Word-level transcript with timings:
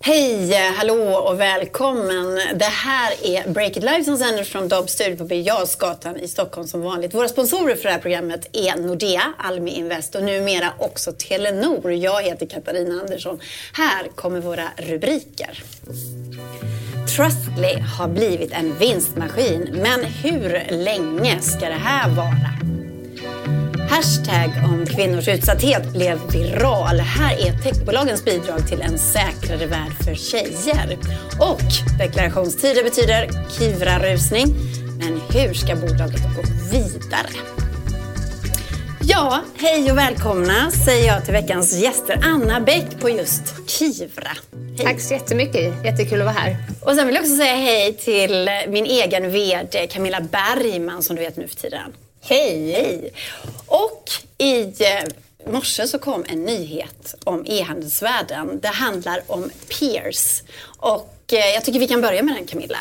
Hej, 0.00 0.52
hallå 0.76 1.14
och 1.16 1.40
välkommen. 1.40 2.34
Det 2.54 2.64
här 2.64 3.12
är 3.22 3.48
Break 3.48 3.76
It 3.76 3.82
Live 3.82 4.04
som 4.04 4.16
sänder 4.16 4.44
från 4.44 4.68
Dobb 4.68 4.90
Studio 4.90 5.16
på 5.16 5.24
Birger 5.24 6.22
i 6.22 6.28
Stockholm 6.28 6.66
som 6.66 6.80
vanligt. 6.80 7.14
Våra 7.14 7.28
sponsorer 7.28 7.74
för 7.74 7.82
det 7.82 7.90
här 7.90 7.98
programmet 7.98 8.48
är 8.52 8.76
Nordea, 8.76 9.32
Almi 9.38 9.70
Invest 9.70 10.14
och 10.14 10.22
numera 10.22 10.72
också 10.78 11.12
Telenor. 11.12 11.92
Jag 11.92 12.22
heter 12.22 12.46
Katarina 12.46 13.00
Andersson. 13.00 13.40
Här 13.72 14.08
kommer 14.14 14.40
våra 14.40 14.68
rubriker. 14.76 15.62
Trustly 17.18 17.80
har 17.80 18.08
blivit 18.08 18.52
en 18.52 18.78
vinstmaskin, 18.78 19.68
men 19.72 20.04
hur 20.04 20.66
länge 20.84 21.40
ska 21.40 21.68
det 21.68 21.74
här 21.74 22.10
vara? 22.10 22.50
Hashtag 23.90 24.50
om 24.64 24.86
kvinnors 24.86 25.28
utsatthet 25.28 25.92
blev 25.92 26.18
viral. 26.32 27.00
Här 27.00 27.46
är 27.46 27.58
techbolagens 27.58 28.24
bidrag 28.24 28.68
till 28.68 28.82
en 28.82 28.98
säkrare 28.98 29.66
värld 29.66 29.92
för 30.04 30.14
tjejer. 30.14 30.98
Och 31.40 31.98
deklarationstider 31.98 32.84
betyder 32.84 33.28
Kivra-rusning. 33.50 34.54
Men 34.98 35.20
hur 35.32 35.54
ska 35.54 35.76
bolaget 35.76 36.22
gå 36.22 36.42
vidare? 36.70 37.28
Ja, 39.10 39.40
hej 39.56 39.90
och 39.90 39.98
välkomna 39.98 40.70
säger 40.70 41.06
jag 41.06 41.24
till 41.24 41.32
veckans 41.32 41.78
gäster. 41.78 42.20
Anna 42.24 42.60
Bäck 42.60 43.00
på 43.00 43.10
just 43.10 43.70
Kivra. 43.70 44.30
Hej. 44.76 44.86
Tack 44.86 45.00
så 45.00 45.14
jättemycket. 45.14 45.84
Jättekul 45.84 46.20
att 46.20 46.24
vara 46.24 46.36
här. 46.36 46.56
Och 46.80 46.94
sen 46.94 47.06
vill 47.06 47.14
jag 47.14 47.22
också 47.22 47.36
säga 47.36 47.54
hej 47.54 47.92
till 47.92 48.50
min 48.68 48.86
egen 48.86 49.30
VD 49.30 49.86
Camilla 49.86 50.20
Bergman 50.20 51.02
som 51.02 51.16
du 51.16 51.22
vet 51.22 51.36
nu 51.36 51.48
för 51.48 51.56
tiden. 51.56 51.92
Hej! 52.20 52.72
Hej! 52.72 53.12
Och 53.66 54.10
i 54.38 54.60
eh, 54.62 55.52
morse 55.52 55.86
så 55.86 55.98
kom 55.98 56.24
en 56.28 56.42
nyhet 56.44 57.14
om 57.24 57.44
e-handelsvärlden. 57.46 58.60
Det 58.62 58.68
handlar 58.68 59.22
om 59.26 59.50
Peers. 59.78 60.42
Och 60.78 61.32
eh, 61.32 61.54
jag 61.54 61.64
tycker 61.64 61.80
vi 61.80 61.88
kan 61.88 62.00
börja 62.00 62.22
med 62.22 62.34
den 62.34 62.46
Camilla. 62.46 62.78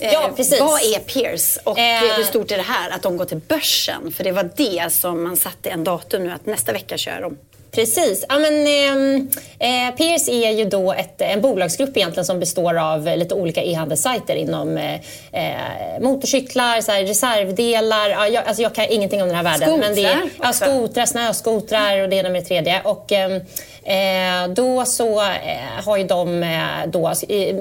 Eh, 0.00 0.12
ja, 0.12 0.30
precis. 0.36 0.60
Vad 0.60 0.80
är 0.80 0.98
Peers 0.98 1.58
och 1.64 1.78
eh. 1.78 2.16
hur 2.16 2.24
stort 2.24 2.50
är 2.50 2.56
det 2.56 2.62
här 2.62 2.90
att 2.90 3.02
de 3.02 3.16
går 3.16 3.24
till 3.24 3.40
börsen? 3.48 4.12
För 4.12 4.24
det 4.24 4.32
var 4.32 4.50
det 4.56 4.92
som 4.92 5.22
man 5.22 5.36
satte 5.36 5.70
en 5.70 5.84
datum 5.84 6.24
nu 6.24 6.32
att 6.32 6.46
nästa 6.46 6.72
vecka 6.72 6.96
kör 6.96 7.20
de. 7.20 7.36
Precis. 7.76 8.24
Ja, 8.28 8.38
men, 8.38 8.66
ehm, 8.66 9.30
eh, 9.58 9.96
Peers 9.96 10.28
är 10.28 10.50
ju 10.50 10.64
då 10.64 10.92
ett, 10.92 11.20
en 11.20 11.40
bolagsgrupp 11.40 11.96
egentligen 11.96 12.24
som 12.24 12.40
består 12.40 12.78
av 12.78 13.16
lite 13.16 13.34
olika 13.34 13.62
e-handelssajter 13.62 14.36
inom 14.36 14.76
eh, 14.76 14.94
eh, 15.32 16.00
motorcyklar, 16.00 16.80
så 16.80 16.92
här, 16.92 17.04
reservdelar. 17.04 18.10
Ja, 18.10 18.28
jag, 18.28 18.44
alltså 18.46 18.62
jag 18.62 18.74
kan 18.74 18.84
ingenting 18.84 19.22
om 19.22 19.28
den 19.28 19.36
här 19.36 19.44
världen. 19.44 19.68
Skotrar 19.68 19.88
men 19.88 19.94
det 19.94 20.04
är, 20.04 20.30
ja, 20.42 20.52
skotrar, 20.52 21.06
snöskotrar 21.06 22.02
och 22.02 22.08
det 22.08 22.16
ena 22.16 22.28
med 22.28 22.42
det 22.42 22.46
tredje. 22.46 22.80
Och, 22.84 23.12
ehm, 23.12 23.40
Eh, 23.86 24.48
då 24.48 24.84
så 24.84 25.20
eh, 25.20 25.84
har 25.84 25.96
ju 25.96 26.04
de 26.04 26.42
eh, 26.42 26.86
då 26.86 27.12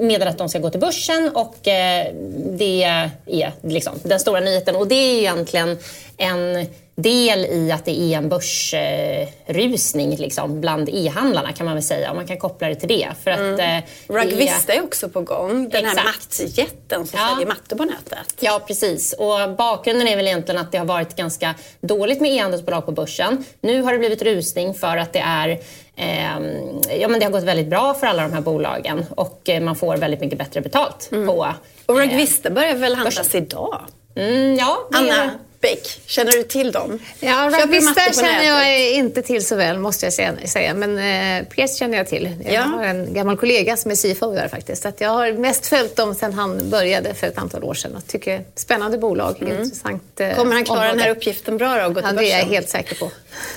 meddelat 0.02 0.34
att 0.34 0.38
de 0.38 0.50
ska 0.50 0.60
gå 0.60 0.70
till 0.70 0.80
börsen 0.80 1.32
och 1.36 1.68
eh, 1.68 2.08
det 2.50 2.84
är 2.84 3.52
liksom 3.62 3.94
den 4.04 4.20
stora 4.20 4.40
nyheten. 4.40 4.76
Och 4.76 4.88
det 4.88 4.96
är 4.96 5.20
egentligen 5.20 5.78
en 6.18 6.68
del 6.96 7.46
i 7.46 7.72
att 7.72 7.86
det 7.86 8.02
är 8.02 8.18
en 8.18 8.30
börsrusning 8.30 10.16
liksom, 10.16 10.62
bland 10.62 10.90
e-handlarna 10.90 11.54
kan 11.54 11.66
man 11.66 11.76
väl 11.76 11.84
säga. 11.84 12.14
Man 12.14 12.28
kan 12.28 12.38
koppla 12.38 12.70
det 12.70 12.76
till 12.76 12.90
det. 12.90 13.10
För 13.24 13.32
att, 13.32 13.40
mm. 13.40 13.60
eh, 13.60 13.84
Rugvista 14.08 14.74
är 14.74 14.84
också 14.84 15.10
på 15.10 15.22
gång. 15.22 15.70
Den 15.70 15.86
exakt. 15.86 16.00
här 16.00 16.06
mattjätten 16.06 17.08
som 17.08 17.20
ja. 17.20 17.30
säljer 17.30 17.48
mattor 17.48 17.78
på 17.78 17.86
nätet. 17.86 18.36
Ja, 18.40 18.62
precis. 18.68 19.14
Och 19.14 19.56
bakgrunden 19.58 20.08
är 20.08 20.16
väl 20.16 20.28
egentligen 20.28 20.62
att 20.62 20.72
det 20.72 20.78
har 20.78 20.86
varit 20.86 21.16
ganska 21.16 21.56
dåligt 21.82 22.22
med 22.22 22.32
e-handelsbolag 22.32 22.86
på 22.86 22.92
börsen. 22.92 23.46
Nu 23.62 23.82
har 23.82 23.94
det 23.94 24.00
blivit 24.00 24.22
rusning 24.22 24.74
för 24.74 24.98
att 24.98 25.14
det 25.14 25.20
är 25.20 25.50
eh, 25.50 25.58
Ehm, 25.96 26.82
ja, 27.00 27.08
men 27.08 27.20
det 27.20 27.26
har 27.26 27.32
gått 27.32 27.44
väldigt 27.44 27.68
bra 27.68 27.94
för 27.94 28.08
alla 28.08 28.24
de 28.24 28.34
här 28.34 28.42
bolagen 28.42 29.06
och 29.10 29.50
eh, 29.50 29.62
man 29.62 29.76
får 29.76 29.98
väldigt 29.98 30.20
mycket 30.20 30.38
bättre 30.38 30.62
betalt 30.62 31.10
mm. 31.12 31.28
på 31.28 31.48
och 31.86 31.98
Rugvista 31.98 32.50
börjar 32.50 32.76
väl 32.76 32.96
handlas 32.96 33.36
idag? 33.36 33.82
Mm, 34.16 34.56
ja, 34.56 34.90
Anna, 34.94 35.32
Beck, 35.62 36.02
känner 36.06 36.32
du 36.32 36.44
till 36.44 36.72
dem? 36.72 37.00
Ja, 37.20 37.52
Rugvista 37.62 38.14
känner 38.14 38.44
jag 38.44 38.92
inte 38.92 39.22
till 39.22 39.46
så 39.46 39.56
väl 39.56 39.78
måste 39.78 40.06
jag 40.06 40.14
säga. 40.50 40.74
Men 40.74 40.98
eh, 40.98 41.48
Pierce 41.48 41.78
känner 41.78 41.98
jag 41.98 42.08
till. 42.08 42.30
Jag 42.44 42.54
ja. 42.54 42.62
har 42.62 42.84
en 42.84 43.14
gammal 43.14 43.38
kollega 43.38 43.78
som 43.78 43.92
är 43.92 43.96
CFO 43.96 44.34
där 44.34 44.48
faktiskt. 44.48 44.84
Så 44.84 44.92
jag 44.98 45.10
har 45.10 45.32
mest 45.32 45.68
följt 45.68 45.96
dem 45.96 46.16
sedan 46.16 46.34
han 46.34 46.70
började 46.70 47.14
för 47.14 47.28
ett 47.28 47.38
antal 47.38 47.64
år 47.64 47.74
sedan. 47.74 47.96
Och 47.96 48.08
tycker 48.08 48.46
spännande 48.56 48.98
bolag, 48.98 49.42
mm. 49.42 49.64
intressant 49.64 50.20
eh, 50.20 50.36
Kommer 50.36 50.56
han 50.56 50.66
klara 50.66 50.80
område. 50.80 50.94
den 50.94 51.00
här 51.00 51.12
uppgiften 51.12 51.58
bra 51.58 51.78
då? 51.78 51.86
Och 51.86 51.94
gå 51.94 52.02
till 52.02 52.10
ja, 52.16 52.22
det 52.22 52.32
är 52.32 52.40
jag 52.40 52.46
helt 52.46 52.70
säker 52.70 52.96
på. 52.96 53.12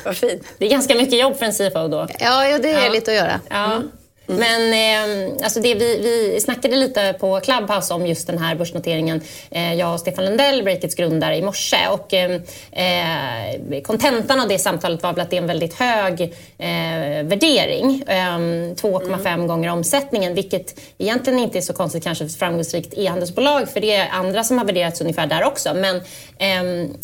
Vad 0.05 0.17
fint. 0.17 0.43
Det 0.59 0.67
är 0.67 0.71
ganska 0.71 0.95
mycket 0.95 1.21
jobb 1.21 1.39
för 1.39 1.47
en 1.47 1.53
CFO 1.53 1.89
då. 1.89 2.09
Ja, 2.19 2.49
ja 2.49 2.59
det 2.59 2.71
är 2.71 2.85
ja. 2.85 2.93
lite 2.93 3.11
att 3.11 3.17
göra. 3.17 3.41
Ja. 3.51 3.73
Mm. 3.73 3.91
Mm. 4.29 4.41
Men 4.41 4.73
eh, 4.73 5.45
alltså 5.45 5.61
det 5.61 5.75
vi, 5.75 5.99
vi 5.99 6.41
snackade 6.41 6.77
lite 6.77 7.15
på 7.21 7.41
Clubhouse 7.41 7.95
om 7.95 8.07
just 8.07 8.27
den 8.27 8.39
här 8.39 8.55
börsnoteringen, 8.55 9.21
eh, 9.51 9.75
jag 9.75 9.95
och 9.95 10.01
Stefan 10.01 10.25
Lundell, 10.25 10.63
Breakits 10.63 10.95
grundare, 10.95 11.37
i 11.37 11.43
morse. 11.43 11.89
Och 11.91 12.15
eh, 12.15 13.83
kontentan 13.83 14.41
av 14.41 14.49
det 14.49 14.59
samtalet 14.59 15.03
var 15.03 15.13
väl 15.13 15.21
att 15.21 15.31
det 15.31 15.37
är 15.37 15.41
en 15.41 15.47
väldigt 15.47 15.75
hög 15.75 16.21
eh, 16.59 17.25
värdering. 17.25 18.05
2,5 18.07 19.27
mm. 19.27 19.47
gånger 19.47 19.73
omsättningen, 19.73 20.35
vilket 20.35 20.81
egentligen 20.99 21.39
inte 21.39 21.59
är 21.59 21.63
så 21.63 21.73
konstigt 21.73 22.05
kanske 22.05 22.25
för 22.25 22.31
ett 22.31 22.39
framgångsrikt 22.39 22.95
e-handelsbolag, 22.97 23.69
för 23.69 23.81
det 23.81 23.95
är 23.95 24.09
andra 24.11 24.45
som 24.45 24.59
har 24.59 24.65
värderats 24.65 25.01
ungefär 25.01 25.27
där 25.27 25.45
också. 25.45 25.75
Men 25.75 26.01
ehm, 26.39 26.95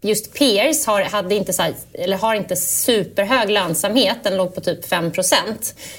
just 0.00 0.34
Peers 0.34 0.86
har, 0.86 1.02
hade 1.02 1.34
inte, 1.34 1.74
eller 1.92 2.16
har 2.16 2.34
inte 2.34 2.56
superhög 2.56 3.50
lönsamhet. 3.50 4.16
Den 4.22 4.36
låg 4.36 4.54
på 4.54 4.60
typ 4.60 4.86
5% 4.86 5.42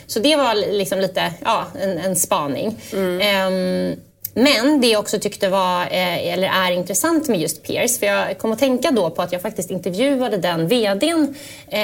Så 0.08 0.20
det 0.20 0.36
var 0.36 0.56
liksom 0.56 1.00
lite 1.00 1.34
ja, 1.44 1.66
en, 1.82 1.98
en 1.98 2.16
spaning. 2.16 2.76
Mm. 2.94 3.48
Um, 3.54 3.96
men 4.38 4.82
det 4.82 4.88
jag 4.88 5.00
också 5.00 5.20
tyckte 5.20 5.50
var, 5.50 5.82
eh, 5.82 6.34
eller 6.34 6.48
är 6.48 6.72
intressant 6.72 7.28
med 7.28 7.40
just 7.40 7.64
Peers, 7.64 8.00
för 8.00 8.06
jag 8.06 8.38
kom 8.38 8.52
att 8.52 8.60
tänka 8.60 8.92
då 8.92 9.10
på 9.10 9.22
att 9.22 9.32
jag 9.32 9.42
faktiskt 9.42 9.72
intervjuade 9.72 10.38
den 10.38 10.68
VDn, 10.68 11.36
eh, 11.68 11.80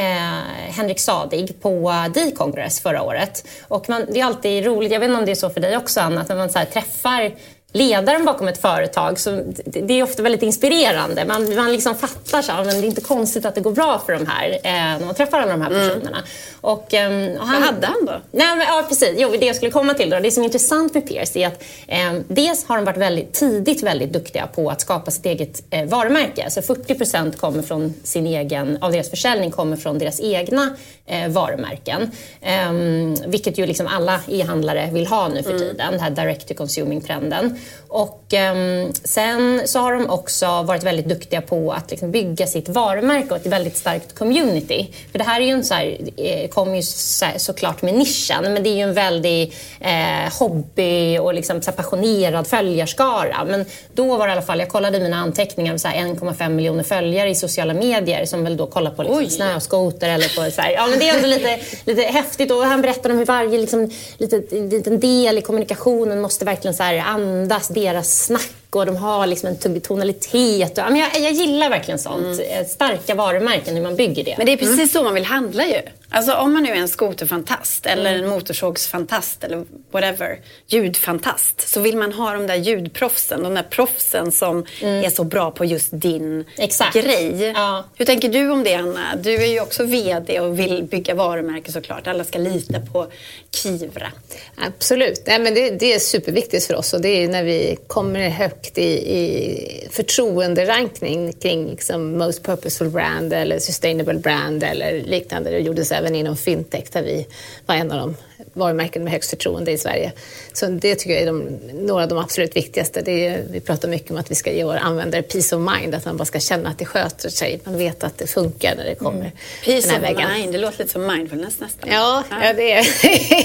Henrik 0.69 1.00
Sadig, 1.00 1.62
på 1.62 1.94
D-Congress 2.13 2.80
förra 2.80 3.03
året. 3.03 3.47
Och 3.68 3.90
man, 3.90 4.06
det 4.09 4.19
är 4.19 4.25
alltid 4.25 4.66
roligt, 4.66 4.91
jag 4.91 5.00
vet 5.00 5.07
inte 5.09 5.19
om 5.19 5.25
det 5.25 5.31
är 5.31 5.35
så 5.35 5.50
för 5.50 5.62
dig 5.62 5.78
också 5.78 6.00
Anna, 6.00 6.22
att 6.22 6.30
när 6.30 6.35
man 6.35 6.50
så 6.50 6.59
träffar 6.74 7.31
ledaren 7.74 8.26
bakom 8.26 8.48
ett 8.48 8.62
företag. 8.62 9.20
Så 9.20 9.44
det 9.66 10.00
är 10.00 10.04
ofta 10.04 10.24
väldigt 10.24 10.44
inspirerande. 10.44 11.26
Man, 11.26 11.56
man 11.56 11.72
liksom 11.72 11.96
fattar 11.96 12.42
så 12.42 12.52
men 12.52 12.66
det 12.66 12.78
är 12.78 12.84
inte 12.84 13.02
konstigt 13.02 13.46
att 13.46 13.56
det 13.56 13.62
går 13.62 13.72
bra 13.72 14.02
för 14.06 14.14
de 14.14 14.28
här 14.28 14.50
eh, 14.50 15.00
när 15.00 15.06
man 15.06 15.16
träffar 15.16 15.40
alla 15.40 15.52
de 15.52 15.62
här 15.62 15.72
mm. 15.72 15.90
personerna. 15.90 16.18
Mm. 16.18 16.30
Och, 16.62 16.94
eh, 16.94 17.42
och 17.42 17.48
han, 17.48 17.62
Vad 17.62 17.72
hade 17.72 17.88
han 17.88 18.06
då? 18.06 18.22
Nej, 18.32 18.56
men, 18.56 18.68
ja, 18.68 18.86
precis. 18.90 19.16
Jo, 19.18 19.30
det 19.40 19.46
jag 19.46 19.56
skulle 19.56 19.72
komma 19.72 19.94
till 19.94 20.10
då. 20.10 20.20
Det 20.20 20.32
som 20.32 20.44
är 20.44 20.46
intressant 20.46 20.94
med 20.94 21.08
Pierce 21.08 21.36
är 21.36 21.48
att 21.48 21.64
eh, 21.88 22.14
dels 22.28 22.66
har 22.66 22.76
de 22.76 22.86
varit 22.86 22.98
väldigt 22.98 23.34
tidigt 23.34 23.84
väldigt 23.84 24.14
duktiga 24.14 24.48
på 24.48 24.70
att 24.70 24.82
skapa 24.82 25.12
sitt 25.12 25.26
eget 25.26 25.64
eh, 25.70 25.86
varumärke. 25.86 26.50
Så 26.50 26.62
40% 26.62 27.38
kommer 27.38 27.64
från 27.64 27.94
sin 28.04 28.28
egen, 28.28 28.78
av 28.82 28.92
deras 28.92 29.10
försäljning 29.10 29.52
kommer 29.52 29.78
från 29.78 30.00
deras 30.00 30.22
egna 30.22 30.76
eh, 31.06 31.30
varumärken. 31.30 32.12
Ehm, 32.42 33.16
vilket 33.28 33.58
ju 33.58 33.66
liksom 33.66 33.88
alla 33.88 34.20
e-handlare 34.28 34.90
vill 34.92 35.08
ha 35.08 35.28
nu 35.28 35.44
för 35.44 35.52
mm. 35.52 35.62
tiden, 35.62 35.92
den 35.92 36.00
här 36.00 36.10
direct 36.10 36.48
to 36.48 36.54
consuming-trenden. 36.54 37.60
Och 37.88 38.34
eh, 38.34 38.56
sen 39.03 39.62
så 39.66 39.79
har 39.79 39.94
de 39.94 40.09
också 40.09 40.62
varit 40.62 40.84
väldigt 40.84 41.06
duktiga 41.06 41.41
på 41.41 41.72
att 41.72 41.91
liksom 41.91 42.12
bygga 42.12 42.47
sitt 42.47 42.69
varumärke 42.69 43.29
och 43.29 43.35
ett 43.38 43.46
väldigt 43.46 43.78
starkt 43.78 44.16
community. 44.16 44.88
För 45.12 45.18
det 45.18 45.24
här 45.24 45.41
är 45.41 45.46
ju 45.46 45.51
en 45.51 45.63
så 45.63 45.74
här, 45.74 45.97
eh, 46.18 46.50
kommer 46.50 46.75
ju 46.75 46.81
så, 46.84 47.25
såklart 47.38 47.81
med 47.81 47.94
nischen, 47.94 48.53
men 48.53 48.63
det 48.63 48.69
är 48.69 48.75
ju 48.75 48.81
en 48.81 48.94
väldig 48.94 49.53
eh, 49.79 50.40
hobby 50.40 51.18
och 51.18 51.34
liksom 51.34 51.62
så 51.62 51.72
passionerad 51.72 52.47
följarskara. 52.47 53.45
Men 53.45 53.66
då 53.94 54.18
var 54.18 54.27
det 54.27 54.31
i 54.31 54.33
alla 54.33 54.42
fall, 54.42 54.59
jag 54.59 54.69
kollade 54.69 55.00
mina 55.00 55.18
anteckningar, 55.18 55.74
1,5 55.74 56.50
miljoner 56.50 56.83
följare 56.83 57.30
i 57.30 57.36
sociala 57.36 57.74
medier 57.74 58.25
som 58.25 58.44
väl 58.44 58.57
då 58.57 58.68
kollar 58.68 58.92
på 58.92 59.04
liksom 59.04 59.30
snöskoter 59.30 60.09
eller 60.09 60.36
på 60.36 60.51
så 60.51 60.62
här, 60.62 60.71
ja 60.71 60.88
men 60.88 61.00
det 61.00 61.09
är 61.09 61.16
ändå 61.16 61.27
lite, 61.27 61.59
lite 61.86 62.01
häftigt 62.01 62.51
och 62.51 62.63
han 62.63 62.81
berättar 62.81 63.09
om 63.09 63.18
hur 63.18 63.25
varje 63.25 63.57
liksom, 63.57 63.89
liten, 64.18 64.69
liten 64.69 65.00
del 65.00 65.38
i 65.38 65.42
kommunikationen 65.42 66.21
måste 66.21 66.45
verkligen 66.45 66.74
så 66.74 66.83
här 66.83 66.98
andas 66.98 67.53
deras 67.70 68.26
snack 68.26 68.52
och 68.70 68.86
de 68.86 68.96
har 68.96 69.28
liksom 69.28 69.50
en 69.50 69.82
tonalitet. 69.82 70.78
Och, 70.78 70.98
jag, 70.98 71.20
jag 71.20 71.32
gillar 71.32 71.70
verkligen 71.70 72.00
sånt. 72.00 72.40
Mm. 72.40 72.66
Starka 72.66 73.16
varumärken, 73.16 73.76
hur 73.76 73.84
man 73.84 73.96
bygger 73.96 74.24
det. 74.24 74.36
Men 74.38 74.46
det 74.46 74.52
är 74.52 74.58
precis 74.58 74.76
mm. 74.76 74.88
så 74.88 75.04
man 75.04 75.14
vill 75.14 75.26
handla 75.26 75.66
ju. 75.66 75.82
Alltså 76.15 76.33
om 76.33 76.54
man 76.54 76.63
nu 76.63 76.69
är 76.69 76.75
en 76.75 76.88
skoterfantast 76.88 77.86
eller 77.86 78.15
en 78.15 78.30
motorsågsfantast 78.30 79.44
eller 79.44 79.65
whatever, 79.92 80.39
ljudfantast, 80.68 81.69
så 81.69 81.80
vill 81.80 81.98
man 81.98 82.13
ha 82.13 82.33
de 82.33 82.48
där 82.48 82.56
ljudproffsen, 82.56 83.44
de 83.44 83.54
där 83.54 83.63
proffsen 83.63 84.31
som 84.31 84.65
mm. 84.81 85.06
är 85.06 85.10
så 85.10 85.24
bra 85.24 85.51
på 85.51 85.65
just 85.65 85.89
din 85.92 86.45
Exakt. 86.57 86.94
grej. 86.94 87.54
Ja. 87.56 87.86
Hur 87.95 88.06
tänker 88.06 88.30
du 88.30 88.50
om 88.50 88.63
det 88.63 88.74
Anna? 88.74 89.15
Du 89.15 89.33
är 89.33 89.48
ju 89.48 89.62
också 89.62 89.83
VD 89.83 90.39
och 90.39 90.60
vill 90.60 90.83
bygga 90.83 91.15
varumärke 91.15 91.71
såklart. 91.71 92.07
Alla 92.07 92.24
ska 92.24 92.39
lita 92.39 92.80
på 92.80 93.07
Kivra. 93.51 94.12
Absolut, 94.56 95.24
Nej, 95.25 95.39
men 95.39 95.54
det, 95.54 95.69
det 95.69 95.94
är 95.94 96.00
superviktigt 96.00 96.66
för 96.66 96.75
oss 96.75 96.94
och 96.94 97.01
det 97.01 97.24
är 97.24 97.27
när 97.27 97.44
vi 97.44 97.77
kommer 97.88 98.30
högt 98.30 98.77
i, 98.77 98.92
i 98.92 99.88
förtroenderankning 99.92 101.33
kring 101.33 101.69
liksom, 101.69 102.18
most 102.18 102.44
purposeful 102.44 102.89
brand 102.89 103.33
eller 103.33 103.59
sustainable 103.59 104.19
brand 104.19 104.63
eller 104.63 105.01
liknande. 105.01 105.51
Det 105.51 105.59
gjordes 105.59 105.92
även 106.04 106.16
inom 106.16 106.38
fintech 106.38 106.84
där 106.92 107.02
vi 107.04 107.28
var 107.66 107.76
en 107.76 107.92
av 107.92 107.98
de 107.98 108.16
varumärken 108.54 109.04
med 109.04 109.14
högst 109.14 109.30
förtroende 109.30 109.72
i 109.72 109.78
Sverige. 109.78 110.12
Så 110.54 110.66
det 110.66 110.96
tycker 110.96 111.14
jag 111.14 111.22
är 111.22 111.26
de, 111.26 111.60
några 111.74 112.04
av 112.04 112.10
de 112.10 112.18
absolut 112.18 112.56
viktigaste. 112.56 113.12
Är, 113.12 113.44
vi 113.50 113.60
pratar 113.60 113.88
mycket 113.88 114.12
om 114.12 114.18
att 114.18 114.32
vi 114.32 114.36
ska 114.36 114.52
ge 114.52 114.64
våra 114.64 114.80
användare 114.80 115.22
peace 115.22 115.56
of 115.56 115.72
mind, 115.74 115.96
att 115.96 116.06
man 116.06 116.18
bara 116.18 116.26
ska 116.26 116.40
känna 116.40 116.70
att 116.70 116.78
det 116.78 116.86
sköter 116.86 117.30
sig. 117.30 117.60
Man 117.64 117.78
vet 117.78 118.04
att 118.04 118.18
det 118.18 118.28
funkar 118.28 118.76
när 118.76 118.86
det 118.86 118.96
kommer 118.96 119.20
mm. 119.20 119.32
Peace 119.66 119.96
of 119.96 120.02
vägen. 120.02 120.30
mind, 120.34 120.54
det 120.54 120.58
låter 120.58 120.80
lite 120.80 120.92
som 120.92 121.08
mindfulness 121.08 121.60
nästan. 121.60 121.90
Ja, 121.92 122.24
ja. 122.30 122.46
ja 122.46 122.54
det, 122.54 122.72
är, 122.72 122.84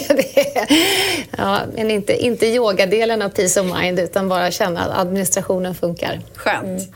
det 0.15 0.57
är. 0.57 0.69
Ja, 1.39 1.61
men 1.75 1.91
inte, 1.91 2.17
inte 2.17 2.47
yogadelen 2.47 3.23
av 3.23 3.29
peace 3.29 3.61
of 3.61 3.81
mind, 3.81 4.01
utan 4.01 4.29
bara 4.29 4.51
känna 4.51 4.81
att 4.81 4.99
administrationen 5.01 5.75
funkar. 5.75 6.21
Skönt. 6.35 6.65
Mm. 6.65 6.95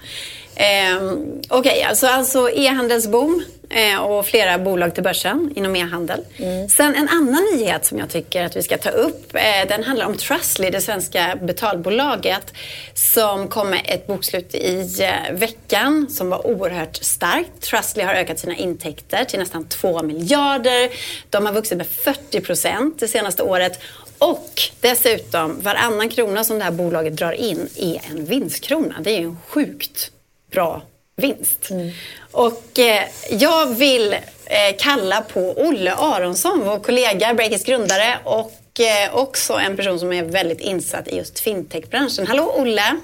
Eh, 0.63 1.03
Okej, 1.49 1.71
okay, 1.73 1.83
alltså, 1.83 2.07
alltså 2.07 2.51
e-handelsboom 2.51 3.45
eh, 3.71 4.01
och 4.03 4.27
flera 4.27 4.59
bolag 4.59 4.95
till 4.95 5.03
börsen 5.03 5.53
inom 5.57 5.77
e-handel. 5.77 6.21
Mm. 6.37 6.69
Sen 6.69 6.95
en 6.95 7.09
annan 7.09 7.45
nyhet 7.55 7.85
som 7.85 7.99
jag 7.99 8.11
tycker 8.11 8.45
att 8.45 8.57
vi 8.57 8.63
ska 8.63 8.79
ta 8.79 8.91
upp, 8.91 9.35
eh, 9.35 9.69
den 9.69 9.85
handlar 9.85 10.07
om 10.07 10.17
Trustly, 10.17 10.71
det 10.71 10.81
svenska 10.81 11.39
betalbolaget 11.43 12.55
som 12.95 13.49
kom 13.49 13.71
med 13.71 13.81
ett 13.85 14.07
bokslut 14.07 14.55
i 14.55 14.99
eh, 15.01 15.35
veckan 15.35 16.07
som 16.11 16.31
var 16.31 16.47
oerhört 16.47 16.97
starkt. 16.97 17.61
Trustly 17.61 18.03
har 18.03 18.15
ökat 18.15 18.39
sina 18.39 18.57
intäkter 18.57 19.25
till 19.25 19.39
nästan 19.39 19.65
2 19.69 20.03
miljarder. 20.03 20.89
De 21.31 21.47
har 21.47 21.53
vuxit 21.53 21.79
med 21.79 21.87
40 21.87 22.41
procent 22.41 23.01
det 23.01 23.09
senaste 23.09 23.43
året 23.43 23.81
och 24.19 24.51
dessutom, 24.81 25.61
varannan 25.61 26.09
krona 26.09 26.45
som 26.45 26.59
det 26.59 26.65
här 26.65 26.73
bolaget 26.73 27.17
drar 27.17 27.33
in 27.33 27.69
är 27.77 28.01
en 28.11 28.25
vinstkrona. 28.25 28.95
Det 29.01 29.11
är 29.11 29.19
ju 29.19 29.27
en 29.27 29.39
sjukt 29.49 30.11
bra 30.53 30.83
vinst. 31.17 31.71
Mm. 31.71 31.91
Och 32.31 32.79
eh, 32.79 33.03
jag 33.31 33.75
vill 33.75 34.13
eh, 34.13 34.77
kalla 34.79 35.21
på 35.21 35.53
Olle 35.57 35.95
Aronsson, 35.95 36.61
vår 36.65 36.79
kollega, 36.79 37.35
Breakits 37.35 37.65
grundare 37.65 38.19
och 38.25 38.81
eh, 38.81 39.17
också 39.17 39.53
en 39.53 39.77
person 39.77 39.99
som 39.99 40.13
är 40.13 40.25
väldigt 40.25 40.61
insatt 40.61 41.09
i 41.09 41.17
just 41.17 41.41
fintechbranschen. 41.41 42.27
Hallå 42.27 42.55
Olle! 42.57 42.97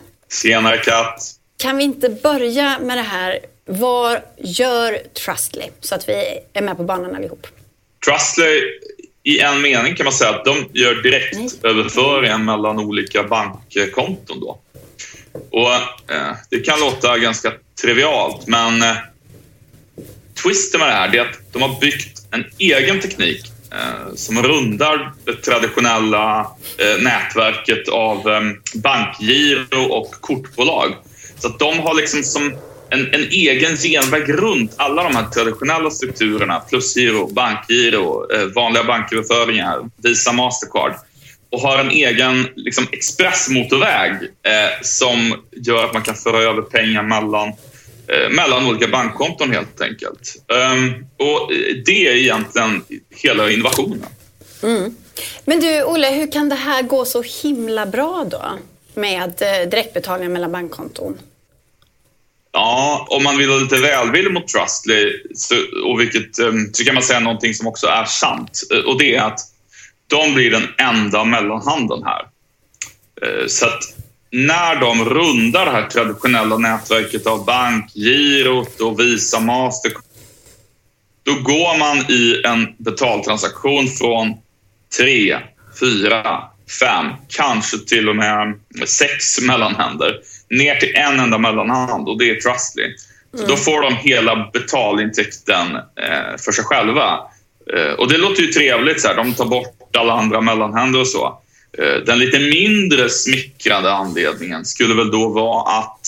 Tjenare 0.43 0.79
Kat! 0.79 1.35
Kan 1.57 1.77
vi 1.77 1.85
inte 1.85 2.09
börja 2.09 2.79
med 2.79 2.99
det 2.99 3.03
här, 3.03 3.39
vad 3.65 4.21
gör 4.37 4.99
Trustly? 5.25 5.65
Så 5.81 5.95
att 5.95 6.09
vi 6.09 6.39
är 6.53 6.63
med 6.63 6.77
på 6.77 6.83
banan 6.83 7.15
allihop. 7.17 7.47
Trustly, 8.05 8.61
i 9.23 9.41
en 9.41 9.63
mening 9.63 9.97
kan 9.97 10.05
man 10.05 10.13
säga 10.13 10.31
att 10.31 10.45
de 10.45 10.69
gör 10.75 11.03
direktöverföringar 11.03 12.39
mellan 12.39 12.79
olika 12.79 13.23
bankkonton. 13.23 14.41
Då. 14.41 14.59
Och 15.51 16.13
eh, 16.13 16.37
Det 16.51 16.61
kan 16.61 16.81
låta 16.81 17.19
ganska 17.19 17.53
trivialt, 17.83 18.47
men 18.47 18.83
eh, 18.83 18.97
twisten 20.43 20.81
med 20.81 20.89
det 20.89 20.93
här 20.93 21.17
är 21.17 21.21
att 21.21 21.53
de 21.53 21.63
har 21.63 21.81
byggt 21.81 22.23
en 22.31 22.45
egen 22.59 23.01
teknik 23.01 23.53
eh, 23.73 24.15
som 24.15 24.43
rundar 24.43 25.13
det 25.25 25.33
traditionella 25.33 26.41
eh, 26.79 27.03
nätverket 27.03 27.89
av 27.89 28.29
eh, 28.29 28.41
bankgiro 28.75 29.83
och 29.83 30.11
kortbolag. 30.21 30.95
Så 31.39 31.49
att 31.49 31.59
de 31.59 31.79
har 31.79 31.95
liksom 31.95 32.23
som 32.23 32.53
en, 32.91 33.15
en 33.15 33.25
egen 33.31 33.77
genväg 33.77 34.29
runt 34.29 34.75
alla 34.77 35.03
de 35.03 35.17
här 35.17 35.27
traditionella 35.27 35.91
strukturerna, 35.91 36.61
plusgiro, 36.61 37.27
bankgiro, 37.27 38.33
eh, 38.33 38.45
vanliga 38.45 38.85
banköverföringar, 38.85 39.91
Visa, 40.03 40.33
Mastercard 40.33 40.95
och 41.51 41.61
har 41.61 41.79
en 41.79 41.91
egen 41.91 42.49
liksom, 42.57 42.87
expressmotorväg 42.93 44.13
eh, 44.23 44.83
som 44.83 45.43
gör 45.53 45.85
att 45.85 45.93
man 45.93 46.03
kan 46.03 46.15
föra 46.15 46.39
över 46.39 46.63
pengar 46.63 47.03
mellan, 47.03 47.49
eh, 48.09 48.31
mellan 48.31 48.67
olika 48.67 48.89
bankkonton 48.89 49.53
helt 49.53 49.81
enkelt. 49.81 50.37
Um, 50.73 51.07
och 51.17 51.51
det 51.87 52.09
är 52.09 52.17
egentligen 52.17 52.85
hela 53.11 53.51
innovationen. 53.51 54.07
Mm. 54.63 54.97
Men 55.45 55.61
du, 55.61 55.83
Olle, 55.83 56.11
hur 56.11 56.33
kan 56.33 56.49
det 56.49 56.55
här 56.55 56.83
gå 56.83 57.05
så 57.05 57.23
himla 57.43 57.87
bra 57.87 58.25
då 58.31 58.43
med 58.95 59.43
eh, 59.43 59.69
direktbetalningar 59.69 60.31
mellan 60.31 60.53
bankkonton? 60.53 61.19
Ja, 62.53 63.07
om 63.11 63.25
man 63.25 63.39
vill 63.39 63.49
vara 63.49 63.59
lite 63.59 63.77
välvillig 63.77 64.33
mot 64.33 64.49
Trustly 64.49 65.13
så, 65.35 65.55
och 65.85 66.01
vilket, 66.01 66.39
um, 66.39 66.71
så 66.73 66.85
kan 66.85 66.95
man 66.95 67.03
säga 67.03 67.21
någonting 67.21 67.55
som 67.55 67.67
också 67.67 67.87
är 67.87 68.05
sant 68.05 68.63
och 68.87 68.99
det 68.99 69.15
är 69.15 69.23
att 69.23 69.41
de 70.09 70.35
blir 70.35 70.51
den 70.51 70.69
enda 70.79 71.25
mellanhanden 71.25 72.03
här. 72.05 72.23
Eh, 73.23 73.47
så 73.47 73.67
att 73.67 73.83
när 74.31 74.81
de 74.81 75.05
rundar 75.05 75.65
det 75.65 75.71
här 75.71 75.87
traditionella 75.87 76.59
nätverket 76.59 77.27
av 77.27 77.45
bankgirot 77.45 78.81
och 78.81 79.01
Visa, 79.01 79.41
Mastercard, 79.41 80.03
då 81.23 81.33
går 81.35 81.79
man 81.79 81.99
i 81.99 82.43
en 82.45 82.75
betaltransaktion 82.79 83.89
från 83.89 84.35
tre, 84.99 85.39
fyra, 85.81 86.43
fem, 86.81 87.07
kanske 87.29 87.79
till 87.79 88.09
och 88.09 88.17
med 88.17 88.61
sex 88.87 89.41
mellanhänder 89.41 90.21
ner 90.51 90.75
till 90.75 90.95
en 90.95 91.21
enda 91.21 91.39
mellanhand 91.39 92.09
och 92.09 92.19
det 92.19 92.31
är 92.31 92.35
Trustly. 92.35 92.97
Så 93.33 93.47
då 93.47 93.53
mm. 93.53 93.57
får 93.57 93.83
de 93.83 93.97
hela 93.97 94.51
betalintäkten 94.53 95.77
eh, 95.77 96.37
för 96.39 96.53
sig 96.53 96.65
själva. 96.65 97.19
Eh, 97.75 97.93
och 97.93 98.09
det 98.09 98.19
låter 98.19 98.43
ju 98.43 98.49
trevligt, 98.49 99.01
så 99.01 99.09
här. 99.09 99.17
de 99.17 99.35
tar 99.35 99.47
bort 99.47 99.78
alla 99.97 100.13
andra 100.13 100.41
mellanhänder 100.41 101.01
och 101.01 101.09
så. 101.09 101.43
Eh, 101.79 102.05
den 102.07 102.19
lite 102.19 102.39
mindre 102.39 103.09
smickrande 103.09 103.93
anledningen 103.93 104.65
skulle 104.65 104.95
väl 104.95 105.11
då 105.11 105.29
vara 105.29 105.79
att 105.79 106.01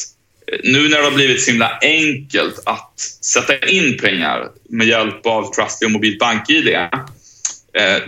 eh, 0.52 0.58
nu 0.64 0.88
när 0.88 0.98
det 0.98 1.04
har 1.04 1.10
blivit 1.10 1.42
så 1.42 1.50
himla 1.50 1.78
enkelt 1.82 2.62
att 2.66 3.00
sätta 3.24 3.58
in 3.58 3.98
pengar 3.98 4.48
med 4.68 4.86
hjälp 4.86 5.26
av 5.26 5.54
Trusty 5.54 5.86
och 5.86 5.90
mobilt 5.90 6.18
BankID, 6.18 6.68
eh, 6.68 6.88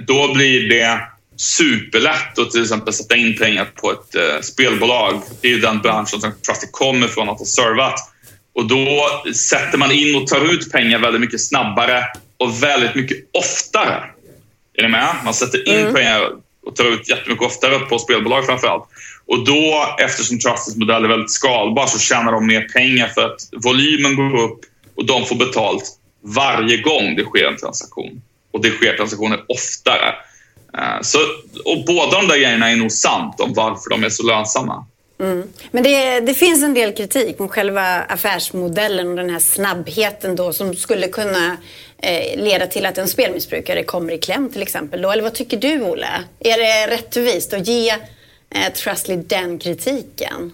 då 0.06 0.34
blir 0.34 0.68
det 0.68 1.00
superlätt 1.36 2.38
att 2.38 2.50
till 2.50 2.62
exempel 2.62 2.92
sätta 2.92 3.16
in 3.16 3.36
pengar 3.36 3.64
på 3.64 3.92
ett 3.92 4.44
spelbolag. 4.44 5.22
Det 5.40 5.48
är 5.48 5.52
ju 5.52 5.60
den 5.60 5.78
branschen 5.78 6.20
som 6.20 6.32
Trusty 6.46 6.66
kommer 6.70 7.08
från 7.08 7.28
att 7.28 7.38
ha 7.38 7.46
servat. 7.46 7.94
Och 8.54 8.66
då 8.66 9.08
sätter 9.34 9.78
man 9.78 9.92
in 9.92 10.16
och 10.16 10.26
tar 10.26 10.52
ut 10.54 10.72
pengar 10.72 10.98
väldigt 10.98 11.20
mycket 11.20 11.40
snabbare 11.40 12.04
och 12.36 12.62
väldigt 12.62 12.94
mycket 12.94 13.18
oftare. 13.32 14.04
Är 14.74 14.82
ni 14.82 14.88
med? 14.88 15.14
Man 15.24 15.34
sätter 15.34 15.68
in 15.68 15.76
mm. 15.76 15.94
pengar 15.94 16.30
och 16.66 16.76
tar 16.76 16.84
ut 16.84 17.08
jättemycket 17.08 17.46
oftare 17.46 17.78
på 17.78 17.98
spelbolag 17.98 18.46
framför 18.46 18.68
allt. 18.68 18.88
Och 19.26 19.44
då, 19.44 19.96
eftersom 19.98 20.38
Trusteds 20.38 20.76
modell 20.76 21.04
är 21.04 21.08
väldigt 21.08 21.30
skalbar, 21.30 21.86
så 21.86 21.98
tjänar 21.98 22.32
de 22.32 22.46
mer 22.46 22.68
pengar 22.68 23.08
för 23.08 23.26
att 23.26 23.64
volymen 23.64 24.16
går 24.16 24.42
upp 24.42 24.60
och 24.94 25.06
de 25.06 25.26
får 25.26 25.36
betalt 25.36 25.84
varje 26.22 26.76
gång 26.76 27.16
det 27.16 27.24
sker 27.24 27.44
en 27.44 27.56
transaktion. 27.56 28.22
Och 28.50 28.62
det 28.62 28.70
sker 28.70 28.96
transaktioner 28.96 29.44
oftare. 29.48 30.14
Eh, 30.78 31.00
så, 31.02 31.18
och 31.64 31.84
båda 31.86 32.20
de 32.20 32.28
där 32.28 32.36
grejerna 32.36 32.70
är 32.70 32.76
nog 32.76 32.92
sant 32.92 33.40
om 33.40 33.54
varför 33.54 33.90
de 33.90 34.04
är 34.04 34.08
så 34.08 34.22
lönsamma. 34.22 34.86
Mm. 35.20 35.48
Men 35.70 35.82
det, 35.82 36.20
det, 36.20 36.34
finns 36.34 36.62
en 36.62 36.74
del 36.74 36.92
kritik 36.92 37.38
mot 37.38 37.50
själva 37.50 38.02
affärsmodellen 38.02 39.08
och 39.08 39.16
den 39.16 39.30
här 39.30 39.38
snabbheten 39.38 40.36
då 40.36 40.52
som 40.52 40.74
skulle 40.74 41.08
kunna 41.08 41.56
Eh, 42.02 42.42
leda 42.42 42.66
till 42.66 42.86
att 42.86 42.98
en 42.98 43.08
spelmissbrukare 43.08 43.84
kommer 43.84 44.12
i 44.12 44.18
kläm 44.18 44.52
till 44.52 44.62
exempel. 44.62 45.02
Då. 45.02 45.10
Eller 45.10 45.22
vad 45.22 45.34
tycker 45.34 45.56
du 45.56 45.80
Olle? 45.80 46.24
Är 46.40 46.58
det 46.58 46.94
rättvist 46.94 47.52
att 47.52 47.68
ge 47.68 47.90
eh, 48.54 48.72
Trustly 48.74 49.16
den 49.16 49.58
kritiken? 49.58 50.52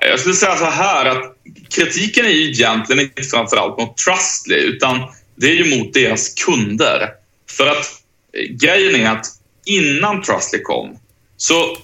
Jag 0.00 0.20
skulle 0.20 0.34
säga 0.34 0.56
så 0.56 0.64
här 0.64 1.06
att 1.06 1.36
kritiken 1.70 2.26
är 2.26 2.30
ju 2.30 2.50
egentligen 2.50 3.02
inte 3.02 3.22
framförallt 3.22 3.78
mot 3.78 3.96
Trustly 3.96 4.56
utan 4.56 5.00
det 5.34 5.46
är 5.46 5.54
ju 5.54 5.78
mot 5.78 5.94
deras 5.94 6.34
kunder. 6.34 7.10
För 7.50 7.66
att 7.66 7.86
eh, 8.32 8.42
grejen 8.50 9.00
är 9.00 9.10
att 9.10 9.26
innan 9.64 10.22
Trustly 10.22 10.62
kom 10.62 10.98
så 11.36 11.62
eh, 11.62 11.76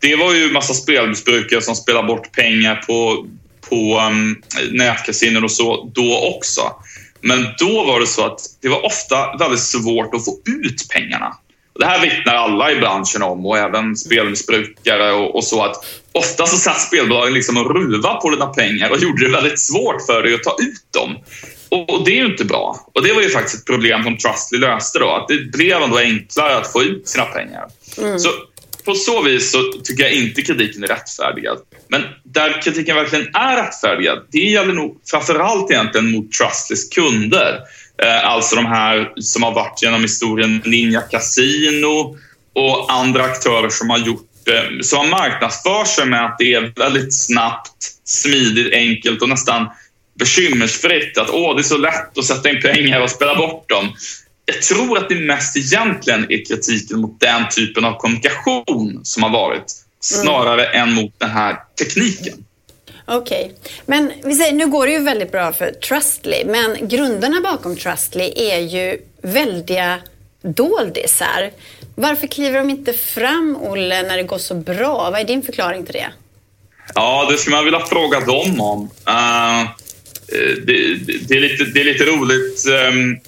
det 0.00 0.16
var 0.16 0.34
ju 0.34 0.52
massa 0.52 0.74
spelmissbrukare 0.74 1.62
som 1.62 1.76
spelade 1.76 2.06
bort 2.06 2.32
pengar 2.32 2.84
på, 2.86 3.26
på 3.68 3.98
ehm, 3.98 4.14
um, 4.14 4.42
nätkasinon 4.70 5.44
och 5.44 5.50
så 5.50 5.90
då 5.94 6.34
också. 6.36 6.72
Men 7.22 7.46
då 7.58 7.84
var 7.84 8.00
det 8.00 8.06
så 8.06 8.26
att 8.26 8.40
det 8.62 8.68
var 8.68 8.86
ofta 8.86 9.36
väldigt 9.38 9.60
svårt 9.60 10.14
att 10.14 10.24
få 10.24 10.38
ut 10.46 10.88
pengarna. 10.88 11.36
Det 11.78 11.86
här 11.86 12.00
vittnar 12.00 12.34
alla 12.34 12.72
i 12.72 12.76
branschen 12.76 13.22
om 13.22 13.46
och 13.46 13.58
även 13.58 13.96
spelmissbrukare 13.96 15.12
och, 15.12 15.34
och 15.34 15.44
så 15.44 15.64
att 15.64 15.76
ofta 16.12 16.46
så 16.46 16.56
satt 16.56 16.80
spelbolagen 16.80 17.34
liksom 17.34 17.56
och 17.56 17.74
ruva 17.74 18.14
på 18.14 18.30
dina 18.30 18.46
pengar 18.46 18.90
och 18.90 18.98
gjorde 19.02 19.26
det 19.26 19.32
väldigt 19.32 19.60
svårt 19.60 20.06
för 20.06 20.22
dig 20.22 20.34
att 20.34 20.42
ta 20.42 20.56
ut 20.60 20.92
dem. 20.92 21.16
och 21.88 22.04
det 22.04 22.10
är 22.10 22.16
ju 22.16 22.26
inte 22.26 22.44
bra. 22.44 22.90
Och 22.94 23.02
det 23.02 23.12
var 23.12 23.22
ju 23.22 23.28
faktiskt 23.28 23.58
ett 23.58 23.66
problem 23.66 24.04
som 24.04 24.16
Trustly 24.16 24.58
löste 24.58 24.98
då. 24.98 25.10
Att 25.10 25.28
det 25.28 25.52
blev 25.52 25.82
ändå 25.82 25.96
enklare 25.96 26.56
att 26.56 26.72
få 26.72 26.82
ut 26.82 27.08
sina 27.08 27.24
pengar. 27.24 27.68
Mm. 27.98 28.18
Så 28.18 28.30
på 28.84 28.94
så 28.94 29.22
vis 29.22 29.52
så 29.52 29.62
tycker 29.84 30.02
jag 30.02 30.12
inte 30.12 30.42
kritiken 30.42 30.84
är 30.84 30.88
rättfärdigad. 30.88 31.58
Men 31.90 32.02
där 32.24 32.62
kritiken 32.62 32.96
verkligen 32.96 33.34
är 33.34 33.56
rättfärdigad, 33.56 34.18
det 34.32 34.38
gäller 34.38 34.72
nog 34.72 35.00
framförallt 35.10 35.70
egentligen 35.70 36.10
mot 36.10 36.32
Trustlys 36.32 36.88
kunder. 36.88 37.60
Eh, 38.02 38.24
alltså 38.24 38.56
de 38.56 38.66
här 38.66 39.12
som 39.16 39.42
har 39.42 39.52
varit 39.52 39.82
genom 39.82 40.02
historien 40.02 40.62
Ninja 40.64 41.00
Casino 41.00 42.16
och 42.54 42.92
andra 42.92 43.24
aktörer 43.24 43.68
som 43.68 43.90
har 43.90 43.98
gjort 43.98 44.48
eh, 44.48 44.80
som 44.80 44.98
har 44.98 45.06
marknadsför 45.06 45.84
sig 45.84 46.06
med 46.06 46.24
att 46.24 46.38
det 46.38 46.54
är 46.54 46.72
väldigt 46.76 47.14
snabbt, 47.14 47.76
smidigt, 48.04 48.72
enkelt 48.72 49.22
och 49.22 49.28
nästan 49.28 49.68
bekymmersfritt. 50.18 51.18
Att 51.18 51.30
åh, 51.30 51.54
det 51.54 51.60
är 51.60 51.62
så 51.62 51.78
lätt 51.78 52.18
att 52.18 52.24
sätta 52.24 52.50
in 52.50 52.60
pengar 52.60 53.00
och 53.00 53.10
spela 53.10 53.34
bort 53.34 53.68
dem. 53.68 53.92
Jag 54.44 54.62
tror 54.62 54.98
att 54.98 55.08
det 55.08 55.14
mest 55.14 55.56
egentligen 55.56 56.26
är 56.28 56.44
kritiken 56.44 57.00
mot 57.00 57.20
den 57.20 57.48
typen 57.48 57.84
av 57.84 57.98
kommunikation 57.98 59.00
som 59.02 59.22
har 59.22 59.30
varit 59.30 59.72
snarare 60.00 60.66
mm. 60.66 60.88
än 60.88 60.94
mot 60.94 61.14
den 61.18 61.30
här 61.30 61.56
tekniken. 61.78 62.44
Okej, 63.06 63.44
okay. 63.44 63.72
men 63.86 64.12
vi 64.24 64.34
säger, 64.34 64.52
nu 64.52 64.66
går 64.66 64.86
det 64.86 64.92
ju 64.92 64.98
väldigt 64.98 65.32
bra 65.32 65.52
för 65.52 65.70
Trustly, 65.70 66.44
men 66.46 66.88
grunderna 66.88 67.40
bakom 67.40 67.76
Trustly 67.76 68.32
är 68.36 68.58
ju 68.58 68.98
väldiga 69.22 69.98
doldisar. 70.42 71.50
Varför 71.94 72.26
kliver 72.26 72.58
de 72.58 72.70
inte 72.70 72.92
fram, 72.92 73.56
Olle, 73.60 74.02
när 74.02 74.16
det 74.16 74.22
går 74.22 74.38
så 74.38 74.54
bra? 74.54 75.10
Vad 75.10 75.20
är 75.20 75.24
din 75.24 75.42
förklaring 75.42 75.84
till 75.84 75.94
det? 75.94 76.12
Ja, 76.94 77.28
det 77.30 77.36
skulle 77.36 77.56
man 77.56 77.64
vilja 77.64 77.80
fråga 77.80 78.20
dem 78.20 78.60
om. 78.60 78.82
Uh, 78.82 79.70
det, 80.64 80.94
det, 81.28 81.34
är 81.34 81.40
lite, 81.40 81.64
det 81.64 81.80
är 81.80 81.84
lite 81.84 82.04
roligt. 82.04 82.64
Um, 82.92 83.18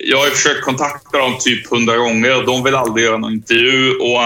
jag 0.00 0.18
har 0.18 0.26
försökt 0.26 0.64
kontakta 0.64 1.18
dem 1.18 1.36
typ 1.40 1.66
hundra 1.66 1.96
gånger 1.96 2.36
och 2.36 2.46
de 2.46 2.64
vill 2.64 2.74
aldrig 2.74 3.06
göra 3.06 3.18
någon 3.18 3.32
intervju. 3.32 3.90
Och 3.90 4.20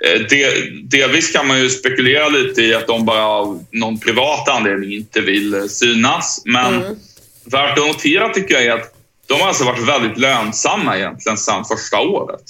det, 0.00 0.70
delvis 0.82 1.32
kan 1.32 1.46
man 1.46 1.60
ju 1.60 1.70
spekulera 1.70 2.28
lite 2.28 2.62
i 2.62 2.74
att 2.74 2.86
de 2.86 3.04
bara 3.04 3.26
av 3.26 3.64
någon 3.70 3.98
privat 4.00 4.48
anledning 4.48 4.92
inte 4.92 5.20
vill 5.20 5.54
eh, 5.54 5.64
synas. 5.64 6.42
Men 6.44 6.74
mm. 6.74 6.96
värt 7.44 7.78
att 7.78 7.86
notera 7.86 8.28
tycker 8.28 8.54
jag 8.54 8.64
är 8.64 8.72
att 8.72 8.94
de 9.26 9.40
har 9.40 9.48
alltså 9.48 9.64
varit 9.64 9.88
väldigt 9.88 10.18
lönsamma 10.18 10.96
egentligen 10.96 11.38
sedan 11.38 11.64
första 11.64 12.00
året. 12.00 12.44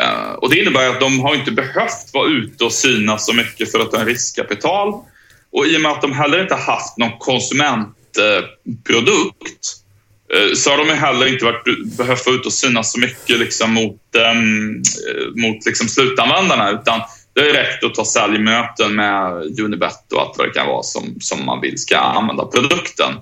Uh, 0.00 0.32
och 0.32 0.50
det 0.50 0.60
innebär 0.60 0.88
att 0.88 1.00
de 1.00 1.20
har 1.20 1.34
inte 1.34 1.50
behövt 1.50 2.10
vara 2.12 2.28
ute 2.28 2.64
och 2.64 2.72
synas 2.72 3.26
så 3.26 3.32
mycket 3.32 3.72
för 3.72 3.80
att 3.80 3.92
ha 3.92 4.00
en 4.00 4.06
riskkapital. 4.06 4.94
Och 5.52 5.66
i 5.66 5.76
och 5.76 5.80
med 5.80 5.92
att 5.92 6.02
de 6.02 6.12
heller 6.12 6.42
inte 6.42 6.54
haft 6.54 6.98
någon 6.98 7.18
konsumentprodukt 7.18 7.96
Eh, 8.18 9.85
Eh, 10.34 10.54
så 10.54 10.70
har 10.70 10.78
de 10.78 10.94
heller 10.94 11.26
inte 11.26 11.44
varit, 11.44 11.96
behövt 11.96 12.26
vara 12.26 12.36
ute 12.36 12.46
och 12.46 12.52
synas 12.52 12.92
så 12.92 13.00
mycket 13.00 13.38
liksom 13.38 13.72
mot, 13.72 14.00
um, 14.32 14.82
mot 15.42 15.66
liksom 15.66 15.88
slutanvändarna 15.88 16.70
utan 16.70 17.00
det 17.34 17.40
har 17.40 17.48
räckt 17.48 17.84
att 17.84 17.94
ta 17.94 18.04
säljmöten 18.04 18.94
med 18.94 19.32
Unibet 19.60 20.12
och 20.12 20.20
allt 20.20 20.38
vad 20.38 20.46
det 20.46 20.52
kan 20.52 20.66
vara 20.66 20.82
som, 20.82 21.14
som 21.20 21.46
man 21.46 21.60
vill 21.60 21.78
ska 21.78 21.96
använda 21.96 22.44
produkten. 22.44 23.12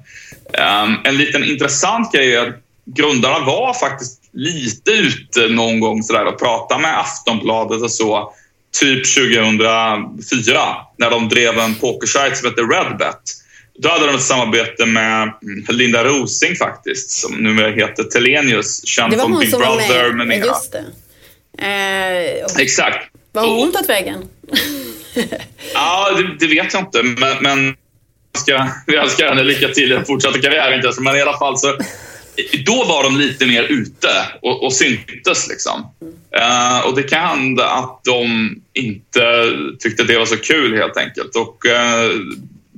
Um, 0.52 0.96
en 1.04 1.16
liten 1.16 1.44
intressant 1.44 2.12
grej 2.12 2.34
är 2.34 2.48
att 2.48 2.54
grundarna 2.86 3.38
var 3.38 3.74
faktiskt 3.74 4.20
lite 4.32 4.90
ute 4.90 5.48
någon 5.48 5.80
gång 5.80 6.02
sådär 6.02 6.26
och 6.26 6.38
pratade 6.38 6.82
med 6.82 6.98
Aftonbladet 6.98 7.82
och 7.82 7.90
så 7.90 8.32
typ 8.80 9.14
2004 9.14 10.76
när 10.98 11.10
de 11.10 11.28
drev 11.28 11.58
en 11.58 11.74
pokersajt 11.74 12.36
som 12.36 12.48
hette 12.48 12.62
Redbet 12.62 13.43
då 13.78 13.88
hade 13.88 14.06
de 14.06 14.14
ett 14.14 14.22
samarbete 14.22 14.86
med 14.86 15.32
Linda 15.68 16.04
Rosing 16.04 16.56
faktiskt, 16.56 17.10
som 17.10 17.36
numera 17.36 17.70
heter 17.70 18.04
Telenius, 18.04 18.86
känd 18.86 19.14
från 19.14 19.38
Big 19.38 19.50
Brother 19.50 20.12
med, 20.12 20.26
mera. 20.26 20.46
Just 20.46 20.72
det. 20.72 20.84
Eh, 21.58 22.62
Exakt. 22.62 23.10
Vad 23.32 23.44
har 23.44 23.56
hon 23.56 23.72
tagit 23.72 23.88
vägen? 23.88 24.28
ja, 25.74 26.10
det, 26.16 26.46
det, 26.46 26.54
vet 26.54 26.74
jag 26.74 26.82
inte, 26.82 27.02
men, 27.02 27.36
men 27.40 27.76
ska, 28.38 28.66
vi 28.86 28.96
önskar 28.96 29.28
henne 29.28 29.42
lycka 29.42 29.68
till 29.68 29.92
i 29.92 29.94
den 29.94 30.04
fortsatta 30.04 30.38
karriären 30.38 30.92
Men 31.00 31.16
i 31.16 31.20
alla 31.20 31.38
fall 31.38 31.58
så, 31.58 31.78
då 32.66 32.84
var 32.84 33.02
de 33.02 33.16
lite 33.16 33.46
mer 33.46 33.62
ute 33.62 34.08
och, 34.42 34.64
och 34.64 34.72
syntes. 34.72 35.48
Liksom. 35.48 35.86
Uh, 36.36 36.86
och 36.86 36.96
det 36.96 37.02
kan 37.02 37.28
hända 37.28 37.68
att 37.68 38.00
de 38.04 38.54
inte 38.72 39.52
tyckte 39.78 40.04
det 40.04 40.18
var 40.18 40.26
så 40.26 40.36
kul 40.36 40.76
helt 40.76 40.96
enkelt. 40.96 41.36
Och 41.36 41.64
uh, 41.64 42.20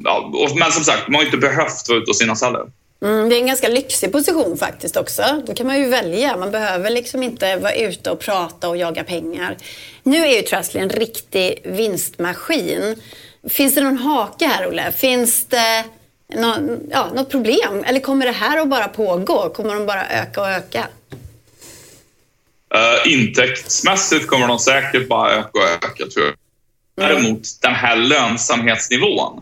ja, 0.04 0.30
men 0.56 0.72
som 0.72 0.84
sagt, 0.84 1.08
man 1.08 1.14
har 1.14 1.24
inte 1.24 1.36
behövt 1.36 1.88
vara 1.88 1.98
ute 1.98 2.10
och 2.10 2.16
synas 2.16 2.42
heller. 2.42 2.66
Mm, 3.02 3.28
det 3.28 3.36
är 3.36 3.40
en 3.40 3.46
ganska 3.46 3.68
lyxig 3.68 4.12
position 4.12 4.56
faktiskt 4.56 4.96
också. 4.96 5.42
Då 5.46 5.54
kan 5.54 5.66
man 5.66 5.78
ju 5.78 5.88
välja. 5.88 6.36
Man 6.36 6.50
behöver 6.50 6.90
liksom 6.90 7.22
inte 7.22 7.56
vara 7.56 7.74
ute 7.74 8.10
och 8.10 8.20
prata 8.20 8.68
och 8.68 8.76
jaga 8.76 9.04
pengar. 9.04 9.56
Nu 10.02 10.26
är 10.26 10.36
ju 10.36 10.42
Trustly 10.42 10.80
en 10.80 10.90
riktig 10.90 11.60
vinstmaskin. 11.64 13.02
Finns 13.48 13.74
det 13.74 13.80
någon 13.80 13.98
hake 13.98 14.46
här, 14.46 14.68
Olle? 14.68 14.92
Finns 14.92 15.46
det 15.46 15.84
någon, 16.34 16.80
ja, 16.90 17.10
något 17.14 17.30
problem? 17.30 17.84
Eller 17.86 18.00
kommer 18.00 18.26
det 18.26 18.32
här 18.32 18.58
att 18.58 18.68
bara 18.68 18.88
pågå? 18.88 19.48
Kommer 19.48 19.74
de 19.74 19.86
bara 19.86 20.08
öka 20.08 20.40
och 20.40 20.48
öka? 20.48 20.86
Uh, 22.74 23.12
intäktsmässigt 23.12 24.26
kommer 24.26 24.48
de 24.48 24.58
säkert 24.58 25.08
bara 25.08 25.32
öka 25.32 25.50
och 25.58 25.68
öka, 25.84 26.06
tror 26.06 26.26
jag. 26.26 26.34
Mm. 27.04 27.22
Däremot 27.22 27.40
den 27.62 27.74
här 27.74 27.96
lönsamhetsnivån 27.96 29.40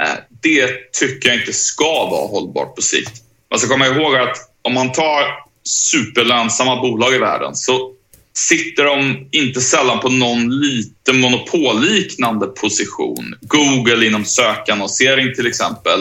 Eh, 0.00 0.18
det 0.42 0.92
tycker 0.92 1.28
jag 1.28 1.38
inte 1.38 1.52
ska 1.52 2.04
vara 2.04 2.26
hållbart 2.26 2.76
på 2.76 2.82
sikt. 2.82 3.12
Man 3.50 3.58
ska 3.58 3.68
komma 3.68 3.86
ihåg 3.86 4.16
att 4.16 4.36
om 4.62 4.74
man 4.74 4.92
tar 4.92 5.24
superlönsamma 5.64 6.82
bolag 6.82 7.14
i 7.14 7.18
världen 7.18 7.54
så 7.54 7.92
sitter 8.32 8.84
de 8.84 9.28
inte 9.32 9.60
sällan 9.60 10.00
på 10.00 10.08
någon 10.08 10.60
lite 10.60 11.12
monopolliknande 11.12 12.46
position. 12.46 13.34
Google 13.40 14.06
inom 14.06 14.24
sökannonsering 14.24 15.34
till 15.34 15.46
exempel. 15.46 16.00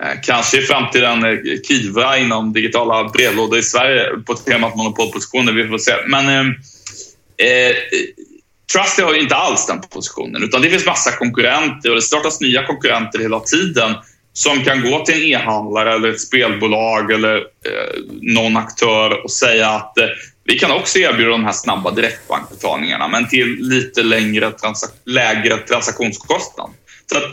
Eh, 0.00 0.20
kanske 0.22 0.58
i 0.58 0.62
framtiden 0.62 1.22
Kiva 1.68 2.18
inom 2.18 2.52
digitala 2.52 3.08
brevlådor 3.08 3.58
i 3.58 3.62
Sverige 3.62 4.06
på 4.26 4.34
temat 4.34 4.76
monopolpositioner. 4.76 5.52
Vi 5.52 5.68
får 5.68 5.78
se. 5.78 5.92
Men 6.06 6.28
eh, 6.28 6.46
eh 7.46 7.76
Trusty 8.72 8.78
Trustly 8.78 9.04
har 9.04 9.14
ju 9.14 9.20
inte 9.20 9.36
alls 9.36 9.66
den 9.66 9.80
positionen 9.80 10.42
utan 10.42 10.62
det 10.62 10.70
finns 10.70 10.86
massa 10.86 11.12
konkurrenter 11.12 11.90
och 11.90 11.96
det 11.96 12.02
startas 12.02 12.40
nya 12.40 12.66
konkurrenter 12.66 13.18
hela 13.18 13.40
tiden 13.40 13.94
som 14.32 14.64
kan 14.64 14.90
gå 14.90 15.04
till 15.04 15.14
en 15.14 15.22
e-handlare 15.22 15.94
eller 15.94 16.08
ett 16.08 16.20
spelbolag 16.20 17.12
eller 17.12 17.36
eh, 17.36 18.02
någon 18.22 18.56
aktör 18.56 19.24
och 19.24 19.30
säga 19.30 19.68
att 19.68 19.98
eh, 19.98 20.06
vi 20.44 20.58
kan 20.58 20.70
också 20.70 20.98
erbjuda 20.98 21.30
de 21.30 21.44
här 21.44 21.52
snabba 21.52 21.90
direktbankbetalningarna 21.90 23.08
men 23.08 23.28
till 23.28 23.56
lite 23.60 24.02
längre 24.02 24.50
transak 24.50 24.90
lägre 25.04 25.56
transaktionskostnad. 25.56 26.70
Så 27.06 27.18
att 27.18 27.24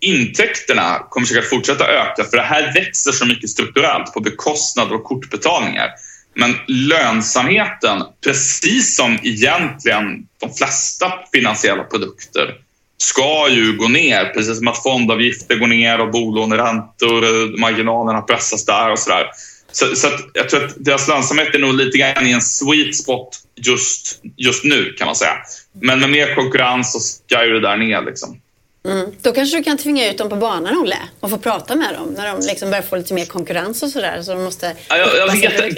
intäkterna 0.00 1.06
kommer 1.10 1.26
säkert 1.26 1.50
fortsätta 1.50 1.88
öka 1.88 2.24
för 2.24 2.36
det 2.36 2.42
här 2.42 2.74
växer 2.74 3.12
så 3.12 3.26
mycket 3.26 3.50
strukturellt 3.50 4.14
på 4.14 4.20
bekostnad 4.20 4.92
av 4.92 4.98
kortbetalningar. 4.98 5.90
Men 6.34 6.54
lönsamheten, 6.66 8.02
precis 8.24 8.96
som 8.96 9.18
egentligen 9.22 10.26
de 10.40 10.54
flesta 10.54 11.12
finansiella 11.32 11.84
produkter, 11.84 12.54
ska 12.98 13.48
ju 13.48 13.76
gå 13.76 13.88
ner. 13.88 14.24
Precis 14.24 14.58
som 14.58 14.68
att 14.68 14.82
fondavgifter 14.82 15.56
går 15.56 15.66
ner 15.66 16.00
och 16.00 16.10
bolåneräntor, 16.10 17.58
marginalerna 17.58 18.20
pressas 18.20 18.64
där 18.64 18.90
och 18.90 18.98
sådär. 18.98 19.26
Så, 19.72 19.96
så 19.96 20.08
jag 20.34 20.48
tror 20.48 20.64
att 20.64 20.84
deras 20.84 21.08
lönsamhet 21.08 21.54
är 21.54 21.58
nog 21.58 21.74
lite 21.74 21.98
grann 21.98 22.26
i 22.26 22.30
en 22.30 22.40
sweet 22.40 22.96
spot 22.96 23.28
just, 23.56 24.20
just 24.36 24.64
nu 24.64 24.92
kan 24.98 25.06
man 25.06 25.16
säga. 25.16 25.36
Men 25.72 26.00
med 26.00 26.10
mer 26.10 26.34
konkurrens 26.34 26.92
så 26.92 27.00
ska 27.00 27.44
ju 27.46 27.52
det 27.52 27.60
där 27.60 27.76
ner. 27.76 28.02
Liksom. 28.02 28.40
Mm. 28.84 29.10
Då 29.22 29.32
kanske 29.32 29.56
du 29.56 29.62
kan 29.62 29.78
tvinga 29.78 30.10
ut 30.10 30.18
dem 30.18 30.28
på 30.28 30.36
banan, 30.36 30.78
Olle, 30.78 30.98
och 31.20 31.30
få 31.30 31.38
prata 31.38 31.76
med 31.76 31.94
dem 31.94 32.14
när 32.16 32.26
de 32.26 32.46
liksom 32.46 32.70
börjar 32.70 32.82
få 32.82 32.96
lite 32.96 33.14
mer 33.14 33.24
konkurrens 33.26 33.82
och 33.82 33.88
sådär. 33.88 34.22
Så 34.22 34.34
de 34.34 34.44
måste... 34.44 34.76
Ja, 34.88 34.96
jag, 34.96 35.16
jag 35.16 35.26
vet, 35.32 35.76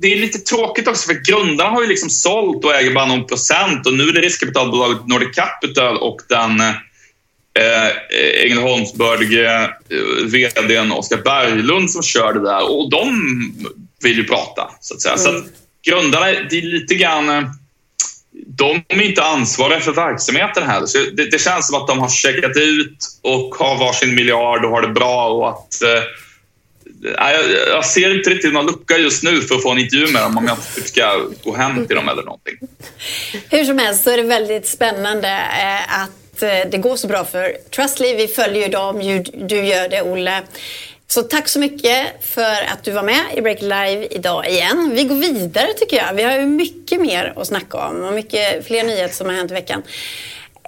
det 0.00 0.12
är 0.12 0.16
lite 0.16 0.38
tråkigt 0.38 0.88
också, 0.88 1.06
för 1.06 1.14
grundarna 1.14 1.70
har 1.70 1.82
ju 1.82 1.88
liksom 1.88 2.10
sålt 2.10 2.64
och 2.64 2.74
äger 2.74 2.94
bara 2.94 3.06
någon 3.06 3.26
procent 3.26 3.86
och 3.86 3.94
nu 3.94 4.08
är 4.08 4.12
det 4.12 4.20
riskkapitalbolaget 4.20 5.06
Nordic 5.06 5.36
Capital 5.36 5.96
och 5.96 6.20
den 6.28 6.60
eh, 6.60 8.44
Ängelholmsbördige 8.44 9.64
eh, 9.64 10.26
vdn 10.26 10.92
Oskar 10.92 11.16
Berglund 11.16 11.90
som 11.90 12.02
kör 12.02 12.32
det 12.32 12.42
där 12.42 12.70
och 12.72 12.90
de 12.90 13.20
vill 14.02 14.16
ju 14.16 14.24
prata, 14.24 14.70
så 14.80 14.94
att 14.94 15.00
säga. 15.00 15.14
Mm. 15.14 15.24
Så 15.24 15.30
att 15.30 15.44
grundarna, 15.86 16.26
det 16.26 16.58
är 16.58 16.62
lite 16.62 16.94
grann 16.94 17.28
eh, 17.28 17.44
de 18.56 18.84
är 18.88 19.02
inte 19.02 19.22
ansvariga 19.22 19.80
för 19.80 19.92
verksamheten 19.92 20.62
heller. 20.62 20.86
Så 20.86 20.98
det, 20.98 21.30
det, 21.30 21.38
känns 21.38 21.66
som 21.66 21.82
att 21.82 21.88
de 21.88 21.98
har 21.98 22.08
checkat 22.08 22.56
ut 22.56 22.98
och 23.22 23.54
har 23.54 23.78
varsin 23.78 24.14
miljard 24.14 24.64
och 24.64 24.70
har 24.70 24.82
det 24.82 24.88
bra. 24.88 25.28
Och 25.28 25.48
att, 25.48 25.82
eh, 25.82 26.02
jag, 27.16 27.50
jag, 27.68 27.84
ser 27.84 28.18
inte 28.18 28.30
riktigt 28.30 28.52
någon 28.52 28.66
lucka 28.66 28.98
just 28.98 29.22
nu 29.22 29.40
för 29.40 29.54
att 29.54 29.62
få 29.62 29.70
en 29.70 29.78
intervju 29.78 30.12
med 30.12 30.22
dem 30.22 30.38
om 30.38 30.46
jag 30.46 30.56
inte 30.58 30.88
ska 30.88 31.20
gå 31.44 31.56
hem 31.56 31.86
till 31.86 31.96
dem 31.96 32.08
eller 32.08 32.22
någonting. 32.22 32.54
Hur 33.50 33.64
som 33.64 33.78
helst 33.78 34.04
så 34.04 34.10
är 34.10 34.16
det 34.16 34.22
väldigt 34.22 34.66
spännande 34.66 35.28
eh, 35.28 36.02
att 36.02 36.42
eh, 36.42 36.70
det 36.70 36.78
går 36.78 36.96
så 36.96 37.06
bra 37.06 37.24
för 37.24 37.56
Trustly. 37.70 38.14
Vi 38.14 38.28
följer 38.28 38.62
ju 38.62 38.68
dem, 38.68 38.98
du 39.48 39.64
gör 39.64 39.88
det 39.88 40.02
Olle. 40.02 40.42
Så 41.08 41.22
tack 41.22 41.48
så 41.48 41.58
mycket 41.58 42.06
för 42.20 42.62
att 42.72 42.84
du 42.84 42.90
var 42.90 43.02
med 43.02 43.24
i 43.36 43.40
Break 43.40 43.60
Live 43.60 44.06
idag 44.10 44.48
igen. 44.48 44.90
Vi 44.94 45.04
går 45.04 45.14
vidare 45.14 45.72
tycker 45.72 45.96
jag. 45.96 46.14
Vi 46.14 46.22
har 46.22 46.32
ju 46.32 46.46
mycket 46.46 47.00
mer 47.00 47.32
att 47.36 47.46
snacka 47.46 47.78
om 47.78 48.04
och 48.04 48.12
mycket 48.12 48.66
fler 48.66 48.84
nyheter 48.84 49.14
som 49.14 49.26
har 49.26 49.34
hänt 49.34 49.50
i 49.50 49.54
veckan. 49.54 49.82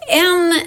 En 0.09 0.61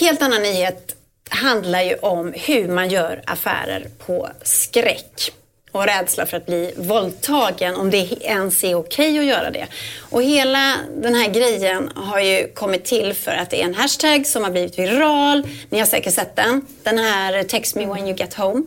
helt 0.00 0.22
annan 0.22 0.42
nyhet 0.42 0.96
handlar 1.30 1.82
ju 1.82 1.94
om 1.94 2.32
hur 2.36 2.68
man 2.68 2.88
gör 2.88 3.22
affärer 3.26 3.86
på 4.06 4.28
skräck 4.42 5.32
och 5.72 5.86
rädsla 5.86 6.26
för 6.26 6.36
att 6.36 6.46
bli 6.46 6.74
våldtagen, 6.76 7.76
om 7.76 7.90
det 7.90 8.08
ens 8.20 8.64
är 8.64 8.74
okej 8.74 9.18
att 9.18 9.24
göra 9.24 9.50
det. 9.50 9.66
Och 10.10 10.22
hela 10.22 10.76
den 10.96 11.14
här 11.14 11.28
grejen 11.28 11.90
har 11.94 12.20
ju 12.20 12.48
kommit 12.54 12.84
till 12.84 13.14
för 13.14 13.30
att 13.30 13.50
det 13.50 13.60
är 13.60 13.64
en 13.64 13.74
hashtag 13.74 14.26
som 14.26 14.44
har 14.44 14.50
blivit 14.50 14.78
viral. 14.78 15.48
Ni 15.68 15.78
har 15.78 15.86
säkert 15.86 16.14
sett 16.14 16.36
den. 16.36 16.66
Den 16.82 16.98
här 16.98 17.42
Text 17.42 17.74
me 17.74 17.86
when 17.86 18.06
you 18.06 18.16
get 18.16 18.34
home. 18.34 18.62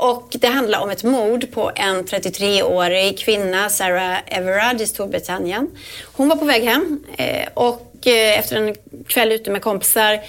Och 0.00 0.28
det 0.32 0.46
handlar 0.46 0.80
om 0.80 0.90
ett 0.90 1.04
mord 1.04 1.52
på 1.52 1.72
en 1.74 2.04
33-årig 2.04 3.18
kvinna, 3.18 3.70
Sarah 3.70 4.18
Everard 4.26 4.80
i 4.80 4.86
Storbritannien. 4.86 5.70
Hon 6.12 6.28
var 6.28 6.36
på 6.36 6.44
väg 6.44 6.64
hem 6.64 7.04
eh, 7.16 7.48
och 7.54 8.06
eh, 8.06 8.38
efter 8.38 8.56
en 8.56 8.74
kväll 9.06 9.32
ute 9.32 9.50
med 9.50 9.62
kompisar 9.62 10.20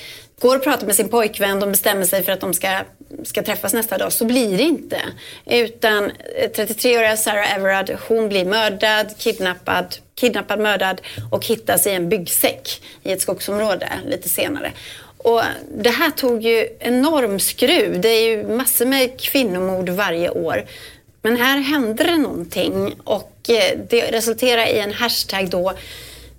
går 0.42 0.56
och 0.56 0.64
pratar 0.64 0.86
med 0.86 0.96
sin 0.96 1.10
pojkvän, 1.10 1.60
de 1.60 1.72
bestämmer 1.72 2.06
sig 2.06 2.24
för 2.24 2.32
att 2.32 2.40
de 2.40 2.54
ska, 2.54 2.80
ska 3.24 3.44
träffas 3.44 3.74
nästa 3.74 3.98
dag, 3.98 4.14
så 4.14 4.26
blir 4.26 4.58
det 4.58 4.64
inte. 4.64 5.02
Utan 5.46 6.04
eh, 6.04 6.50
33-åriga 6.50 7.18
Sarah 7.18 7.56
Everard, 7.56 7.98
hon 8.08 8.30
blir 8.30 8.46
mördad, 8.46 9.18
kidnappad, 9.18 9.96
kidnappad, 10.16 10.60
mördad 10.60 11.02
och 11.32 11.46
hittas 11.46 11.88
i 11.88 11.90
en 11.90 12.10
byggsäck 12.10 12.82
i 13.04 13.12
ett 13.12 13.22
skogsområde 13.22 13.90
lite 14.06 14.30
senare. 14.30 14.72
Och 15.24 15.42
det 15.76 15.90
här 15.90 16.12
tog 16.12 16.44
ju 16.44 16.68
enorm 16.80 17.40
skruv. 17.40 18.02
Det 18.02 18.10
är 18.10 18.30
ju 18.30 18.48
massor 18.48 18.86
med 18.86 19.20
kvinnomord 19.20 19.90
varje 19.90 20.30
år. 20.30 20.66
Men 21.22 21.38
här 21.38 21.58
hände 21.58 22.04
det 22.04 22.18
någonting 22.18 22.96
och 23.04 23.50
eh, 23.50 23.80
det 23.90 24.12
resulterar 24.12 24.66
i 24.66 24.80
en 24.80 24.94
hashtag 24.94 25.50
då 25.50 25.74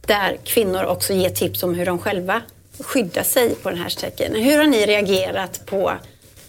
där 0.07 0.37
kvinnor 0.45 0.85
också 0.85 1.13
ger 1.13 1.31
tips 1.31 1.63
om 1.63 1.75
hur 1.75 1.87
de 1.87 1.99
själva 1.99 2.43
skyddar 2.79 3.23
sig 3.23 3.55
på 3.55 3.69
den 3.69 3.79
här 3.79 3.85
hashtaggen. 3.85 4.35
Hur 4.35 4.59
har 4.59 4.67
ni 4.67 4.87
reagerat 4.87 5.67
på, 5.67 5.93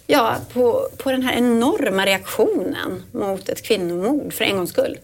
ja, 0.06 0.36
på, 0.52 0.88
på 0.96 1.10
den 1.10 1.22
här 1.22 1.36
enorma 1.36 2.06
reaktionen 2.06 3.02
mot 3.12 3.48
ett 3.48 3.62
kvinnomord 3.62 4.32
för 4.32 4.44
en 4.44 4.56
gångs 4.56 4.70
skull? 4.70 4.98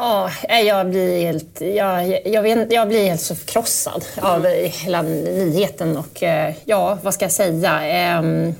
Ja, 0.00 0.30
jag 0.60 0.90
blir 0.90 1.22
helt, 1.22 1.60
jag, 1.60 2.26
jag, 2.26 2.42
vet, 2.42 2.72
jag 2.72 2.88
blir 2.88 3.04
helt 3.04 3.20
så 3.20 3.34
förkrossad 3.34 4.04
mm. 4.18 4.30
av 4.30 4.46
hela 4.46 5.02
nyheten 5.02 5.96
och 5.96 6.22
eh, 6.22 6.54
ja, 6.64 6.98
vad 7.02 7.14
ska 7.14 7.24
jag 7.24 7.32
säga? 7.32 7.82
Ehm, 7.82 8.54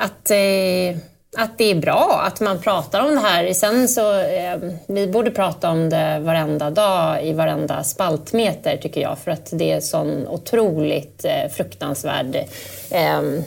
att, 0.00 0.30
eh, 0.30 0.98
att 1.36 1.58
det 1.58 1.64
är 1.64 1.74
bra 1.74 2.22
att 2.26 2.40
man 2.40 2.62
pratar 2.62 3.00
om 3.00 3.14
det 3.14 3.20
här. 3.20 3.52
Sen 3.52 3.88
så, 3.88 4.12
ehm, 4.12 4.72
vi 4.86 5.06
borde 5.06 5.30
prata 5.30 5.70
om 5.70 5.90
det 5.90 6.18
varenda 6.20 6.70
dag 6.70 7.26
i 7.26 7.32
varenda 7.32 7.84
spaltmeter 7.84 8.76
tycker 8.76 9.00
jag 9.00 9.18
för 9.18 9.30
att 9.30 9.48
det 9.52 9.72
är 9.72 9.80
sån 9.80 10.28
otroligt 10.28 11.24
eh, 11.24 11.50
fruktansvärd 11.50 12.44
ehm, 12.90 13.42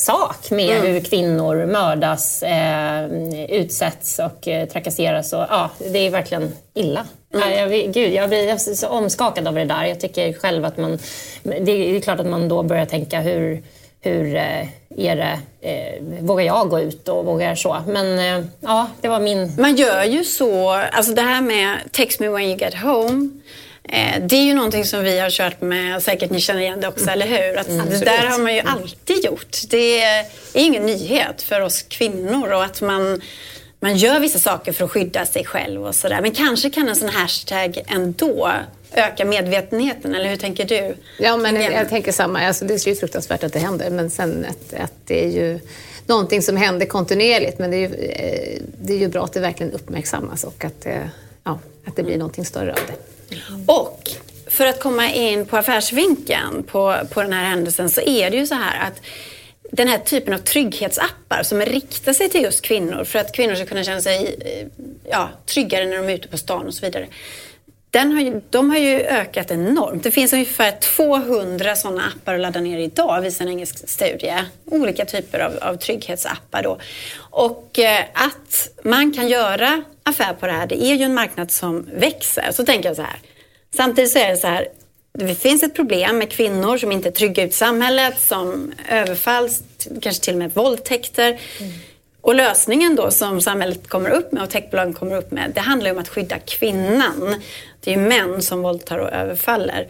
sak 0.00 0.50
med 0.50 0.76
mm. 0.76 0.92
hur 0.92 1.00
kvinnor 1.00 1.66
mördas, 1.66 2.42
eh, 2.42 3.06
utsätts 3.48 4.18
och 4.18 4.48
eh, 4.48 4.68
trakasseras. 4.68 5.32
Och, 5.32 5.46
ja, 5.50 5.70
det 5.92 5.98
är 5.98 6.10
verkligen 6.10 6.52
illa. 6.74 7.06
Mm. 7.34 7.52
Jag, 7.52 7.92
gud, 7.92 8.12
jag 8.12 8.28
blir 8.28 8.74
så 8.74 8.88
omskakad 8.88 9.48
av 9.48 9.54
det 9.54 9.64
där. 9.64 9.84
Jag 9.84 10.00
tycker 10.00 10.32
själv 10.32 10.64
att 10.64 10.76
man... 10.76 10.98
Det 11.42 11.96
är 11.96 12.00
klart 12.00 12.20
att 12.20 12.26
man 12.26 12.48
då 12.48 12.62
börjar 12.62 12.86
tänka 12.86 13.20
hur, 13.20 13.62
hur 14.00 14.36
eh, 14.36 14.66
är 14.96 15.16
det, 15.16 15.38
eh, 15.60 16.02
vågar 16.20 16.44
jag 16.44 16.68
gå 16.68 16.80
ut 16.80 17.08
och 17.08 17.24
vågar 17.24 17.54
så? 17.54 17.76
Men 17.86 18.18
eh, 18.18 18.46
ja, 18.60 18.88
det 19.00 19.08
var 19.08 19.20
min... 19.20 19.52
Man 19.58 19.76
gör 19.76 20.04
ju 20.04 20.24
så, 20.24 20.70
alltså 20.70 21.14
det 21.14 21.22
här 21.22 21.40
med 21.40 21.78
text 21.92 22.20
me 22.20 22.28
when 22.28 22.42
you 22.42 22.56
get 22.58 22.74
home 22.74 23.28
det 24.20 24.36
är 24.36 24.42
ju 24.42 24.54
någonting 24.54 24.84
som 24.84 25.04
vi 25.04 25.20
har 25.20 25.30
kört 25.30 25.60
med, 25.60 26.02
säkert 26.02 26.30
ni 26.30 26.40
känner 26.40 26.60
igen 26.60 26.80
det 26.80 26.88
också, 26.88 27.10
eller 27.10 27.26
hur? 27.26 27.58
Att 27.58 27.68
mm, 27.68 27.90
det 27.90 27.98
där 27.98 28.26
har 28.26 28.38
man 28.38 28.54
ju 28.54 28.60
alltid 28.60 29.24
gjort. 29.24 29.56
Det 29.68 30.02
är 30.02 30.26
ingen 30.54 30.86
nyhet 30.86 31.42
för 31.42 31.60
oss 31.60 31.82
kvinnor 31.82 32.52
och 32.52 32.64
att 32.64 32.80
man, 32.80 33.20
man 33.80 33.96
gör 33.96 34.20
vissa 34.20 34.38
saker 34.38 34.72
för 34.72 34.84
att 34.84 34.90
skydda 34.90 35.26
sig 35.26 35.44
själv 35.44 35.86
och 35.86 35.94
sådär. 35.94 36.20
Men 36.20 36.30
kanske 36.30 36.70
kan 36.70 36.88
en 36.88 36.96
sån 36.96 37.08
hashtag 37.08 37.78
ändå 37.88 38.52
öka 38.92 39.24
medvetenheten, 39.24 40.14
eller 40.14 40.28
hur 40.28 40.36
tänker 40.36 40.64
du? 40.64 40.94
Ja, 41.18 41.36
men 41.36 41.56
jag, 41.56 41.72
jag 41.72 41.88
tänker 41.88 42.12
samma. 42.12 42.40
Alltså, 42.40 42.64
det 42.64 42.74
är 42.74 42.88
ju 42.88 42.94
fruktansvärt 42.94 43.44
att 43.44 43.52
det 43.52 43.58
händer, 43.58 43.90
men 43.90 44.10
sen 44.10 44.46
att, 44.48 44.80
att 44.80 44.94
det 45.04 45.24
är 45.24 45.30
ju 45.30 45.60
någonting 46.06 46.42
som 46.42 46.56
händer 46.56 46.86
kontinuerligt. 46.86 47.58
Men 47.58 47.70
det 47.70 47.76
är, 47.76 47.88
ju, 47.88 47.94
eh, 47.94 48.62
det 48.82 48.92
är 48.92 48.98
ju 48.98 49.08
bra 49.08 49.24
att 49.24 49.32
det 49.32 49.40
verkligen 49.40 49.72
uppmärksammas 49.72 50.44
och 50.44 50.64
att, 50.64 50.86
ja, 51.44 51.58
att 51.84 51.96
det 51.96 52.02
blir 52.02 52.16
någonting 52.16 52.44
större 52.44 52.72
av 52.72 52.80
det. 52.86 53.19
Och 53.66 54.10
för 54.46 54.66
att 54.66 54.80
komma 54.80 55.12
in 55.12 55.46
på 55.46 55.56
affärsvinkeln 55.56 56.62
på, 56.62 56.96
på 57.10 57.22
den 57.22 57.32
här 57.32 57.44
händelsen 57.44 57.90
så 57.90 58.00
är 58.00 58.30
det 58.30 58.36
ju 58.36 58.46
så 58.46 58.54
här 58.54 58.88
att 58.88 59.02
den 59.72 59.88
här 59.88 59.98
typen 59.98 60.34
av 60.34 60.38
trygghetsappar 60.38 61.42
som 61.42 61.60
riktar 61.60 62.12
sig 62.12 62.28
till 62.28 62.42
just 62.42 62.62
kvinnor 62.62 63.04
för 63.04 63.18
att 63.18 63.32
kvinnor 63.32 63.54
ska 63.54 63.66
kunna 63.66 63.84
känna 63.84 64.00
sig 64.00 64.36
eh, 64.40 64.86
ja, 65.10 65.28
tryggare 65.46 65.84
när 65.84 65.96
de 65.96 66.08
är 66.08 66.14
ute 66.14 66.28
på 66.28 66.38
stan 66.38 66.66
och 66.66 66.74
så 66.74 66.86
vidare. 66.86 67.06
Den 67.90 68.12
har 68.12 68.20
ju, 68.20 68.40
de 68.50 68.70
har 68.70 68.78
ju 68.78 69.00
ökat 69.00 69.50
enormt. 69.50 70.02
Det 70.02 70.10
finns 70.10 70.32
ungefär 70.32 70.72
200 70.72 71.76
sådana 71.76 72.02
appar 72.06 72.34
att 72.34 72.40
ladda 72.40 72.60
ner 72.60 72.78
idag, 72.78 73.20
visar 73.20 73.44
en 73.44 73.50
engelsk 73.50 73.88
studie. 73.88 74.34
Olika 74.64 75.04
typer 75.04 75.38
av, 75.38 75.52
av 75.60 75.76
trygghetsappar 75.76 76.62
då. 76.62 76.78
Och 77.18 77.78
eh, 77.78 78.04
att 78.14 78.68
man 78.82 79.12
kan 79.12 79.28
göra 79.28 79.84
affär 80.02 80.34
på 80.34 80.46
det 80.46 80.52
här, 80.52 80.66
det 80.66 80.84
är 80.84 80.94
ju 80.94 81.04
en 81.04 81.14
marknad 81.14 81.50
som 81.50 81.88
växer. 81.94 82.52
Så 82.52 82.64
tänker 82.64 82.88
jag 82.88 82.96
så 82.96 83.02
här. 83.02 83.18
Samtidigt 83.76 84.10
så 84.10 84.18
är 84.18 84.28
det 84.28 84.36
så 84.36 84.46
här, 84.46 84.68
det 85.12 85.34
finns 85.34 85.62
ett 85.62 85.74
problem 85.74 86.18
med 86.18 86.30
kvinnor 86.30 86.78
som 86.78 86.92
inte 86.92 87.08
är 87.08 87.12
trygga 87.12 87.44
ut 87.44 87.54
samhället, 87.54 88.20
som 88.20 88.72
överfalls, 88.88 89.62
kanske 90.02 90.24
till 90.24 90.34
och 90.34 90.38
med 90.38 90.54
våldtäkter. 90.54 91.40
Mm. 91.60 91.72
Och 92.20 92.34
lösningen 92.34 92.96
då 92.96 93.10
som 93.10 93.40
samhället 93.40 93.88
kommer 93.88 94.10
upp 94.10 94.32
med 94.32 94.42
och 94.42 94.50
techbolagen 94.50 94.94
kommer 94.94 95.16
upp 95.16 95.30
med, 95.30 95.52
det 95.54 95.60
handlar 95.60 95.86
ju 95.86 95.92
om 95.92 96.00
att 96.00 96.08
skydda 96.08 96.38
kvinnan. 96.38 97.42
Det 97.80 97.92
är 97.92 97.96
män 97.96 98.42
som 98.42 98.62
våldtar 98.62 98.98
och 98.98 99.12
överfaller. 99.12 99.88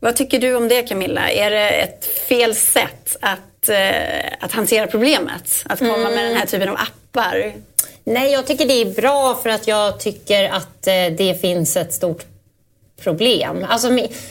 Vad 0.00 0.16
tycker 0.16 0.38
du 0.38 0.54
om 0.54 0.68
det 0.68 0.82
Camilla? 0.82 1.30
Är 1.30 1.50
det 1.50 1.70
ett 1.70 2.04
fel 2.28 2.54
sätt 2.54 3.16
att, 3.20 3.68
eh, 3.68 4.32
att 4.40 4.52
hantera 4.52 4.86
problemet? 4.86 5.64
Att 5.64 5.78
komma 5.78 5.94
mm. 5.94 6.14
med 6.14 6.24
den 6.24 6.36
här 6.36 6.46
typen 6.46 6.68
av 6.68 6.76
appar? 6.76 7.52
Nej, 8.04 8.32
jag 8.32 8.46
tycker 8.46 8.66
det 8.66 8.80
är 8.80 8.94
bra 8.94 9.40
för 9.42 9.50
att 9.50 9.66
jag 9.68 10.00
tycker 10.00 10.48
att 10.48 10.86
eh, 10.86 11.06
det 11.18 11.40
finns 11.40 11.76
ett 11.76 11.92
stort 11.92 12.24
problem. 13.02 13.66
Alltså, 13.68 13.88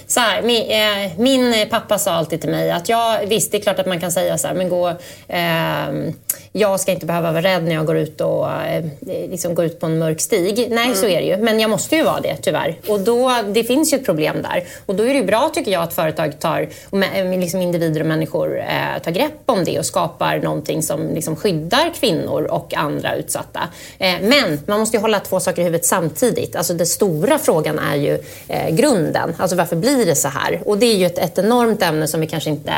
så 0.08 0.20
här, 0.20 0.42
min, 0.42 0.72
eh, 0.72 1.12
min, 1.18 1.70
pappa 1.70 1.98
sa 1.98 2.12
alltid 2.12 2.42
till 2.42 2.50
mig 2.50 2.72
att 2.72 2.90
jag, 2.90 3.26
visst 3.28 3.52
det 3.52 3.58
är 3.58 3.62
klart 3.62 3.80
att 3.80 3.86
man 3.86 4.00
kan 4.00 4.12
säga 4.12 4.38
så 4.38 4.48
här, 4.48 4.56
men 4.56 4.70
gå, 4.70 4.90
eh, 5.28 6.14
jag 6.52 6.80
ska 6.80 6.92
inte 6.92 7.06
behöva 7.06 7.32
vara 7.32 7.44
rädd 7.44 7.64
när 7.64 7.76
jag 7.76 7.86
går 7.86 7.98
ut, 7.98 8.22
och, 8.22 8.52
eh, 8.52 8.86
liksom 9.30 9.56
går 9.56 9.66
ut 9.66 9.80
på 9.80 9.86
en 9.86 10.00
mörk 10.00 10.22
stig. 10.22 10.68
Nej, 10.70 10.86
mm. 10.86 10.96
så 10.96 11.06
är 11.06 11.22
det 11.22 11.28
ju. 11.28 11.38
Men 11.38 11.60
jag 11.60 11.70
måste 11.70 11.96
ju 11.96 12.04
vara 12.04 12.20
det 12.20 12.36
tyvärr. 12.42 12.80
Och 12.88 13.00
då, 13.00 13.32
det 13.54 13.64
finns 13.64 13.94
ju 13.94 13.98
ett 13.98 14.06
problem 14.06 14.42
där. 14.42 14.64
Och 14.86 14.96
då 14.96 15.04
är 15.04 15.14
det 15.14 15.24
bra 15.24 15.52
tycker 15.54 15.72
jag 15.72 15.84
att 15.84 15.94
företag 15.94 16.40
tar, 16.40 16.70
och 16.90 17.00
liksom 17.40 17.62
individer 17.62 18.02
och 18.02 18.08
människor 18.08 18.60
eh, 18.60 19.02
tar 19.04 19.12
grepp 19.12 19.42
om 19.46 19.64
det 19.64 19.80
och 19.80 19.86
skapar 19.86 20.38
någonting 20.38 20.84
som 20.84 21.10
liksom 21.14 21.36
skyddar 21.36 21.94
kvinnor 22.00 22.44
och 22.44 22.74
andra 22.74 23.16
utsatta. 23.16 23.60
Eh, 24.00 24.16
men 24.22 24.60
man 24.66 24.80
måste 24.80 24.98
ju 24.98 25.02
hålla 25.02 25.20
två 25.20 25.40
saker 25.40 25.62
i 25.62 25.66
huvudet 25.66 25.86
samtidigt. 25.86 26.56
Alltså 26.56 26.74
den 26.74 26.88
stora 26.88 27.40
frågan 27.40 27.80
är 27.80 27.96
ju 27.96 28.20
eh, 28.56 28.76
grunden. 28.76 29.36
Alltså 29.38 29.56
varför 29.56 29.76
blir 29.76 30.06
det 30.06 30.16
så 30.16 30.28
här? 30.28 30.62
Och 30.66 30.78
det 30.78 30.86
är 30.86 30.96
ju 30.96 31.06
ett, 31.06 31.18
ett 31.18 31.38
enormt 31.38 31.84
ämne 31.84 32.08
som 32.08 32.22
vi 32.22 32.28
kanske 32.28 32.50
inte 32.50 32.74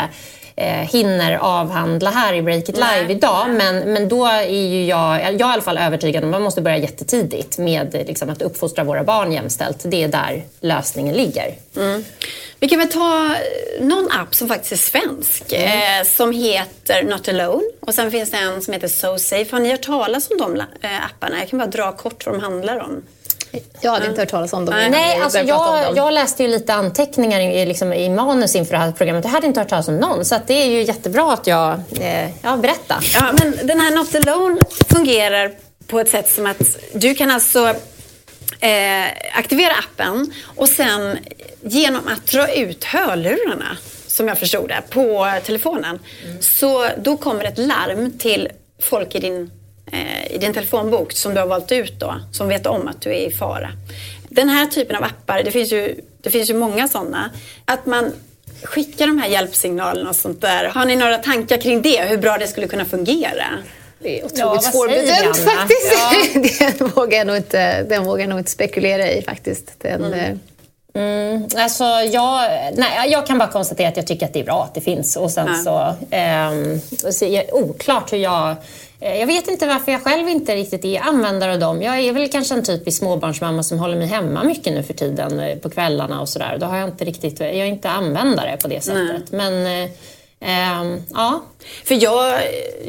eh, 0.56 0.68
hinner 0.68 1.38
avhandla 1.38 2.10
här 2.10 2.34
i 2.34 2.42
Break 2.42 2.70
It 2.70 2.76
Live 2.76 3.04
Nej. 3.04 3.12
idag. 3.12 3.50
Men, 3.50 3.94
men 3.94 4.08
då 4.08 4.26
är 4.26 4.44
ju 4.44 4.86
jag, 4.86 5.22
jag 5.22 5.28
är 5.28 5.40
i 5.40 5.44
alla 5.44 5.62
fall 5.62 5.78
övertygad 5.78 6.24
om 6.24 6.30
att 6.30 6.32
man 6.32 6.42
måste 6.42 6.62
börja 6.62 6.78
jättetidigt 6.78 7.58
med 7.58 8.04
liksom, 8.08 8.30
att 8.30 8.42
uppfostra 8.42 8.84
våra 8.84 9.04
barn 9.04 9.32
jämställt. 9.32 9.80
Det 9.84 10.04
är 10.04 10.08
där 10.08 10.44
lösningen 10.60 11.16
ligger. 11.16 11.56
Mm. 11.76 12.04
Vi 12.60 12.68
kan 12.70 12.80
väl 12.80 12.90
ta 12.90 13.36
någon 13.80 14.12
app 14.12 14.36
som 14.36 14.48
faktiskt 14.48 14.72
är 14.72 14.78
svensk 14.78 15.54
mm. 15.54 16.02
eh, 16.02 16.08
som 16.08 16.32
heter 16.32 17.04
Not 17.04 17.28
Alone 17.30 17.64
och 17.80 17.94
sen 17.94 18.12
finns 18.12 18.32
det 18.32 18.38
en 18.38 18.62
som 18.62 18.74
heter 18.74 18.88
So 18.88 19.18
Safe. 19.18 19.52
Har 19.52 19.60
ni 19.60 19.72
hört 19.72 19.82
talas 19.82 20.30
om 20.32 20.38
de 20.38 20.62
eh, 20.82 21.06
apparna? 21.06 21.40
Jag 21.40 21.50
kan 21.50 21.60
bara 21.60 21.68
dra 21.68 21.92
kort 21.92 22.26
vad 22.26 22.36
de 22.36 22.42
handlar 22.42 22.80
om. 22.80 23.04
Jag 23.82 23.92
hade 23.92 24.08
inte 24.08 24.22
hört 24.22 24.30
talas 24.30 24.54
om 24.54 24.66
dem. 24.66 24.76
Nej, 24.92 25.22
alltså 25.22 25.40
jag, 25.40 25.98
jag 25.98 26.14
läste 26.14 26.44
ju 26.44 26.50
lite 26.50 26.74
anteckningar 26.74 27.40
i, 27.40 27.66
liksom, 27.66 27.94
i 27.94 28.10
manus 28.10 28.56
inför 28.56 28.72
det 28.72 28.80
här 28.80 28.92
programmet. 28.92 29.26
Jag 29.26 29.32
hade 29.32 29.48
inte 29.48 29.60
hört 29.60 29.70
talas 29.70 29.88
om 29.88 29.98
någon. 29.98 30.26
Så 30.26 30.36
det 30.48 30.54
är 30.54 30.68
ju 30.68 30.82
jättebra 30.84 31.34
att 31.34 31.48
jag 31.48 31.82
eh, 32.00 32.30
ja, 32.42 32.58
berättar. 32.58 32.98
Ja, 33.14 33.34
men 33.40 33.68
den 33.68 33.80
här 33.80 33.92
Not 33.92 34.16
Alone 34.16 34.62
fungerar 34.90 35.52
på 35.88 36.00
ett 36.00 36.10
sätt 36.10 36.30
som 36.30 36.46
att 36.46 36.62
du 36.94 37.16
kan 37.16 37.32
alltså 37.32 37.76
eh, 38.60 39.06
aktivera 39.34 39.74
appen 39.74 40.34
och 40.56 40.70
sen 40.70 41.18
genom 41.62 42.08
att 42.08 42.28
dra 42.28 42.54
ut 42.54 42.84
hörlurarna 42.84 43.78
som 44.08 44.28
jag 44.28 44.38
förstod 44.38 44.70
det, 44.70 44.82
på 44.90 45.34
telefonen. 45.46 46.00
Mm. 46.26 46.42
Så 46.42 46.88
då 46.98 47.18
kommer 47.18 47.44
ett 47.44 47.58
larm 47.58 48.18
till 48.18 48.50
folk 48.80 49.16
i 49.16 49.20
din, 49.20 49.52
i 50.30 50.38
din 50.38 50.54
telefonbok 50.54 51.12
som 51.12 51.34
du 51.34 51.40
har 51.40 51.48
valt 51.48 51.72
ut 51.72 52.00
då, 52.00 52.16
som 52.32 52.48
vet 52.48 52.66
om 52.66 52.88
att 52.88 53.02
du 53.02 53.10
är 53.10 53.28
i 53.28 53.32
fara. 53.32 53.70
Den 54.30 54.50
här 54.50 54.66
typen 54.66 54.96
av 54.96 55.04
appar, 55.04 55.44
det 55.44 55.52
finns 55.52 55.72
ju, 55.72 56.02
det 56.22 56.30
finns 56.30 56.50
ju 56.50 56.54
många 56.54 56.88
sådana. 56.88 57.32
Att 57.66 57.86
man 57.86 58.12
skickar 58.64 59.08
de 59.08 59.18
här 59.18 59.28
hjälpsignalerna 59.28 60.10
och 60.10 60.16
sånt 60.16 60.42
där. 60.42 60.66
Har 60.66 60.86
ni 60.86 60.96
några 60.96 61.18
tankar 61.18 61.58
kring 61.58 61.82
det? 61.82 62.02
Hur 62.02 62.18
bra 62.18 62.38
det 62.38 62.48
skulle 62.48 62.68
kunna 62.68 62.86
fungera? 62.86 63.46
Det 64.00 64.20
är 64.20 64.26
otroligt 64.26 64.64
ja, 64.64 64.72
svårbedömt 64.72 65.38
faktiskt. 65.38 65.94
Ja. 66.60 66.70
den, 66.80 66.88
vågar 66.88 67.18
jag 67.18 67.28
nog 67.28 67.38
inte, 67.38 67.84
den 67.84 68.04
vågar 68.04 68.20
jag 68.20 68.30
nog 68.30 68.40
inte 68.40 68.52
spekulera 68.52 69.12
i 69.12 69.22
faktiskt. 69.22 69.80
Den, 69.80 70.04
mm. 70.04 70.40
Eh, 70.94 71.02
mm, 71.04 71.48
alltså 71.56 71.84
jag, 71.84 72.50
nej, 72.76 73.12
jag 73.12 73.28
kan 73.28 73.38
bara 73.38 73.50
konstatera 73.50 73.88
att 73.88 73.98
jag 73.98 74.08
tycker 74.08 74.26
att 74.26 74.34
det 74.34 74.40
är 74.40 74.46
bra 74.46 74.64
att 74.64 74.76
det 74.76 74.82
finns. 74.82 75.16
Och 75.16 75.32
sen 75.32 75.48
ja. 75.66 75.96
så, 76.10 76.16
eh, 76.16 77.12
så 77.12 77.42
oklart 77.52 78.14
hur 78.14 78.18
jag 78.18 78.50
Eh, 78.50 78.56
jag 79.00 79.28
vet 79.28 79.48
inte 79.48 79.68
varför 79.68 79.92
jag 79.92 80.04
själv 80.04 80.30
inte 80.30 80.56
riktigt 80.56 80.86
är 80.86 81.02
användare 81.02 81.54
av 81.54 81.60
dem. 81.60 81.82
Jag 81.82 82.00
är 82.00 82.14
väl 82.14 82.30
kanske 82.30 82.56
en 82.56 82.64
typisk 82.64 82.98
småbarnsmamma 82.98 83.64
som 83.64 83.80
håller 83.80 83.96
mig 83.96 84.08
hemma 84.08 84.44
mycket 84.44 84.74
nu 84.74 84.84
för 84.84 84.94
tiden 84.94 85.40
eh, 85.40 85.58
på 85.58 85.70
kvällarna 85.70 86.22
och 86.22 86.30
sådär. 86.30 86.58
Då 86.60 86.66
har 86.66 86.78
jag 86.78 86.90
inte 86.90 87.06
riktigt, 87.06 87.40
jag 87.40 87.56
är 87.56 87.66
inte 87.66 87.90
användare 87.90 88.58
på 88.58 88.68
det 88.68 88.82
sättet. 88.82 89.32
Nej. 89.32 89.54
Men 89.54 89.90
eh, 90.40 91.00
ja. 91.14 91.42
För 91.86 92.04
jag, 92.04 92.42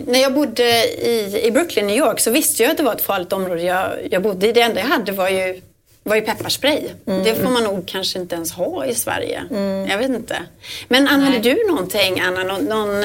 när 0.06 0.18
jag 0.18 0.34
bodde 0.34 0.62
i, 1.08 1.40
i 1.44 1.50
Brooklyn, 1.50 1.86
New 1.86 1.96
York, 1.96 2.20
så 2.20 2.30
visste 2.30 2.62
jag 2.62 2.70
att 2.70 2.76
det 2.76 2.82
var 2.82 2.94
ett 2.94 3.02
farligt 3.02 3.32
område 3.32 3.62
jag, 3.62 3.88
jag 4.10 4.22
bodde 4.22 4.48
i. 4.48 4.52
Det 4.52 4.60
enda 4.60 4.80
jag 4.80 4.86
hade 4.86 5.12
var 5.12 5.28
ju 5.28 5.60
var 6.02 6.16
ju 6.16 6.22
pepparspray. 6.22 6.88
Mm. 7.06 7.24
Det 7.24 7.34
får 7.34 7.50
man 7.50 7.64
nog 7.64 7.86
kanske 7.86 8.18
inte 8.18 8.34
ens 8.34 8.52
ha 8.52 8.86
i 8.86 8.94
Sverige. 8.94 9.42
Mm. 9.50 9.88
Jag 9.88 9.98
vet 9.98 10.10
inte. 10.10 10.42
Men 10.88 11.08
använder 11.08 11.40
Nej. 11.40 11.54
du 11.54 11.68
någonting, 11.68 12.20
Anna? 12.20 12.42
Någon, 12.42 12.64
någon 12.64 13.04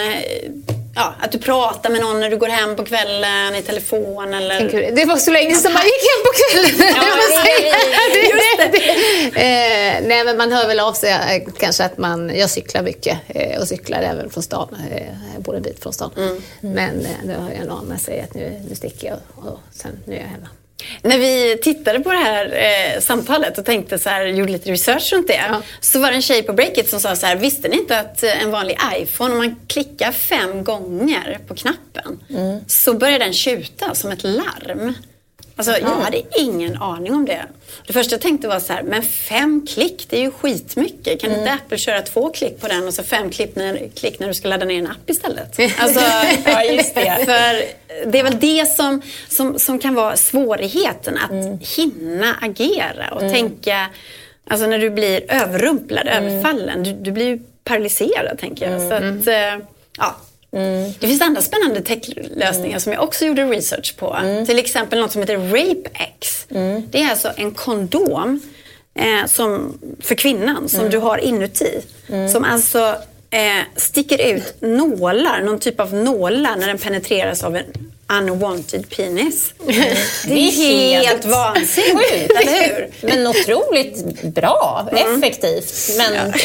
ja, 0.96 1.14
att 1.20 1.32
du 1.32 1.38
pratar 1.38 1.90
med 1.90 2.02
någon 2.02 2.20
när 2.20 2.30
du 2.30 2.38
går 2.38 2.48
hem 2.48 2.76
på 2.76 2.86
kvällen 2.86 3.56
i 3.56 3.62
telefon 3.62 4.34
eller... 4.34 4.92
Det 4.92 5.06
var 5.06 5.18
så 5.18 5.32
länge 5.32 5.56
sedan 5.56 5.74
man 5.74 5.84
gick 5.84 6.04
hem 6.12 6.24
på 6.26 6.32
kvällen. 6.40 6.94
Ja, 6.96 7.04
det, 8.14 8.22
det, 8.58 8.72
det, 8.72 9.40
eh, 9.40 10.08
nej, 10.08 10.26
men 10.26 10.38
man 10.38 10.52
hör 10.52 10.68
väl 10.68 10.80
av 10.80 10.94
sig 10.94 11.12
eh, 11.12 11.54
kanske 11.60 11.86
att 11.86 11.98
man... 11.98 12.36
Jag 12.36 12.50
cyklar 12.50 12.82
mycket 12.82 13.18
eh, 13.28 13.62
och 13.62 13.68
cyklar 13.68 14.02
även 14.02 14.30
från 14.30 14.44
stan. 14.44 14.78
Eh, 14.92 15.08
jag 15.34 15.44
bor 15.44 15.56
en 15.56 15.62
bit 15.62 15.84
från 15.84 15.94
stan. 15.94 16.12
Mm. 16.18 16.42
Men 16.62 17.06
eh, 17.06 17.12
då 17.24 17.32
hör 17.32 17.52
jag 17.60 17.68
någon 17.68 17.86
med 17.86 18.02
säga 18.02 18.24
att 18.24 18.34
nu, 18.34 18.62
nu 18.70 18.76
sticker 18.76 19.08
jag 19.08 19.18
och 19.36 19.60
sen 19.72 20.00
nu 20.06 20.16
är 20.16 20.20
jag 20.20 20.28
hemma. 20.28 20.48
När 21.02 21.18
vi 21.18 21.58
tittade 21.62 22.00
på 22.00 22.12
det 22.12 22.18
här 22.18 22.46
eh, 22.46 23.02
samtalet 23.02 23.58
och 23.58 23.66
tänkte 23.66 24.00
så 24.00 24.10
här, 24.10 24.26
gjorde 24.26 24.52
lite 24.52 24.72
research 24.72 25.14
runt 25.14 25.28
det. 25.28 25.42
Ja. 25.50 25.62
Så 25.80 26.00
var 26.00 26.10
det 26.10 26.16
en 26.16 26.22
tjej 26.22 26.44
på 26.44 26.54
Breakit 26.54 26.90
som 26.90 27.00
sa 27.00 27.16
så 27.16 27.26
här, 27.26 27.36
visste 27.36 27.68
ni 27.68 27.78
inte 27.78 28.00
att 28.00 28.24
eh, 28.24 28.44
en 28.44 28.52
vanlig 28.52 28.78
iPhone, 28.96 29.32
om 29.32 29.38
man 29.38 29.56
klickar 29.68 30.12
fem 30.12 30.64
gånger 30.64 31.40
på 31.48 31.56
knappen 31.56 32.20
mm. 32.30 32.60
så 32.68 32.94
börjar 32.94 33.20
den 33.20 33.34
tjuta 33.34 33.96
som 33.96 34.12
ett 34.12 34.24
larm. 34.24 34.94
Alltså, 35.56 35.78
jag 35.80 35.88
hade 35.88 36.22
ingen 36.40 36.82
aning 36.82 37.14
om 37.14 37.26
det. 37.26 37.46
Det 37.88 37.94
första 37.94 38.14
jag 38.14 38.22
tänkte 38.22 38.48
var 38.48 38.60
så 38.60 38.74
här, 38.74 38.84
men 38.84 39.04
fem 39.04 39.66
klick, 39.70 40.06
det 40.10 40.18
är 40.18 40.22
ju 40.22 40.32
skitmycket. 40.32 41.22
Kan 41.22 41.30
mm. 41.30 41.42
inte 41.42 41.54
Apple 41.54 41.78
köra 41.78 42.02
två 42.02 42.30
klick 42.30 42.62
på 42.62 42.68
den 42.68 42.88
och 42.88 42.94
så 42.94 43.04
fem 43.04 43.30
klick 43.30 43.56
när, 43.56 43.90
klick 43.96 44.20
när 44.20 44.28
du 44.28 44.34
ska 44.34 44.48
ladda 44.48 44.66
ner 44.66 44.80
en 44.80 44.88
app 44.88 45.10
istället? 45.10 45.60
Alltså, 45.80 46.00
ja, 46.46 46.64
just 46.64 46.96
det. 46.96 47.18
För 47.26 47.66
det 48.12 48.20
är 48.20 48.24
väl 48.24 48.40
det 48.40 48.66
som, 48.66 49.02
som, 49.30 49.60
som 49.60 49.80
kan 49.80 49.94
vara 49.94 50.18
svårigheten, 50.18 51.18
att 51.18 51.32
mm. 51.32 51.60
hinna 51.78 52.36
agera 52.42 53.10
och 53.12 53.22
mm. 53.22 53.34
tänka, 53.34 53.90
alltså 54.48 54.68
när 54.68 54.80
du 54.80 54.90
blir 54.90 55.32
överrumplad, 55.32 56.08
mm. 56.08 56.24
överfallen, 56.24 56.84
du, 56.84 56.94
du 56.94 57.12
blir 57.12 57.26
ju 57.26 57.40
paralyserad 57.64 58.40
tänker 58.40 58.72
jag. 58.72 58.82
Så 58.82 58.92
mm. 58.92 59.20
att, 59.20 59.28
eh, 59.28 59.68
ja, 59.98 60.16
Mm. 60.54 60.92
Det 61.00 61.08
finns 61.08 61.22
andra 61.22 61.42
spännande 61.42 61.82
techlösningar 61.82 62.68
mm. 62.68 62.80
som 62.80 62.94
jag 62.94 63.04
också 63.04 63.26
gjorde 63.26 63.46
research 63.46 63.96
på. 63.98 64.14
Mm. 64.14 64.46
Till 64.46 64.60
exempel 64.60 65.00
något 65.00 65.12
som 65.12 65.22
heter 65.22 65.38
RapeX. 65.38 66.48
Mm. 66.50 66.84
Det 66.92 67.02
är 67.02 67.10
alltså 67.10 67.32
en 67.36 67.52
kondom 67.52 68.40
eh, 68.96 69.26
som, 69.28 69.80
för 70.02 70.16
kvinnan 70.16 70.70
som 70.70 70.80
mm. 70.80 70.92
du 70.92 70.98
har 70.98 71.18
inuti. 71.18 71.82
Mm. 72.10 72.30
Som 72.30 72.44
alltså 72.44 72.96
eh, 73.30 73.64
sticker 73.76 74.34
ut 74.34 74.56
nålar, 74.62 75.42
någon 75.42 75.60
typ 75.60 75.80
av 75.80 75.94
nålar 75.94 76.56
när 76.56 76.68
den 76.68 76.78
penetreras 76.78 77.44
av 77.44 77.56
en 77.56 77.66
unwanted 78.18 78.90
penis. 78.90 79.54
Mm. 79.64 79.96
Det 80.26 80.34
är 80.34 80.52
helt, 80.52 81.08
helt 81.08 81.26
vansinnigt, 81.26 82.32
eller 82.42 82.64
hur? 82.64 82.92
Men 83.02 83.28
otroligt 83.28 84.24
bra, 84.24 84.88
mm. 84.92 85.24
effektivt. 85.24 85.98
Men 85.98 86.14
ja. 86.14 86.40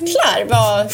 jäklar 0.00 0.44
vad 0.48 0.92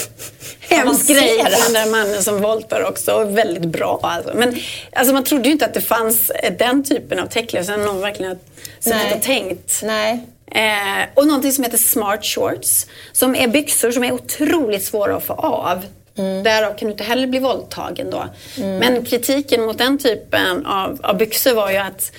Hemsk 0.69 1.09
grej 1.09 1.45
för 1.45 1.65
den 1.65 1.73
där 1.73 1.91
mannen 1.91 2.23
som 2.23 2.43
voltar 2.43 2.85
också. 2.85 3.25
Väldigt 3.25 3.67
bra 3.67 4.01
alltså. 4.03 4.33
Men 4.35 4.57
alltså, 4.93 5.15
man 5.15 5.25
trodde 5.25 5.49
ju 5.49 5.53
inte 5.53 5.65
att 5.65 5.75
det 5.75 5.81
fanns 5.81 6.33
den 6.59 6.85
typen 6.85 7.19
av 7.19 7.27
techlösningar. 7.27 7.87
Någon 7.87 8.01
verkligen 8.01 8.31
har 8.33 8.39
suttit 8.81 9.17
och 9.17 9.23
tänkt. 9.23 9.81
Nej. 9.83 10.27
Eh, 10.51 11.09
och 11.15 11.27
någonting 11.27 11.53
som 11.53 11.65
heter 11.65 11.79
smart 11.79 12.25
shorts. 12.25 12.87
Som 13.13 13.37
är 13.37 13.49
byxor 13.49 13.91
som 13.91 14.05
är 14.05 14.13
otroligt 14.13 14.85
svåra 14.85 15.17
att 15.17 15.25
få 15.25 15.33
av. 15.33 15.85
Mm. 16.19 16.43
Därav 16.43 16.77
kan 16.77 16.89
du 16.89 16.93
inte 16.93 17.05
heller 17.05 17.27
bli 17.27 17.39
våldtagen 17.39 18.11
då. 18.11 18.25
Mm. 18.57 18.79
Men 18.79 19.05
kritiken 19.05 19.63
mot 19.67 19.79
den 19.79 19.99
typen 19.99 20.67
av, 20.67 21.01
av 21.03 21.17
byxor 21.17 21.55
var 21.55 21.71
ju 21.71 21.77
att 21.77 22.13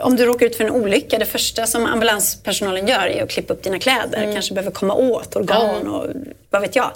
om 0.00 0.16
du 0.16 0.26
råkar 0.26 0.46
ut 0.46 0.56
för 0.56 0.64
en 0.64 0.70
olycka, 0.70 1.18
det 1.18 1.26
första 1.26 1.66
som 1.66 1.86
ambulanspersonalen 1.86 2.88
gör 2.88 3.06
är 3.06 3.22
att 3.22 3.30
klippa 3.30 3.54
upp 3.54 3.62
dina 3.62 3.78
kläder. 3.78 4.22
Mm. 4.22 4.34
Kanske 4.34 4.54
behöver 4.54 4.72
komma 4.72 4.94
åt 4.94 5.36
organ 5.36 5.88
och 5.88 6.06
vad 6.50 6.62
vet 6.62 6.76
jag. 6.76 6.90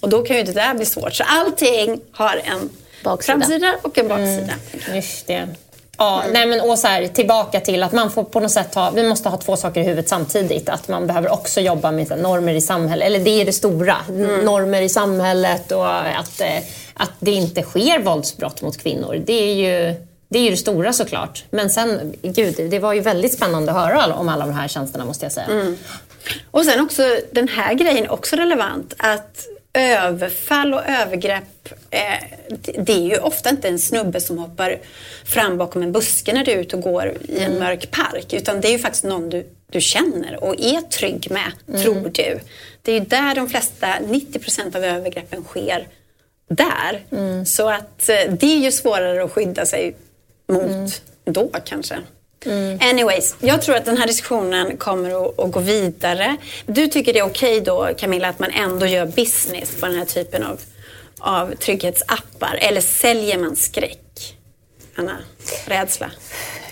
Och 0.00 0.08
då 0.08 0.22
kan 0.22 0.36
ju 0.36 0.42
det 0.42 0.52
där 0.52 0.74
bli 0.74 0.86
svårt. 0.86 1.14
Så 1.14 1.24
allting 1.26 2.00
har 2.12 2.40
en 2.44 2.70
baksida. 3.04 3.38
framsida 3.38 3.74
och 3.82 3.98
en 3.98 4.08
baksida. 4.08 4.54
Mm. 4.72 4.96
Just 4.96 5.26
det. 5.26 5.48
Ja, 5.98 6.24
nej 6.32 6.46
men 6.46 6.60
och 6.60 6.78
så 6.78 6.86
här, 6.86 7.06
tillbaka 7.06 7.60
till 7.60 7.82
att 7.82 7.92
man 7.92 8.10
får 8.10 8.24
på 8.24 8.40
något 8.40 8.50
sätt 8.50 8.74
ha, 8.74 8.90
vi 8.90 9.08
måste 9.08 9.28
ha 9.28 9.36
två 9.36 9.56
saker 9.56 9.80
i 9.80 9.84
huvudet 9.84 10.08
samtidigt. 10.08 10.68
Att 10.68 10.88
man 10.88 11.06
behöver 11.06 11.32
också 11.32 11.60
jobba 11.60 11.90
med 11.90 12.10
här, 12.10 12.16
normer 12.16 12.54
i 12.54 12.60
samhället, 12.60 13.06
eller 13.06 13.18
det 13.18 13.30
är 13.30 13.44
det 13.44 13.52
stora. 13.52 13.96
Mm. 14.08 14.40
Normer 14.40 14.82
i 14.82 14.88
samhället 14.88 15.72
och 15.72 15.96
att, 15.96 16.40
eh, 16.40 16.58
att 16.94 17.12
det 17.18 17.30
inte 17.30 17.62
sker 17.62 17.98
våldsbrott 17.98 18.62
mot 18.62 18.82
kvinnor. 18.82 19.22
Det 19.26 19.32
är 19.32 19.54
ju 19.54 19.94
det 20.28 20.38
är 20.38 20.42
ju 20.42 20.50
det 20.50 20.56
stora 20.56 20.92
såklart. 20.92 21.44
Men 21.50 21.70
sen, 21.70 22.14
gud, 22.22 22.70
det 22.70 22.78
var 22.78 22.92
ju 22.92 23.00
väldigt 23.00 23.34
spännande 23.34 23.72
att 23.72 23.78
höra 23.78 24.14
om 24.14 24.28
alla 24.28 24.46
de 24.46 24.54
här 24.54 24.68
tjänsterna 24.68 25.04
måste 25.04 25.24
jag 25.24 25.32
säga. 25.32 25.46
Mm. 25.46 25.76
Och 26.50 26.64
sen 26.64 26.80
också 26.80 27.02
den 27.32 27.48
här 27.48 27.74
grejen 27.74 28.10
också 28.10 28.36
relevant. 28.36 28.94
Att 28.96 29.46
överfall 29.74 30.74
och 30.74 30.86
övergrepp, 30.86 31.72
eh, 31.90 32.24
det 32.78 32.92
är 32.92 33.08
ju 33.08 33.18
ofta 33.18 33.50
inte 33.50 33.68
en 33.68 33.78
snubbe 33.78 34.20
som 34.20 34.38
hoppar 34.38 34.78
fram 35.24 35.58
bakom 35.58 35.82
en 35.82 35.92
buske 35.92 36.32
när 36.32 36.44
du 36.44 36.52
är 36.52 36.56
ute 36.56 36.76
och 36.76 36.82
går 36.82 37.12
i 37.28 37.38
en 37.38 37.44
mm. 37.44 37.58
mörk 37.58 37.90
park. 37.90 38.32
Utan 38.32 38.60
det 38.60 38.68
är 38.68 38.72
ju 38.72 38.78
faktiskt 38.78 39.04
någon 39.04 39.30
du, 39.30 39.46
du 39.70 39.80
känner 39.80 40.44
och 40.44 40.60
är 40.60 40.80
trygg 40.80 41.30
med, 41.30 41.52
mm. 41.68 41.82
tror 41.82 42.10
du. 42.12 42.40
Det 42.82 42.92
är 42.92 43.00
ju 43.00 43.04
där 43.04 43.34
de 43.34 43.48
flesta, 43.48 43.98
90 44.06 44.38
procent 44.38 44.76
av 44.76 44.84
övergreppen 44.84 45.44
sker 45.44 45.88
där. 46.48 47.04
Mm. 47.10 47.46
Så 47.46 47.68
att 47.68 48.08
eh, 48.08 48.32
det 48.32 48.46
är 48.46 48.58
ju 48.58 48.72
svårare 48.72 49.24
att 49.24 49.32
skydda 49.32 49.66
sig 49.66 49.96
mot 50.48 50.70
mm. 50.70 50.88
då 51.24 51.50
kanske. 51.64 51.98
Mm. 52.46 52.78
Anyways, 52.82 53.36
jag 53.40 53.62
tror 53.62 53.76
att 53.76 53.84
den 53.84 53.96
här 53.96 54.06
diskussionen 54.06 54.76
kommer 54.76 55.24
att, 55.24 55.40
att 55.40 55.52
gå 55.52 55.60
vidare. 55.60 56.36
Du 56.66 56.86
tycker 56.86 57.12
det 57.12 57.18
är 57.18 57.26
okej 57.26 57.60
okay 57.60 57.64
då, 57.64 57.88
Camilla, 57.98 58.28
att 58.28 58.38
man 58.38 58.50
ändå 58.50 58.86
gör 58.86 59.06
business 59.06 59.80
på 59.80 59.86
den 59.86 59.96
här 59.96 60.04
typen 60.04 60.42
av, 60.42 60.60
av 61.18 61.54
trygghetsappar? 61.54 62.58
Eller 62.60 62.80
säljer 62.80 63.38
man 63.38 63.56
skräck? 63.56 64.36
Anna, 64.94 65.18
rädsla? 65.66 66.10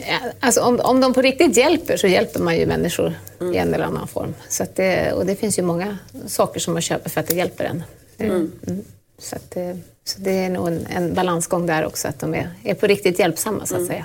Ja, 0.09 0.18
alltså 0.40 0.61
om, 0.61 0.80
om 0.80 1.00
de 1.00 1.14
på 1.14 1.22
riktigt 1.22 1.56
hjälper 1.56 1.96
så 1.96 2.06
hjälper 2.06 2.40
man 2.40 2.56
ju 2.56 2.66
människor 2.66 3.14
mm. 3.40 3.54
i 3.54 3.56
en 3.56 3.74
eller 3.74 3.85
annan 3.85 4.09
form. 4.09 4.35
Så 4.48 4.66
det, 4.74 5.12
och 5.12 5.26
det 5.26 5.37
finns 5.37 5.59
ju 5.59 5.62
många 5.62 5.98
saker 6.26 6.61
som 6.61 6.72
man 6.72 6.83
köper 6.83 7.11
för 7.11 7.20
att 7.20 7.26
det 7.26 7.35
hjälper 7.35 7.64
en. 7.64 7.85
Mm. 8.18 8.52
Mm. 8.66 8.85
Så, 9.18 9.37
att, 9.37 9.56
så 10.04 10.20
det 10.20 10.30
är 10.30 10.50
nog 10.50 10.68
en, 10.68 10.87
en, 10.87 11.14
balansgång 11.14 11.66
där 11.66 11.87
också, 11.87 12.09
att 12.09 12.20
de 12.20 12.35
är, 12.35 12.50
är 12.64 12.74
på 12.74 12.87
riktigt 12.87 13.18
hjälpsamma 13.18 13.66
så 13.66 13.74
att 13.74 13.80
mm. 13.80 13.88
säga. 13.88 14.04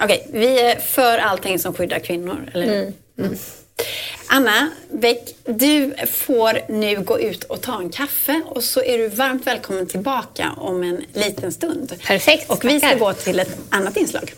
Okej, 0.00 0.26
okay, 0.28 0.40
vi 0.40 0.60
är 0.60 0.78
för 0.78 1.18
allting 1.18 1.58
som 1.58 1.74
skyddar 1.74 1.98
kvinnor, 1.98 2.50
eller? 2.54 2.82
Mm. 2.82 2.94
Mm. 3.18 3.36
Anna 4.26 4.70
Bäck, 4.90 5.36
du 5.44 5.94
får 6.12 6.72
nu 6.72 7.00
gå 7.00 7.20
ut 7.20 7.44
och 7.44 7.60
ta 7.60 7.80
en 7.80 7.90
kaffe 7.90 8.42
och 8.46 8.64
så 8.64 8.82
är 8.82 8.98
du 8.98 9.08
varmt 9.08 9.46
välkommen 9.46 9.86
tillbaka 9.86 10.52
om 10.56 10.82
en 10.82 11.04
liten 11.12 11.52
stund. 11.52 11.92
Perfekt. 12.06 12.50
Och 12.50 12.64
vi 12.64 12.80
ska 12.80 12.94
gå 12.94 13.12
till 13.12 13.40
ett 13.40 13.58
annat 13.70 13.96
inslag. 13.96 14.34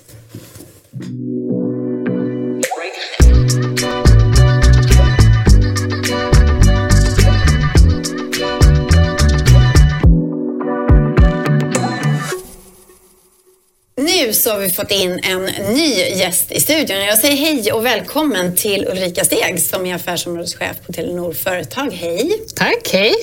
Nu 14.26 14.32
så 14.32 14.50
har 14.50 14.58
vi 14.58 14.70
fått 14.70 14.90
in 14.90 15.20
en 15.22 15.44
ny 15.74 15.90
gäst 15.94 16.52
i 16.52 16.60
studion. 16.60 16.96
Jag 16.96 17.18
säger 17.18 17.36
hej 17.36 17.72
och 17.72 17.86
välkommen 17.86 18.56
till 18.56 18.88
Ulrika 18.88 19.24
Steg 19.24 19.60
som 19.60 19.86
är 19.86 19.94
affärsområdeschef 19.94 20.76
på 20.86 20.92
Telenor 20.92 21.32
Företag. 21.32 21.90
Hej! 21.92 22.32
Tack, 22.56 22.88
hej! 22.92 23.14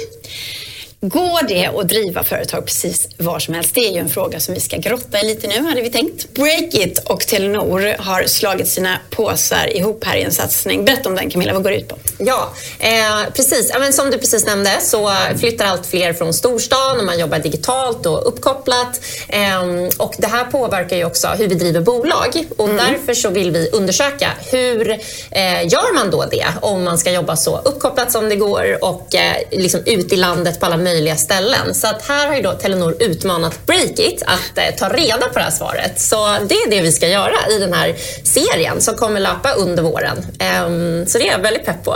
Går 1.05 1.47
det 1.47 1.65
att 1.65 1.87
driva 1.87 2.23
företag 2.23 2.65
precis 2.65 3.07
var 3.17 3.39
som 3.39 3.53
helst? 3.53 3.75
Det 3.75 3.87
är 3.87 3.91
ju 3.91 3.99
en 3.99 4.09
fråga 4.09 4.39
som 4.39 4.53
vi 4.53 4.59
ska 4.59 4.77
grotta 4.77 5.19
i 5.19 5.25
lite 5.25 5.47
nu, 5.47 5.67
hade 5.67 5.81
vi 5.81 5.89
tänkt. 5.89 6.33
Breakit 6.33 6.99
och 6.99 7.19
Telenor 7.19 7.95
har 7.99 8.23
slagit 8.23 8.67
sina 8.67 8.97
påsar 9.09 9.77
ihop 9.77 10.03
här 10.05 10.17
i 10.17 10.23
en 10.23 10.31
satsning. 10.31 10.85
Berätta 10.85 11.09
om 11.09 11.15
den 11.15 11.29
Camilla, 11.29 11.53
vad 11.53 11.63
går 11.63 11.69
det 11.69 11.77
ut 11.77 11.87
på? 11.87 11.97
Ja, 12.17 12.53
eh, 12.79 13.33
precis. 13.33 13.69
Ja, 13.73 13.79
men 13.79 13.93
som 13.93 14.11
du 14.11 14.17
precis 14.17 14.45
nämnde 14.45 14.71
så 14.81 15.13
flyttar 15.39 15.65
allt 15.65 15.85
fler 15.85 16.13
från 16.13 16.33
storstan 16.33 16.99
och 16.99 17.05
man 17.05 17.19
jobbar 17.19 17.39
digitalt 17.39 18.05
och 18.05 18.27
uppkopplat. 18.27 19.01
Eh, 19.27 19.61
och 19.97 20.15
det 20.17 20.27
här 20.27 20.45
påverkar 20.45 20.97
ju 20.97 21.05
också 21.05 21.27
hur 21.27 21.47
vi 21.47 21.55
driver 21.55 21.81
bolag 21.81 22.45
och 22.57 22.69
mm. 22.69 22.77
därför 22.77 23.13
så 23.13 23.29
vill 23.29 23.51
vi 23.51 23.69
undersöka 23.69 24.29
hur 24.51 24.91
eh, 25.31 25.67
gör 25.67 25.95
man 25.95 26.11
då 26.11 26.25
det 26.31 26.45
om 26.61 26.83
man 26.83 26.97
ska 26.97 27.11
jobba 27.11 27.35
så 27.35 27.57
uppkopplat 27.57 28.11
som 28.11 28.29
det 28.29 28.35
går 28.35 28.77
och 28.81 29.15
eh, 29.15 29.35
liksom 29.51 29.81
ut 29.85 30.13
i 30.13 30.15
landet 30.15 30.59
på 30.59 30.65
alla 30.65 30.77
möjliga 30.77 30.92
möjliga 30.93 31.15
ställen. 31.15 31.73
Så 31.73 31.87
att 31.87 32.07
här 32.07 32.27
har 32.27 32.35
ju 32.35 32.41
då 32.41 32.53
Telenor 32.53 32.95
utmanat 32.99 33.65
Breakit 33.65 34.23
att 34.25 34.57
eh, 34.57 34.75
ta 34.77 34.89
reda 34.89 35.27
på 35.27 35.39
det 35.39 35.43
här 35.43 35.51
svaret. 35.51 36.01
Så 36.01 36.15
det 36.49 36.55
är 36.55 36.69
det 36.69 36.81
vi 36.81 36.91
ska 36.91 37.07
göra 37.07 37.35
i 37.55 37.59
den 37.59 37.73
här 37.73 37.95
serien 38.23 38.81
som 38.81 38.95
kommer 38.95 39.19
löpa 39.19 39.51
under 39.51 39.83
våren. 39.83 40.17
Um, 40.17 41.05
så 41.07 41.17
det 41.17 41.27
är 41.27 41.31
jag 41.31 41.39
väldigt 41.39 41.65
pepp 41.65 41.83
på. 41.83 41.95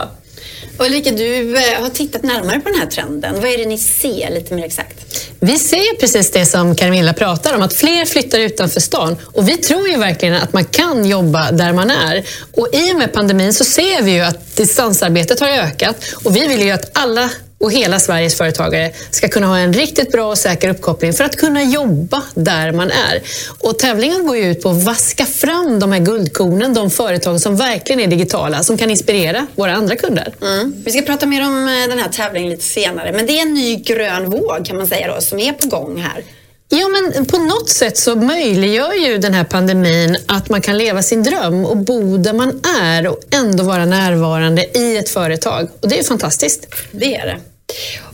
Ulrika, 0.79 1.12
du 1.12 1.57
eh, 1.57 1.81
har 1.81 1.89
tittat 1.89 2.23
närmare 2.23 2.60
på 2.60 2.69
den 2.69 2.79
här 2.79 2.88
trenden. 2.88 3.36
Vad 3.41 3.49
är 3.49 3.57
det 3.57 3.65
ni 3.65 3.77
ser 3.77 4.29
lite 4.29 4.53
mer 4.53 4.65
exakt? 4.65 5.27
Vi 5.39 5.60
ser 5.60 5.99
precis 5.99 6.31
det 6.31 6.45
som 6.45 6.75
Carmilla 6.75 7.13
pratar 7.13 7.55
om, 7.55 7.62
att 7.62 7.73
fler 7.73 8.05
flyttar 8.05 8.39
utanför 8.39 8.79
stan. 8.79 9.17
Och 9.23 9.49
vi 9.49 9.57
tror 9.57 9.89
ju 9.89 9.97
verkligen 9.97 10.36
att 10.36 10.53
man 10.53 10.65
kan 10.65 11.05
jobba 11.05 11.51
där 11.51 11.73
man 11.73 11.91
är. 11.91 12.23
Och 12.55 12.69
i 12.73 12.93
och 12.93 12.97
med 12.97 13.13
pandemin 13.13 13.53
så 13.53 13.63
ser 13.63 14.01
vi 14.01 14.12
ju 14.12 14.21
att 14.21 14.55
distansarbetet 14.55 15.39
har 15.39 15.47
ökat 15.47 15.95
och 16.23 16.36
vi 16.36 16.47
vill 16.47 16.62
ju 16.62 16.71
att 16.71 16.97
alla 16.97 17.29
och 17.60 17.72
hela 17.72 18.00
Sveriges 18.00 18.38
företagare 18.38 18.91
ska 19.12 19.28
kunna 19.28 19.48
ha 19.48 19.58
en 19.58 19.74
riktigt 19.74 20.12
bra 20.12 20.30
och 20.30 20.38
säker 20.38 20.70
uppkoppling 20.70 21.13
för 21.13 21.24
att 21.24 21.36
kunna 21.36 21.63
jobba 21.63 22.24
där 22.34 22.72
man 22.72 22.91
är. 22.91 23.22
Och 23.60 23.80
tävlingen 23.80 24.28
går 24.28 24.38
ju 24.38 24.43
ut 24.43 24.63
på 24.63 24.70
att 24.70 24.84
vaska 24.84 25.26
fram 25.26 25.80
de 25.80 25.91
här 25.91 26.00
guldkornen, 26.00 26.74
de 26.74 26.89
företag 26.89 27.41
som 27.41 27.56
verkligen 27.56 28.00
är 28.00 28.08
digitala, 28.08 28.63
som 28.63 28.78
kan 28.78 28.89
inspirera 28.89 29.48
våra 29.56 29.74
andra 29.74 29.96
kunder. 29.96 30.34
Mm. 30.41 30.74
Vi 30.86 30.91
ska 30.91 31.02
prata 31.02 31.26
mer 31.26 31.48
om 31.48 31.67
eh, 31.67 31.89
den 31.89 32.00
här 32.00 32.10
tävlingen 32.10 32.50
lite 32.50 32.63
senare, 32.63 33.12
men 33.12 33.26
det 33.26 33.38
är 33.38 33.41
en 33.41 33.54
ny 33.54 33.76
grön 33.76 34.30
våg 34.30 34.65
kan 34.65 34.78
man 34.78 34.88
säga 34.88 35.15
då, 35.15 35.22
som 35.22 35.39
är 35.39 35.54
på 35.54 35.67
gång 35.67 35.98
här. 36.02 36.24
Ja, 36.69 36.88
men 36.88 37.25
på 37.25 37.38
något 37.38 37.69
sätt 37.69 37.97
så 37.97 38.15
möjliggör 38.15 38.93
ju 38.93 39.17
den 39.17 39.34
här 39.34 39.43
pandemin 39.43 40.17
att 40.25 40.49
man 40.49 40.62
kan 40.62 40.77
leva 40.77 41.03
sin 41.03 41.23
dröm 41.23 41.65
och 41.65 41.77
bo 41.77 42.17
där 42.17 42.34
man 42.34 42.62
är 42.82 43.08
och 43.08 43.19
ändå 43.32 43.63
vara 43.63 43.86
närvarande 43.86 44.77
i 44.77 44.97
ett 44.97 45.10
företag. 45.10 45.69
Och 45.82 45.89
det 45.89 45.99
är 45.99 46.03
fantastiskt. 46.03 46.67
Det 46.91 47.15
är 47.15 47.25
det. 47.25 47.38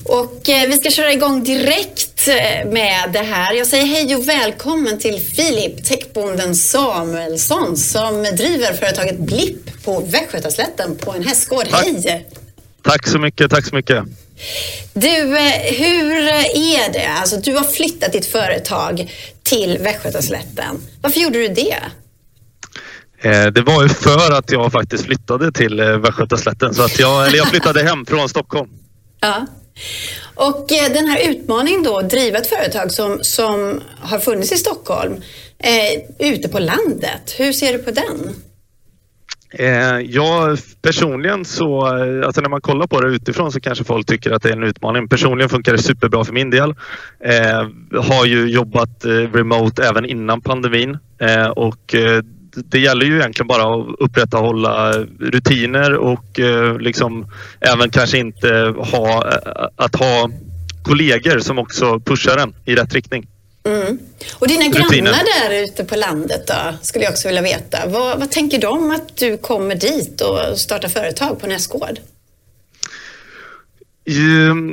Och 0.03 0.49
eh, 0.49 0.69
vi 0.69 0.77
ska 0.77 0.89
köra 0.89 1.13
igång 1.13 1.43
direkt 1.43 2.27
eh, 2.27 2.69
med 2.71 3.09
det 3.13 3.19
här. 3.19 3.53
Jag 3.53 3.67
säger 3.67 3.85
hej 3.85 4.15
och 4.15 4.29
välkommen 4.29 4.99
till 4.99 5.19
Filip 5.19 5.85
Techbonden 5.85 6.55
Samuelsson 6.55 7.77
som 7.77 8.23
driver 8.23 8.73
företaget 8.73 9.19
Blipp 9.19 9.83
på 9.83 9.99
Västgötaslätten 9.99 10.95
på 10.95 11.11
en 11.11 11.23
hästgård. 11.23 11.67
Hej! 11.71 12.25
Tack 12.83 13.07
så 13.07 13.19
mycket, 13.19 13.51
tack 13.51 13.65
så 13.65 13.75
mycket. 13.75 14.03
Du, 14.93 15.37
eh, 15.37 15.73
hur 15.73 16.11
är 16.55 16.93
det? 16.93 17.07
Alltså, 17.07 17.37
du 17.37 17.53
har 17.53 17.63
flyttat 17.63 18.11
ditt 18.11 18.25
företag 18.25 19.11
till 19.43 19.77
Västgötaslätten. 19.77 20.81
Varför 21.01 21.19
gjorde 21.19 21.39
du 21.39 21.47
det? 21.47 21.77
Eh, 23.21 23.45
det 23.45 23.61
var 23.61 23.83
ju 23.83 23.89
för 23.89 24.31
att 24.31 24.51
jag 24.51 24.71
faktiskt 24.71 25.05
flyttade 25.05 25.51
till 25.51 25.79
eh, 25.79 25.97
Västgötaslätten. 25.97 26.73
Så 26.73 26.83
att 26.83 26.99
jag, 26.99 27.27
eller 27.27 27.37
jag 27.37 27.47
flyttade 27.47 27.83
hem 27.83 28.05
från 28.05 28.29
Stockholm. 28.29 28.69
Ja. 29.19 29.45
Och 30.35 30.65
den 30.69 31.07
här 31.07 31.29
utmaningen 31.29 31.83
då, 31.83 31.97
att 31.97 32.09
driva 32.09 32.37
ett 32.37 32.47
företag 32.47 32.91
som, 32.91 33.19
som 33.21 33.81
har 33.99 34.19
funnits 34.19 34.51
i 34.51 34.57
Stockholm, 34.57 35.21
eh, 35.59 36.27
ute 36.27 36.49
på 36.49 36.59
landet. 36.59 37.35
Hur 37.37 37.53
ser 37.53 37.73
du 37.73 37.79
på 37.79 37.91
den? 37.91 38.35
Eh, 39.55 39.99
ja, 39.99 40.55
personligen 40.81 41.45
så, 41.45 41.87
eh, 41.87 42.25
alltså 42.25 42.41
när 42.41 42.49
man 42.49 42.61
kollar 42.61 42.87
på 42.87 43.01
det 43.01 43.07
utifrån 43.07 43.51
så 43.51 43.59
kanske 43.59 43.83
folk 43.83 44.07
tycker 44.07 44.31
att 44.31 44.41
det 44.41 44.49
är 44.49 44.57
en 44.57 44.63
utmaning. 44.63 45.07
Personligen 45.07 45.49
funkar 45.49 45.71
det 45.71 45.77
superbra 45.77 46.23
för 46.23 46.33
min 46.33 46.49
del. 46.49 46.69
Eh, 47.19 47.67
har 48.01 48.25
ju 48.25 48.47
jobbat 48.47 49.05
eh, 49.05 49.09
remote 49.09 49.83
även 49.83 50.05
innan 50.05 50.41
pandemin 50.41 50.97
eh, 51.21 51.47
och 51.47 51.95
eh, 51.95 52.23
det 52.55 52.79
gäller 52.79 53.05
ju 53.05 53.17
egentligen 53.17 53.47
bara 53.47 53.63
att 53.63 53.95
upprätthålla 53.99 54.93
rutiner 55.19 55.95
och 55.95 56.39
eh, 56.39 56.79
liksom 56.79 57.27
även 57.59 57.89
kanske 57.89 58.17
inte 58.17 58.73
ha, 58.77 59.27
eh, 59.27 59.67
att 59.75 59.95
ha 59.95 60.29
kollegor 60.83 61.39
som 61.39 61.59
också 61.59 61.99
pushar 61.99 62.37
en 62.37 62.53
i 62.65 62.75
rätt 62.75 62.93
riktning. 62.93 63.27
Mm. 63.65 63.99
Och 64.33 64.47
dina 64.47 64.65
Rutiner. 64.65 64.89
grannar 64.89 65.49
där 65.49 65.63
ute 65.63 65.83
på 65.83 65.95
landet 65.95 66.47
då, 66.47 66.53
skulle 66.81 67.05
jag 67.05 67.11
också 67.11 67.27
vilja 67.27 67.41
veta. 67.41 67.87
Vad, 67.87 68.19
vad 68.19 68.31
tänker 68.31 68.59
de 68.59 68.91
att 68.91 69.17
du 69.17 69.37
kommer 69.37 69.75
dit 69.75 70.21
och 70.21 70.59
startar 70.59 70.89
företag 70.89 71.39
på 71.39 71.47
Näsgård? 71.47 71.99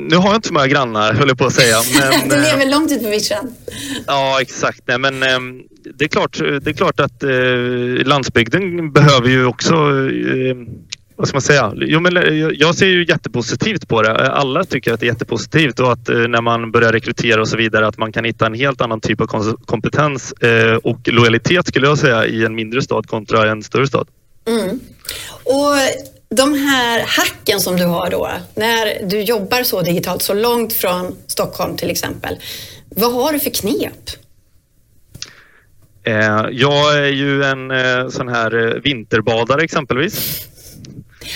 Nu 0.08 0.16
har 0.16 0.26
jag 0.26 0.34
inte 0.34 0.48
så 0.48 0.54
många 0.54 0.66
grannar, 0.66 1.12
höll 1.12 1.28
jag 1.28 1.38
på 1.38 1.46
att 1.46 1.52
säga. 1.52 1.76
Men, 2.10 2.28
du 2.28 2.36
lever 2.36 2.66
eh, 2.66 2.70
långt 2.70 2.92
ut 2.92 3.02
på 3.02 3.08
vischan. 3.08 3.54
Ja, 4.06 4.38
exakt. 4.40 4.80
Nej, 4.86 4.98
men 4.98 5.22
ehm, 5.22 5.62
det 5.94 6.04
är 6.04 6.08
klart, 6.08 6.38
det 6.38 6.70
är 6.70 6.72
klart 6.72 7.00
att 7.00 7.22
eh, 7.22 8.06
landsbygden 8.06 8.92
behöver 8.92 9.28
ju 9.28 9.46
också 9.46 9.74
eh, 9.74 10.56
vad 11.20 11.28
ska 11.28 11.36
man 11.36 11.42
säga? 11.42 11.72
Jo, 11.76 12.00
men 12.00 12.16
eh, 12.16 12.34
jag 12.34 12.74
ser 12.74 12.86
ju 12.86 13.04
jättepositivt 13.04 13.88
på 13.88 14.02
det. 14.02 14.32
Alla 14.32 14.64
tycker 14.64 14.92
att 14.92 15.00
det 15.00 15.06
är 15.06 15.12
jättepositivt 15.12 15.80
och 15.80 15.92
att 15.92 16.08
eh, 16.08 16.16
när 16.16 16.42
man 16.42 16.70
börjar 16.70 16.92
rekrytera 16.92 17.40
och 17.40 17.48
så 17.48 17.56
vidare 17.56 17.86
att 17.86 17.98
man 17.98 18.12
kan 18.12 18.24
hitta 18.24 18.46
en 18.46 18.54
helt 18.54 18.80
annan 18.80 19.00
typ 19.00 19.20
av 19.20 19.26
kompetens 19.66 20.32
eh, 20.32 20.74
och 20.74 21.08
lojalitet 21.08 21.66
skulle 21.66 21.86
jag 21.86 21.98
säga 21.98 22.26
i 22.26 22.44
en 22.44 22.54
mindre 22.54 22.82
stad 22.82 23.06
kontra 23.06 23.50
en 23.50 23.62
större 23.62 23.86
stad. 23.86 24.08
Mm. 24.48 24.80
Och 25.44 25.74
de 26.36 26.54
här 26.54 27.04
hacken 27.06 27.60
som 27.60 27.76
du 27.76 27.84
har 27.84 28.10
då, 28.10 28.30
när 28.54 29.08
du 29.08 29.20
jobbar 29.20 29.62
så 29.62 29.82
digitalt, 29.82 30.22
så 30.22 30.34
långt 30.34 30.72
från 30.72 31.16
Stockholm 31.26 31.76
till 31.76 31.90
exempel. 31.90 32.36
Vad 32.88 33.12
har 33.12 33.32
du 33.32 33.40
för 33.40 33.50
knep? 33.50 34.10
Jag 36.50 36.98
är 36.98 37.12
ju 37.12 37.42
en 37.42 37.70
sån 38.10 38.28
här 38.28 38.80
vinterbadare 38.84 39.62
exempelvis. 39.62 40.46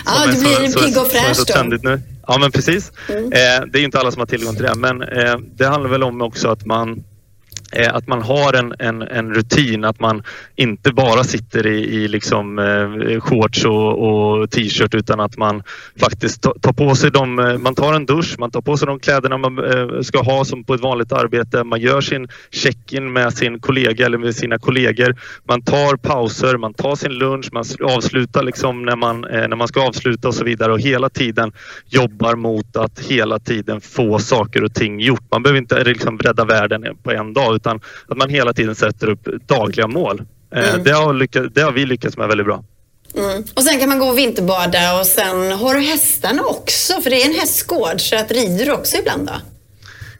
Ja, 0.04 0.26
du 0.26 0.40
blir 0.40 0.84
pigg 0.84 0.98
och 0.98 1.10
fräsch 1.10 1.82
då. 1.82 1.98
Ja, 2.26 2.38
men 2.38 2.52
precis. 2.52 2.92
Mm. 3.08 3.24
Eh, 3.24 3.66
det 3.72 3.78
är 3.78 3.84
inte 3.84 3.98
alla 3.98 4.10
som 4.10 4.20
har 4.20 4.26
tillgång 4.26 4.54
till 4.54 4.64
det, 4.64 4.74
men 4.74 5.02
eh, 5.02 5.36
det 5.56 5.66
handlar 5.66 5.90
väl 5.90 6.02
om 6.02 6.22
också 6.22 6.48
att 6.48 6.66
man 6.66 7.04
Eh, 7.74 7.94
att 7.94 8.06
man 8.06 8.22
har 8.22 8.52
en, 8.52 8.74
en, 8.78 9.02
en, 9.02 9.34
rutin, 9.34 9.84
att 9.84 10.00
man 10.00 10.22
inte 10.56 10.92
bara 10.92 11.24
sitter 11.24 11.66
i, 11.66 11.78
i 11.78 12.08
liksom, 12.08 12.58
eh, 12.58 13.20
shorts 13.20 13.64
och, 13.64 13.98
och 13.98 14.50
t-shirt 14.50 14.94
utan 14.94 15.20
att 15.20 15.37
man 15.37 15.62
faktiskt 16.00 16.42
tar 16.42 16.72
på 16.72 16.94
sig 16.94 17.10
de, 17.10 17.38
eh, 17.38 17.58
man 17.58 17.74
tar 17.74 17.92
en 17.92 18.06
dusch, 18.06 18.34
man 18.38 18.50
tar 18.50 18.60
på 18.60 18.76
sig 18.76 18.87
de 18.87 18.98
kläderna 18.98 19.38
man 19.38 19.58
eh, 19.58 20.00
ska 20.00 20.22
ha 20.22 20.44
som 20.44 20.64
på 20.64 20.74
ett 20.74 20.80
vanligt 20.80 21.12
arbete. 21.12 21.64
Man 21.64 21.80
gör 21.80 22.00
sin 22.00 22.28
check-in 22.50 23.12
med 23.12 23.32
sin 23.32 23.60
kollega 23.60 24.06
eller 24.06 24.18
med 24.18 24.34
sina 24.34 24.58
kollegor. 24.58 25.16
Man 25.44 25.62
tar 25.62 25.96
pauser, 25.96 26.56
man 26.56 26.74
tar 26.74 26.96
sin 26.96 27.12
lunch, 27.12 27.48
man 27.52 27.64
avslutar 27.82 28.42
liksom 28.42 28.82
när, 28.82 28.96
man, 28.96 29.24
eh, 29.24 29.48
när 29.48 29.56
man 29.56 29.68
ska 29.68 29.87
avsluta 29.87 30.28
och 30.28 30.34
så 30.34 30.44
vidare 30.44 30.72
och 30.72 30.80
hela 30.80 31.08
tiden 31.08 31.52
jobbar 31.88 32.37
mot 32.37 32.76
att 32.76 32.98
hela 32.98 33.38
tiden 33.38 33.80
få 33.80 34.18
saker 34.18 34.64
och 34.64 34.74
ting 34.74 35.00
gjort. 35.00 35.22
Man 35.30 35.42
behöver 35.42 35.58
inte 35.58 35.76
eh, 35.78 35.84
liksom 35.84 36.18
rädda 36.18 36.44
världen 36.44 36.84
på 37.02 37.10
en 37.10 37.32
dag 37.32 37.63
utan 37.64 37.81
att 38.09 38.16
man 38.16 38.29
hela 38.29 38.53
tiden 38.53 38.74
sätter 38.74 39.09
upp 39.09 39.29
dagliga 39.46 39.87
mål. 39.87 40.22
Eh, 40.55 40.68
mm. 40.68 40.85
Det, 40.85 40.90
har 40.90 41.14
lyckats, 41.14 41.48
det 41.55 41.62
har 41.62 41.72
vi 41.72 41.87
lyckats 41.87 42.16
med 42.16 42.29
väldigt 42.29 42.46
bra. 42.46 42.64
Mm. 43.16 43.44
Och 43.55 43.62
sen 43.62 43.79
kan 43.81 43.88
man 43.88 43.98
gå 43.98 44.07
och 44.07 44.18
vinterbada 44.18 45.00
och 45.00 45.07
sen 45.07 45.53
har 45.53 45.74
du 45.74 45.81
hästarna 45.81 46.42
också, 46.42 47.00
för 47.00 47.11
det 47.11 47.22
är 47.22 47.27
en 47.27 47.35
hästgård, 47.35 48.00
så 48.00 48.16
att 48.16 48.31
rider 48.31 48.66
du 48.66 48.72
också 48.72 48.96
ibland 48.96 49.27
då? 49.27 49.33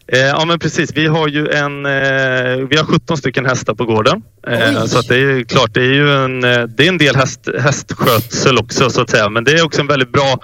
Eh, 0.07 0.19
ja 0.19 0.45
men 0.45 0.59
precis, 0.59 0.91
vi 0.95 1.07
har 1.07 1.29
ju 1.29 1.49
en, 1.49 1.87
eh, 1.87 2.69
vi 2.69 2.77
har 2.77 2.85
17 2.85 3.17
stycken 3.17 3.47
hästar 3.47 3.75
på 3.75 3.85
gården. 3.85 4.23
Eh, 4.47 4.85
så 4.85 4.99
att 4.99 5.09
det 5.09 5.17
är 5.17 5.45
klart, 5.45 5.75
det 5.75 5.81
är 5.81 5.95
ju 5.95 6.25
en, 6.25 6.41
det 6.41 6.85
är 6.85 6.89
en 6.89 6.99
del 6.99 7.17
häst, 7.17 7.49
hästskötsel 7.59 8.59
också 8.59 8.91
så 8.91 9.01
att 9.01 9.11
säga. 9.11 9.29
Men 9.29 9.45
det 9.45 9.53
är 9.53 9.65
också 9.65 9.81
en 9.81 9.87
väldigt 9.87 10.13
bra 10.13 10.39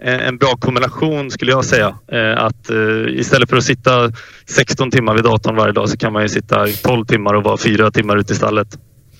en 0.00 0.36
bra 0.36 0.56
kombination 0.56 1.30
skulle 1.30 1.50
jag 1.50 1.64
säga. 1.64 1.98
Eh, 2.12 2.44
att 2.44 2.70
eh, 2.70 3.20
istället 3.20 3.50
för 3.50 3.56
att 3.56 3.64
sitta 3.64 4.12
16 4.46 4.90
timmar 4.90 5.14
vid 5.14 5.24
datorn 5.24 5.56
varje 5.56 5.72
dag 5.72 5.88
så 5.88 5.96
kan 5.96 6.12
man 6.12 6.22
ju 6.22 6.28
sitta 6.28 6.66
12 6.82 7.06
timmar 7.06 7.34
och 7.34 7.44
vara 7.44 7.56
fyra 7.56 7.90
timmar 7.90 8.16
ute 8.16 8.32
i 8.32 8.36
stallet. 8.36 8.68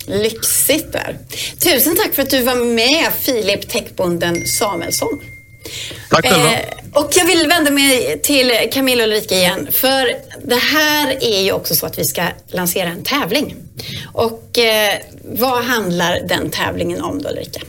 Lyxigt 0.07 0.93
där. 0.93 1.17
Tusen 1.59 1.97
tack 1.97 2.15
för 2.15 2.23
att 2.23 2.31
du 2.31 2.43
var 2.43 2.75
med 2.75 3.13
Filip 3.21 3.69
Techbonden 3.69 4.47
Samuelsson. 4.47 5.21
Tack 6.11 6.27
själva. 6.27 6.53
Eh, 6.53 6.61
och 6.93 7.11
jag 7.17 7.27
vill 7.27 7.47
vända 7.49 7.71
mig 7.71 8.21
till 8.23 8.53
Camilla 8.73 9.03
och 9.03 9.09
Ulrika 9.09 9.35
igen. 9.35 9.69
För 9.71 10.09
det 10.45 10.57
här 10.57 11.17
är 11.21 11.43
ju 11.43 11.53
också 11.53 11.75
så 11.75 11.87
att 11.87 11.99
vi 11.99 12.05
ska 12.05 12.23
lansera 12.49 12.89
en 12.89 13.03
tävling. 13.03 13.57
Och 14.13 14.59
eh, 14.59 14.95
vad 15.25 15.65
handlar 15.65 16.21
den 16.29 16.51
tävlingen 16.51 17.03
om 17.03 17.23
då 17.23 17.29
Ulrika? 17.29 17.61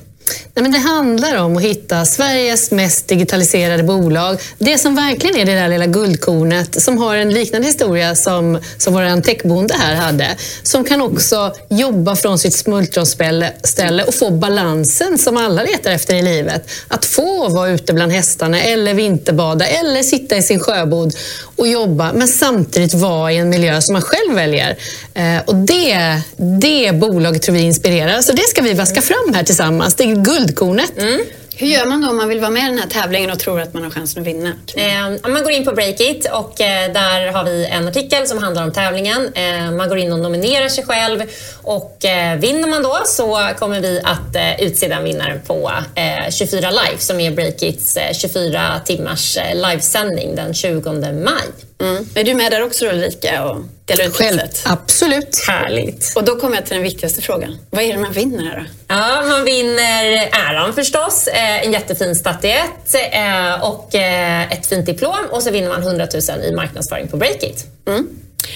Nej, 0.58 0.63
men 0.63 0.72
det 0.72 0.78
handlar 0.78 1.38
om 1.38 1.58
att 1.58 1.63
hitta 1.63 2.06
Sveriges 2.06 2.72
mest 2.72 3.08
digitaliserade 3.08 3.84
bolag. 3.84 4.39
Det 4.58 4.78
som 4.78 4.96
verkligen 4.96 5.38
är 5.38 5.46
det 5.46 5.60
där 5.60 5.70
lilla 5.70 5.86
guldkornet 5.86 6.82
som 6.82 6.98
har 6.98 7.15
en 7.15 7.34
liknande 7.34 7.68
historia 7.68 8.15
som, 8.15 8.60
som 8.78 8.94
vår 8.94 9.22
techbonde 9.22 9.74
här 9.74 9.96
hade. 9.96 10.28
Som 10.63 10.84
kan 10.84 11.02
också 11.02 11.54
jobba 11.70 12.15
från 12.15 12.39
sitt 12.39 12.56
smultronställe 12.56 14.04
och 14.08 14.13
få 14.13 14.32
balansen 14.32 15.18
som 15.18 15.38
alla 15.38 15.63
letar 15.63 15.91
efter 15.91 16.15
i 16.15 16.22
livet. 16.22 16.70
Att 16.88 17.06
få 17.06 17.50
vara 17.50 17.70
ute 17.70 17.94
bland 17.94 18.12
hästarna 18.12 18.62
eller 18.62 18.94
vinterbada 18.94 19.65
eller 19.65 20.04
sitta 20.04 20.38
i 20.38 20.41
sin 20.41 20.60
sjöbod 20.60 21.13
och 21.56 21.68
jobba 21.68 22.13
men 22.13 22.28
samtidigt 22.28 22.94
vara 22.94 23.32
i 23.32 23.38
en 23.38 23.50
miljö 23.50 23.82
som 23.82 23.94
man 23.94 24.02
själv 24.02 24.36
väljer. 24.36 24.78
Eh, 25.13 25.41
och 25.46 25.56
det, 25.56 26.22
det 26.38 26.96
bolaget 26.96 27.41
tror 27.41 27.56
vi 27.56 27.62
inspirerar. 27.62 28.22
Så 28.22 28.32
det 28.32 28.48
ska 28.48 28.62
vi 28.62 28.74
vaska 28.74 29.02
fram 29.02 29.34
här 29.34 29.44
tillsammans. 29.44 29.96
Det 29.96 30.04
är 30.04 30.15
guldkornet. 30.15 30.98
Mm. 30.98 31.22
Hur 31.58 31.68
gör 31.68 31.86
man 31.86 32.02
då 32.02 32.10
om 32.10 32.18
man 32.18 32.30
vill 32.30 32.39
vara 32.39 32.52
med 32.52 32.63
i 32.63 32.65
den 32.65 32.80
här 32.80 32.89
tävlingen 32.89 33.32
och 33.32 33.39
tror 33.39 33.62
att 33.62 33.74
man 33.74 33.84
har 33.84 33.89
chansen 33.89 34.22
att 34.22 34.28
vinna? 34.28 34.54
Eh, 34.76 35.32
man 35.32 35.44
går 35.44 35.52
in 35.52 35.65
på 35.65 35.72
Breakit 35.72 36.30
och 36.32 36.62
eh, 36.62 36.94
där 36.94 37.32
har 37.32 37.44
vi 37.44 37.65
en 37.65 37.88
artikel 37.88 38.28
som 38.28 38.38
handlar 38.38 38.63
om 38.63 38.72
tävlingen. 38.72 39.34
Eh, 39.34 39.72
man 39.72 39.89
går 39.89 39.98
in 39.98 40.13
och 40.13 40.20
nominerar 40.20 40.70
sig 40.70 40.86
själv 40.86 41.22
och 41.62 42.06
eh, 42.06 42.39
vinner 42.39 42.68
man 42.68 42.84
då 42.84 43.02
så 43.06 43.50
kommer 43.60 43.82
vi 43.82 44.02
att 44.04 44.36
eh, 44.36 44.62
utse 44.62 44.88
den 44.88 45.04
vinnaren 45.04 45.41
på 45.48 45.72
eh, 45.96 46.32
24 46.32 46.70
Live 46.70 46.98
som 46.98 47.20
är 47.20 47.32
Breakits 47.32 47.98
24 48.13 48.76
eh, 48.76 48.84
timmars 48.84 49.38
eh, 49.38 49.56
livesändning 49.56 50.36
den 50.36 50.54
20 50.54 50.91
maj. 51.13 51.44
Mm. 51.82 52.06
Är 52.16 52.24
du 52.24 52.34
med 52.34 52.52
där 52.52 52.64
också 52.64 52.86
Ulrika 52.86 53.46
och 53.46 53.62
delar 53.86 54.06
ut 54.06 54.16
Själv, 54.16 54.40
Absolut. 54.66 55.46
Härligt. 55.48 56.14
Och 56.16 56.24
då 56.24 56.36
kommer 56.36 56.56
jag 56.56 56.66
till 56.66 56.74
den 56.74 56.84
viktigaste 56.84 57.22
frågan. 57.22 57.58
Vad 57.70 57.84
är 57.84 57.94
det 57.94 58.00
man 58.00 58.12
vinner 58.12 58.44
här 58.44 58.60
då? 58.60 58.66
Ja, 58.88 59.24
man 59.28 59.44
vinner 59.44 60.30
äran 60.32 60.74
förstås, 60.74 61.28
eh, 61.28 61.66
en 61.66 61.72
jättefin 61.72 62.16
statyett 62.16 62.96
eh, 63.12 63.64
och 63.64 63.96
eh, 63.96 64.52
ett 64.52 64.66
fint 64.66 64.86
diplom 64.86 65.26
och 65.32 65.44
så 65.44 65.52
vinner 65.52 65.70
man 65.70 65.82
100 65.82 66.08
000 66.30 66.44
i 66.44 66.56
marknadsföring 66.56 67.08
på 67.08 67.18
Breakit. 67.18 67.66
Mm. 67.88 68.08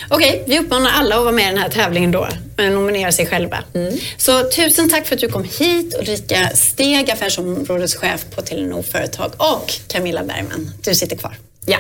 Okej, 0.09 0.29
okay, 0.29 0.43
vi 0.45 0.59
uppmanar 0.59 0.91
alla 0.91 1.15
att 1.15 1.21
vara 1.21 1.31
med 1.31 1.43
i 1.43 1.47
den 1.47 1.57
här 1.57 1.69
tävlingen 1.69 2.11
då, 2.11 2.27
nominera 2.57 3.11
sig 3.11 3.25
själva. 3.25 3.57
Mm. 3.73 3.93
Så 4.17 4.43
tusen 4.43 4.89
tack 4.89 5.07
för 5.07 5.15
att 5.15 5.21
du 5.21 5.27
kom 5.27 5.43
hit 5.43 5.95
Ulrika 5.99 6.49
Steg, 6.53 7.11
affärsområdeschef 7.11 8.25
på 8.35 8.41
Telenor 8.41 8.81
Företag 8.81 9.31
och 9.37 9.73
Camilla 9.87 10.23
Bergman, 10.23 10.71
du 10.83 10.95
sitter 10.95 11.15
kvar. 11.15 11.37
Ja. 11.65 11.77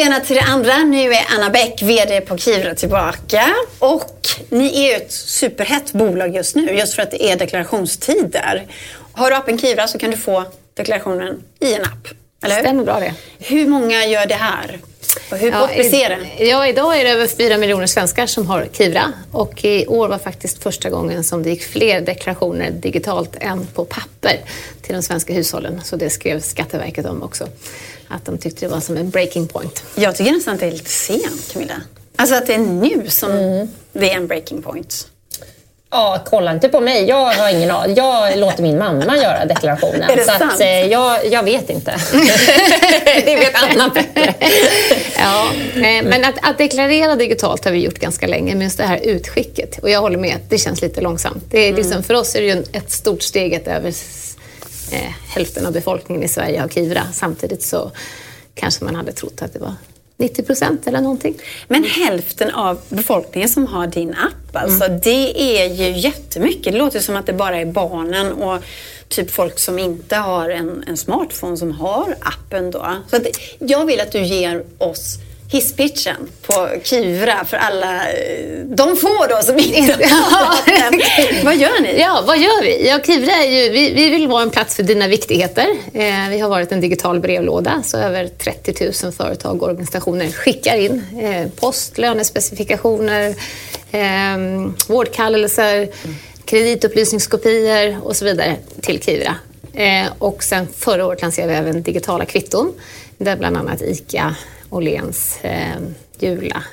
Ena 0.00 0.20
till 0.20 0.36
det 0.36 0.42
andra. 0.42 0.78
Nu 0.78 1.12
är 1.12 1.26
Anna 1.36 1.50
Bäck, 1.50 1.82
VD 1.82 2.20
på 2.20 2.36
Kivra 2.36 2.74
tillbaka. 2.74 3.54
Och 3.78 4.28
ni 4.48 4.84
är 4.84 4.88
ju 4.88 4.94
ett 4.94 5.12
superhett 5.12 5.92
bolag 5.92 6.36
just 6.36 6.56
nu, 6.56 6.72
just 6.72 6.94
för 6.94 7.02
att 7.02 7.10
det 7.10 7.24
är 7.24 7.36
deklarationstider. 7.36 8.66
Har 9.12 9.30
du 9.30 9.36
appen 9.36 9.58
Kivra 9.58 9.88
så 9.88 9.98
kan 9.98 10.10
du 10.10 10.16
få 10.16 10.44
deklarationen 10.74 11.42
i 11.60 11.74
en 11.74 11.82
app. 11.82 12.08
Eller 12.44 12.60
Stämmer 12.60 12.84
bra 12.84 13.00
det. 13.00 13.14
Hur 13.38 13.66
många 13.66 14.06
gör 14.06 14.26
det 14.26 14.34
här? 14.34 14.78
Och 15.30 15.38
hur 15.38 15.50
ja, 15.50 15.66
blir 15.66 16.08
det? 16.08 16.44
Ja, 16.44 16.66
idag 16.66 17.00
är 17.00 17.04
det 17.04 17.10
över 17.10 17.26
4 17.26 17.58
miljoner 17.58 17.86
svenskar 17.86 18.26
som 18.26 18.46
har 18.46 18.68
Kivra. 18.72 19.12
Och 19.32 19.64
i 19.64 19.86
år 19.86 20.08
var 20.08 20.18
faktiskt 20.18 20.62
första 20.62 20.90
gången 20.90 21.24
som 21.24 21.42
det 21.42 21.50
gick 21.50 21.64
fler 21.64 22.00
deklarationer 22.00 22.70
digitalt 22.70 23.36
än 23.40 23.66
på 23.66 23.84
papper 23.84 24.40
till 24.82 24.94
de 24.94 25.02
svenska 25.02 25.32
hushållen. 25.32 25.80
Så 25.84 25.96
det 25.96 26.10
skrev 26.10 26.40
Skatteverket 26.40 27.06
om 27.06 27.22
också. 27.22 27.48
Att 28.08 28.24
de 28.24 28.38
tyckte 28.38 28.66
det 28.66 28.70
var 28.70 28.80
som 28.80 28.96
en 28.96 29.10
breaking 29.10 29.48
point. 29.48 29.84
Jag 29.94 30.16
tycker 30.16 30.32
nästan 30.32 30.54
att 30.54 30.60
det 30.60 30.66
är 30.66 30.72
lite 30.72 30.90
sent, 30.90 31.52
Camilla. 31.52 31.82
Alltså 32.16 32.34
att 32.34 32.46
det 32.46 32.54
är 32.54 32.58
nu 32.58 33.04
som 33.08 33.30
mm. 33.32 33.68
det 33.92 34.10
är 34.10 34.16
en 34.16 34.26
breaking 34.26 34.62
point. 34.62 35.06
Ja, 35.92 36.22
kolla 36.24 36.52
inte 36.52 36.68
på 36.68 36.80
mig. 36.80 37.04
Jag 37.04 37.26
har 37.26 37.50
ingen 37.50 37.70
aning. 37.70 37.96
Jag 37.96 38.38
låter 38.38 38.62
min 38.62 38.78
mamma 38.78 39.16
göra 39.16 39.44
deklarationen. 39.44 40.02
Är 40.02 40.16
det 40.16 40.24
så 40.24 40.30
sant? 40.30 40.52
Att, 40.52 40.60
eh, 40.60 40.86
jag, 40.86 41.26
jag 41.26 41.42
vet 41.42 41.70
inte. 41.70 41.90
det 43.04 43.36
vet 43.36 43.54
Anna 43.54 43.88
bättre. 43.88 44.34
ja, 45.16 45.50
eh, 45.74 46.04
men 46.04 46.24
att, 46.24 46.34
att, 46.42 46.58
deklarera 46.58 47.16
digitalt 47.16 47.64
har 47.64 47.72
vi 47.72 47.78
gjort 47.84 47.98
ganska 47.98 48.26
länge, 48.26 48.54
men 48.54 48.62
just 48.62 48.78
det 48.78 48.84
här 48.84 49.00
utskicket. 49.02 49.78
Och 49.78 49.90
jag 49.90 50.00
håller 50.00 50.18
med, 50.18 50.38
det 50.48 50.58
känns 50.58 50.82
lite 50.82 51.00
långsamt. 51.00 51.44
Det 51.50 51.58
är 51.58 51.68
mm. 51.68 51.82
liksom. 51.82 52.02
För 52.02 52.14
oss 52.14 52.34
är 52.34 52.40
det 52.40 52.46
ju 52.46 52.64
ett 52.72 52.90
stort 52.90 53.22
steg 53.22 53.54
att 53.54 53.66
över 53.66 53.94
eh, 54.92 55.12
hälften 55.28 55.66
av 55.66 55.72
befolkningen 55.72 56.24
i 56.24 56.28
Sverige 56.28 56.60
har 56.60 56.68
Kivra. 56.68 57.02
Samtidigt 57.12 57.62
så 57.62 57.90
kanske 58.54 58.84
man 58.84 58.96
hade 58.96 59.12
trott 59.12 59.42
att 59.42 59.52
det 59.52 59.58
var 59.58 59.74
90 60.20 60.42
procent 60.42 60.86
eller 60.86 61.00
någonting. 61.00 61.34
Men 61.68 61.84
hälften 61.84 62.50
av 62.50 62.80
befolkningen 62.88 63.48
som 63.48 63.66
har 63.66 63.86
din 63.86 64.10
app, 64.10 64.56
alltså, 64.56 64.84
mm. 64.84 65.00
det 65.00 65.60
är 65.62 65.74
ju 65.74 65.98
jättemycket. 65.98 66.72
Det 66.72 66.78
låter 66.78 67.00
som 67.00 67.16
att 67.16 67.26
det 67.26 67.32
bara 67.32 67.56
är 67.56 67.66
barnen 67.66 68.32
och 68.32 68.62
typ 69.08 69.30
folk 69.30 69.58
som 69.58 69.78
inte 69.78 70.16
har 70.16 70.50
en, 70.50 70.84
en 70.86 70.96
smartphone 70.96 71.56
som 71.56 71.72
har 71.72 72.16
appen 72.20 72.70
då. 72.70 72.86
Så 73.10 73.16
att 73.16 73.26
jag 73.58 73.86
vill 73.86 74.00
att 74.00 74.12
du 74.12 74.22
ger 74.22 74.64
oss 74.78 75.18
hisspitchen 75.50 76.28
på 76.46 76.68
Kivra 76.82 77.44
för 77.44 77.56
alla 77.56 78.02
de 78.64 78.96
få 78.96 79.26
då 79.28 79.42
som 79.42 79.58
inte 79.58 79.92
har 79.92 80.66
den. 80.90 81.00
Vad 81.44 81.56
gör 81.56 81.80
ni? 81.80 82.00
Ja, 82.00 82.22
vad 82.26 82.38
gör 82.38 82.62
vi? 82.62 82.88
Ja, 82.88 82.98
Kivra 83.06 83.32
är 83.32 83.48
ju, 83.50 83.70
vi, 83.70 83.94
vi 83.94 84.10
vill 84.10 84.28
vara 84.28 84.42
en 84.42 84.50
plats 84.50 84.76
för 84.76 84.82
dina 84.82 85.08
viktigheter. 85.08 85.66
Eh, 85.94 86.28
vi 86.30 86.38
har 86.38 86.48
varit 86.48 86.72
en 86.72 86.80
digital 86.80 87.20
brevlåda 87.20 87.82
så 87.84 87.98
över 87.98 88.28
30 88.28 89.04
000 89.04 89.12
företag 89.12 89.62
och 89.62 89.68
organisationer 89.68 90.30
skickar 90.30 90.76
in 90.76 91.04
eh, 91.22 91.48
post, 91.56 91.98
lönespecifikationer, 91.98 93.34
eh, 93.90 94.38
vårdkallelser, 94.88 95.76
mm. 95.76 96.16
kreditupplysningskopior 96.44 98.06
och 98.06 98.16
så 98.16 98.24
vidare 98.24 98.56
till 98.80 99.02
Kivra. 99.02 99.34
Eh, 99.74 100.12
och 100.18 100.42
sen 100.42 100.66
förra 100.76 101.06
året 101.06 101.22
lanserade 101.22 101.52
vi 101.52 101.58
även 101.58 101.82
digitala 101.82 102.24
kvitton 102.24 102.72
där 103.18 103.36
bland 103.36 103.56
annat 103.56 103.82
ICA 103.82 104.36
Åhléns 104.70 105.38
eh, 105.42 105.76
Jula. 106.18 106.64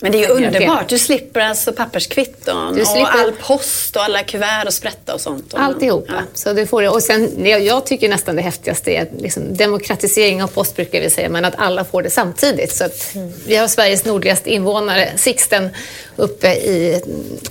Men 0.00 0.12
det 0.12 0.24
är 0.24 0.28
ju 0.28 0.46
underbart. 0.46 0.88
Du 0.88 0.98
slipper 0.98 1.40
alltså 1.40 1.72
papperskvitton 1.72 2.74
du 2.74 2.84
slipper... 2.84 3.02
och 3.02 3.20
all 3.20 3.32
post 3.32 3.96
och 3.96 4.02
alla 4.02 4.22
kuvert 4.22 4.66
och 4.66 4.74
sprätta 4.74 5.14
och 5.14 5.20
sånt. 5.20 5.54
Alltihopa. 5.54 6.12
Ja. 6.12 6.22
Så 6.34 6.52
du 6.52 6.66
får 6.66 6.82
det. 6.82 6.88
Och 6.88 7.02
sen, 7.02 7.46
jag 7.46 7.86
tycker 7.86 8.08
nästan 8.08 8.36
det 8.36 8.42
häftigaste 8.42 8.90
är 8.90 9.08
liksom, 9.18 9.56
demokratisering 9.56 10.42
av 10.42 10.48
post 10.48 10.76
brukar 10.76 11.00
vi 11.00 11.10
säga, 11.10 11.28
men 11.28 11.44
att 11.44 11.54
alla 11.58 11.84
får 11.84 12.02
det 12.02 12.10
samtidigt. 12.10 12.76
Så 12.76 12.84
att 12.84 13.14
mm. 13.14 13.32
Vi 13.46 13.56
har 13.56 13.68
Sveriges 13.68 14.04
nordligaste 14.04 14.50
invånare, 14.50 15.12
Sixten, 15.16 15.68
uppe 16.16 16.48
i 16.54 17.02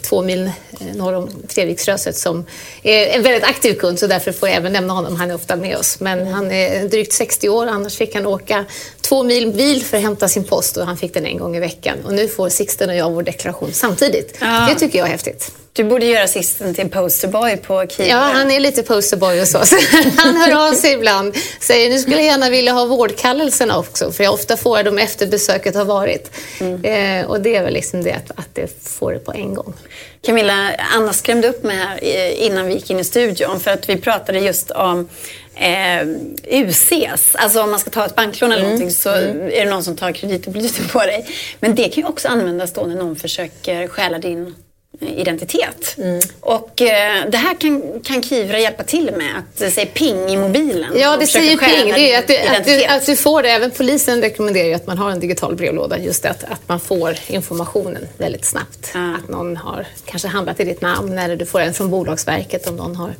två 0.01 0.21
mil 0.21 0.45
eh, 0.45 0.95
norr 0.95 1.13
om 1.13 1.29
Treviksröset 1.47 2.15
som 2.15 2.45
är 2.83 3.07
en 3.07 3.23
väldigt 3.23 3.43
aktiv 3.43 3.73
kund 3.73 3.99
så 3.99 4.07
därför 4.07 4.31
får 4.31 4.49
jag 4.49 4.57
även 4.57 4.73
nämna 4.73 4.93
honom. 4.93 5.15
Han 5.15 5.31
är 5.31 5.35
ofta 5.35 5.55
med 5.55 5.77
oss. 5.77 5.99
Men 5.99 6.27
han 6.27 6.51
är 6.51 6.87
drygt 6.87 7.13
60 7.13 7.49
år, 7.49 7.67
annars 7.67 7.97
fick 7.97 8.15
han 8.15 8.25
åka 8.25 8.65
två 9.01 9.23
mil 9.23 9.51
bil 9.51 9.83
för 9.83 9.97
att 9.97 10.03
hämta 10.03 10.27
sin 10.27 10.43
post 10.43 10.77
och 10.77 10.85
han 10.85 10.97
fick 10.97 11.13
den 11.13 11.25
en 11.25 11.37
gång 11.37 11.55
i 11.55 11.59
veckan. 11.59 11.97
Och 12.05 12.13
nu 12.13 12.27
får 12.35 12.49
Sixten 12.49 12.89
och 12.89 12.95
jag 12.95 13.11
vår 13.11 13.23
deklaration 13.23 13.73
samtidigt. 13.73 14.37
Ja. 14.41 14.67
Det 14.69 14.79
tycker 14.79 14.99
jag 14.99 15.07
är 15.07 15.11
häftigt. 15.11 15.51
Du 15.75 15.83
borde 15.83 16.05
göra 16.05 16.27
Sixten 16.27 16.73
till 16.73 16.89
posterboy 16.89 17.57
på 17.57 17.85
Kiva. 17.87 18.09
Ja, 18.09 18.17
han 18.17 18.51
är 18.51 18.59
lite 18.59 18.83
posterboy 18.83 19.41
och 19.41 19.47
så. 19.53 19.57
han 20.17 20.35
hör 20.37 20.67
av 20.67 20.73
sig 20.73 20.93
ibland. 20.93 21.35
Säger 21.59 21.89
nu 21.89 21.99
skulle 21.99 22.15
jag 22.15 22.25
gärna 22.25 22.49
vilja 22.49 22.71
ha 22.71 22.85
vårdkallelserna 22.85 23.77
också. 23.77 24.11
För 24.11 24.23
jag 24.23 24.33
ofta 24.33 24.57
får 24.57 24.83
dem 24.83 24.97
efter 24.97 25.27
besöket 25.27 25.75
har 25.75 25.85
varit. 25.85 26.31
Mm. 26.59 26.83
Eh, 26.83 27.29
och 27.29 27.41
det 27.41 27.55
är 27.55 27.63
väl 27.63 27.73
liksom 27.73 28.03
det 28.03 28.11
att, 28.11 28.31
att 28.39 28.49
det 28.53 28.83
får 28.83 29.13
det 29.13 29.19
på 29.19 29.33
en 29.33 29.53
gång. 29.53 29.73
Camilla, 30.25 30.71
Anna 30.95 31.13
skrämde 31.13 31.47
upp 31.47 31.63
mig 31.63 31.77
här 31.77 32.03
innan 32.31 32.67
vi 32.67 32.73
gick 32.73 32.89
in 32.89 32.99
i 32.99 33.03
studion. 33.03 33.59
För 33.59 33.71
att 33.71 33.89
vi 33.89 33.97
pratade 33.97 34.39
just 34.39 34.71
om 34.71 35.09
eh, 35.55 36.07
UCs. 36.61 37.35
Alltså 37.35 37.61
om 37.61 37.71
man 37.71 37.79
ska 37.79 37.89
ta 37.89 38.05
ett 38.05 38.15
banklån 38.15 38.51
eller 38.51 38.63
mm. 38.63 38.71
någonting 38.71 38.95
så 38.95 39.09
mm. 39.09 39.47
är 39.47 39.65
det 39.65 39.69
någon 39.69 39.83
som 39.83 39.95
tar 39.95 40.11
kreditupplysning 40.11 40.87
på 40.87 40.99
dig. 40.99 41.27
Men 41.59 41.75
det 41.75 41.83
kan 41.83 42.03
ju 42.03 42.09
också 42.09 42.27
användas 42.27 42.73
då 42.73 42.83
när 42.83 42.95
någon 42.95 43.15
försöker 43.15 43.87
stjäla 43.87 44.19
din 44.19 44.55
identitet. 44.99 45.95
Mm. 45.97 46.19
Och 46.39 46.81
eh, 46.81 47.29
det 47.29 47.37
här 47.37 47.55
kan, 47.55 47.99
kan 48.03 48.23
Kivra 48.23 48.59
hjälpa 48.59 48.83
till 48.83 49.11
med, 49.17 49.37
att 49.37 49.57
det 49.57 49.71
säger 49.71 49.87
ping 49.87 50.29
i 50.29 50.37
mobilen. 50.37 50.93
Ja, 50.95 51.17
det 51.17 51.27
säger 51.27 51.57
ping. 51.57 51.93
Det 51.93 52.13
är 52.13 52.19
att 52.19 52.27
du, 52.27 52.37
att, 52.37 52.65
du, 52.65 52.85
att 52.85 53.05
du 53.05 53.15
får 53.15 53.43
det. 53.43 53.49
Även 53.49 53.71
polisen 53.71 54.21
rekommenderar 54.21 54.67
ju 54.67 54.73
att 54.73 54.87
man 54.87 54.97
har 54.97 55.11
en 55.11 55.19
digital 55.19 55.55
brevlåda. 55.55 55.99
Just 55.99 56.23
det, 56.23 56.29
att, 56.29 56.43
att 56.43 56.67
man 56.67 56.79
får 56.79 57.17
informationen 57.27 58.07
väldigt 58.17 58.45
snabbt. 58.45 58.91
Ja. 58.93 59.15
Att 59.23 59.29
någon 59.29 59.57
har 59.57 59.87
kanske 60.05 60.27
handlat 60.27 60.59
i 60.59 60.63
ditt 60.63 60.81
namn 60.81 61.17
eller 61.17 61.35
du 61.35 61.45
får 61.45 61.59
en 61.59 61.73
från 61.73 61.89
Bolagsverket 61.89 62.67
om 62.67 62.75
någon 62.75 62.95
har 62.95 63.13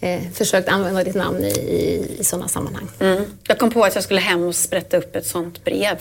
eh, 0.00 0.20
försökt 0.34 0.68
använda 0.68 1.04
ditt 1.04 1.14
namn 1.14 1.44
i, 1.44 1.48
i, 1.48 2.16
i 2.18 2.24
sådana 2.24 2.48
sammanhang. 2.48 2.88
Mm. 3.00 3.24
Jag 3.48 3.58
kom 3.58 3.70
på 3.70 3.84
att 3.84 3.94
jag 3.94 4.04
skulle 4.04 4.20
hem 4.20 4.42
och 4.42 4.54
sprätta 4.54 4.96
upp 4.96 5.16
ett 5.16 5.26
sånt 5.26 5.64
brev. 5.64 5.98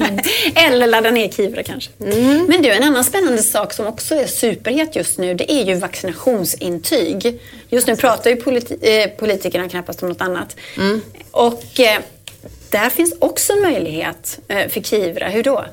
Mm. 0.00 0.18
Eller 0.54 0.86
ladda 0.86 1.10
ner 1.10 1.28
Kivra 1.28 1.62
kanske. 1.62 1.90
Mm. 2.00 2.46
Men 2.48 2.62
du, 2.62 2.70
en 2.70 2.82
annan 2.82 3.04
spännande 3.04 3.42
sak 3.42 3.72
som 3.72 3.86
också 3.86 4.14
är 4.14 4.26
superhet 4.26 4.96
just 4.96 5.18
nu, 5.18 5.34
det 5.34 5.52
är 5.52 5.64
ju 5.64 5.74
vaccinationsintyg. 5.74 7.40
Just 7.68 7.86
nu 7.86 7.96
pratar 7.96 8.30
ju 8.30 8.36
politi 8.36 8.78
eh, 8.82 9.10
politikerna 9.10 9.68
knappast 9.68 10.02
om 10.02 10.08
något 10.08 10.20
annat. 10.20 10.56
Mm. 10.76 11.00
Och 11.30 11.80
eh, 11.80 12.00
där 12.70 12.90
finns 12.90 13.14
också 13.18 13.52
en 13.52 13.60
möjlighet 13.60 14.38
eh, 14.48 14.68
för 14.68 14.80
Kivra. 14.80 15.28
Hur 15.28 15.42
då? 15.42 15.64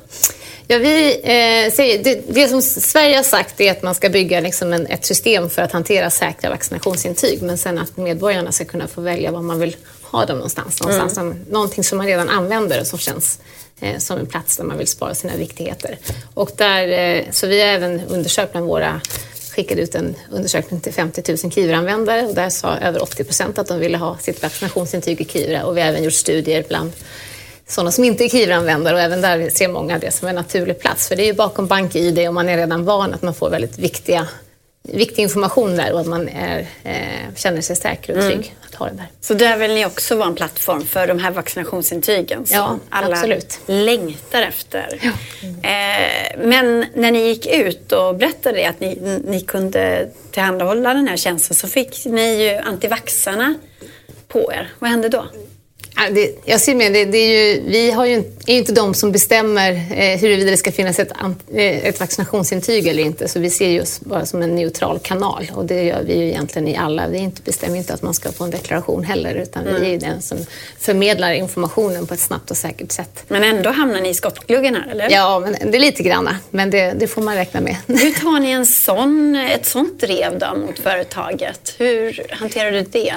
Ja, 0.72 0.78
vi, 0.78 1.14
eh, 1.24 1.72
säger, 1.74 2.04
det, 2.04 2.22
det, 2.28 2.48
som 2.48 2.62
Sverige 2.62 3.16
har 3.16 3.24
sagt 3.24 3.62
är 3.62 3.72
att 3.72 3.84
man 3.84 3.96
ska 3.96 4.10
bygga 4.10 4.40
liksom 4.40 4.74
en, 4.74 4.88
ett 4.88 5.06
system 5.06 5.50
för 5.50 5.62
att 5.62 5.72
hantera 5.72 6.10
säkra 6.10 6.50
vaccinationsintyg 6.50 7.42
men 7.42 7.58
sen 7.58 7.78
att 7.78 7.98
medborgarna 7.98 8.52
ska 8.52 8.66
kunna 8.66 8.88
få 8.88 9.02
välja 9.02 9.32
var 9.32 9.42
man 9.42 9.60
vill 9.60 9.76
ha 10.02 10.26
dem 10.26 10.38
någonstans. 10.38 10.82
någonstans 10.82 11.18
mm. 11.18 11.34
som, 11.34 11.54
någonting 11.54 11.84
som 11.84 11.98
man 11.98 12.08
redan 12.08 12.30
använder 12.30 12.80
och 12.80 12.88
som 12.88 13.00
känns 13.00 13.40
eh, 13.82 13.98
som 13.98 14.18
en 14.18 14.26
plats 14.26 14.58
där 14.58 14.64
man 14.64 14.78
vill 14.78 14.88
spara 14.88 15.16
sina 15.16 15.36
viktigheter. 15.36 15.98
Och 16.34 16.52
där, 16.56 16.88
eh, 16.88 17.24
så 17.32 17.48
vi 17.48 17.62
har 17.62 17.68
även 17.68 18.02
undersökt 18.08 18.52
bland 18.52 18.68
våra 18.68 19.02
skickade 19.56 19.82
ut 19.82 19.96
en 19.96 20.16
undersökning 20.32 20.80
till 20.80 20.94
50 20.94 21.38
000 21.44 21.52
Kivra-användare 21.52 22.26
och 22.26 22.36
där 22.36 22.50
sa 22.50 22.78
över 22.78 23.04
80 23.04 23.24
procent 23.24 23.60
att 23.60 23.68
de 23.68 23.80
ville 23.80 23.98
ha 23.98 24.18
sitt 24.18 24.44
vaccinationsintyg 24.44 25.22
i 25.22 25.26
Kivra 25.26 25.64
och 25.64 25.78
vi 25.78 25.82
har 25.82 25.88
även 25.88 26.04
gjort 26.04 26.14
studier 26.14 26.64
bland 26.68 26.92
sådana 27.72 27.92
som 27.92 28.04
inte 28.04 28.24
är 28.24 28.30
Kivra-användare 28.30 28.96
och 28.96 29.02
även 29.02 29.22
där 29.22 29.50
ser 29.50 29.68
många 29.68 29.98
det 29.98 30.12
som 30.12 30.28
en 30.28 30.36
naturlig 30.36 30.80
plats. 30.80 31.08
För 31.08 31.16
det 31.16 31.24
är 31.24 31.28
ju 31.28 31.34
bakom 31.34 31.68
BankID 31.68 32.28
och 32.28 32.34
man 32.34 32.50
är 32.50 32.58
redan 32.58 32.86
van 32.86 33.14
att 33.14 33.22
man 33.22 33.34
får 33.34 33.50
väldigt 33.50 33.80
viktiga 33.80 34.28
viktig 34.84 35.22
information 35.22 35.76
där 35.76 35.94
och 35.94 36.00
att 36.00 36.08
man 36.08 36.30
är, 36.30 36.68
eh, 36.84 37.36
känner 37.36 37.62
sig 37.62 37.76
säker 37.76 38.18
och 38.18 38.24
trygg 38.24 38.34
mm. 38.34 38.58
att 38.70 38.76
ha 38.76 38.86
den 38.86 38.98
där. 38.98 39.08
Så 39.22 39.34
där 39.34 39.58
vill 39.58 39.74
ni 39.74 39.86
också 39.86 40.16
vara 40.16 40.28
en 40.28 40.36
plattform 40.36 40.86
för 40.86 41.08
de 41.08 41.20
här 41.20 41.32
vaccinationsintygen 41.32 42.46
som 42.46 42.58
ja, 42.58 42.80
alla 42.90 43.16
absolut. 43.16 43.60
längtar 43.66 44.42
efter. 44.42 45.00
Ja. 45.02 45.10
Eh, 45.70 46.38
men 46.38 46.86
när 46.96 47.12
ni 47.12 47.28
gick 47.28 47.48
ut 47.48 47.92
och 47.92 48.16
berättade 48.16 48.70
att 48.70 48.80
ni, 48.80 49.20
ni 49.26 49.42
kunde 49.42 50.10
tillhandahålla 50.32 50.94
den 50.94 51.08
här 51.08 51.18
tjänsten 51.18 51.56
så 51.56 51.68
fick 51.68 52.06
ni 52.06 52.44
ju 52.44 52.58
antivaxarna 52.58 53.54
på 54.28 54.54
er. 54.54 54.74
Vad 54.80 54.90
hände 54.90 55.10
då? 55.10 55.26
Det, 56.12 56.36
jag 56.46 56.62
ser 56.62 56.76
med 56.76 56.94
det, 56.94 57.06
det 57.06 57.18
är 57.18 57.54
ju, 57.54 57.62
vi 57.66 57.92
har 57.92 58.06
ju, 58.06 58.18
är 58.46 58.54
ju 58.54 58.58
inte 58.58 58.72
de 58.72 58.94
som 58.94 59.12
bestämmer 59.12 59.72
eh, 59.72 60.20
huruvida 60.20 60.52
det 60.52 60.58
ska 60.58 60.72
finnas 60.72 61.00
ett, 61.00 61.12
eh, 61.54 61.86
ett 61.86 62.00
vaccinationsintyg 62.00 62.88
eller 62.88 63.04
inte. 63.04 63.28
Så 63.28 63.40
vi 63.40 63.50
ser 63.50 63.70
ju 63.70 63.82
oss 63.82 64.00
bara 64.00 64.26
som 64.26 64.42
en 64.42 64.56
neutral 64.56 65.00
kanal 65.00 65.52
och 65.54 65.66
det 65.66 65.84
gör 65.84 66.04
vi 66.04 66.18
ju 66.18 66.28
egentligen 66.28 66.68
i 66.68 66.78
alla. 66.78 67.08
Vi 67.08 67.18
inte, 67.18 67.42
bestämmer 67.42 67.78
inte 67.78 67.94
att 67.94 68.02
man 68.02 68.14
ska 68.14 68.32
få 68.32 68.44
en 68.44 68.52
deklaration 68.52 69.04
heller 69.04 69.36
utan 69.36 69.68
mm. 69.68 69.82
vi 69.82 69.88
är 69.88 69.92
ju 69.92 69.98
den 69.98 70.22
som 70.22 70.38
förmedlar 70.80 71.34
informationen 71.34 72.08
på 72.08 72.14
ett 72.14 72.20
snabbt 72.20 72.52
och 72.52 72.58
säkert 72.58 72.92
sätt. 72.92 73.24
Men 73.28 73.44
ändå 73.44 73.70
hamnar 73.70 74.02
ni 74.02 74.10
i 74.10 74.14
skottgluggen 74.14 74.76
här, 74.76 74.92
eller? 74.92 75.10
Ja, 75.10 75.40
men 75.40 75.72
det 75.72 75.78
är 75.78 75.82
lite 75.82 76.04
granna. 76.04 76.38
Men 76.50 76.70
det, 76.70 76.94
det 77.00 77.08
får 77.08 77.22
man 77.22 77.36
räkna 77.36 77.62
med. 77.62 77.76
Hur 77.88 78.12
tar 78.22 78.40
ni 78.40 78.52
en 78.52 78.66
sån, 78.66 79.36
ett 79.36 79.66
sånt 79.66 80.02
drev 80.02 80.40
då 80.40 80.56
mot 80.56 80.80
företaget? 80.80 81.76
Hur 81.78 82.26
hanterar 82.30 82.72
du 82.72 82.82
det? 82.82 83.14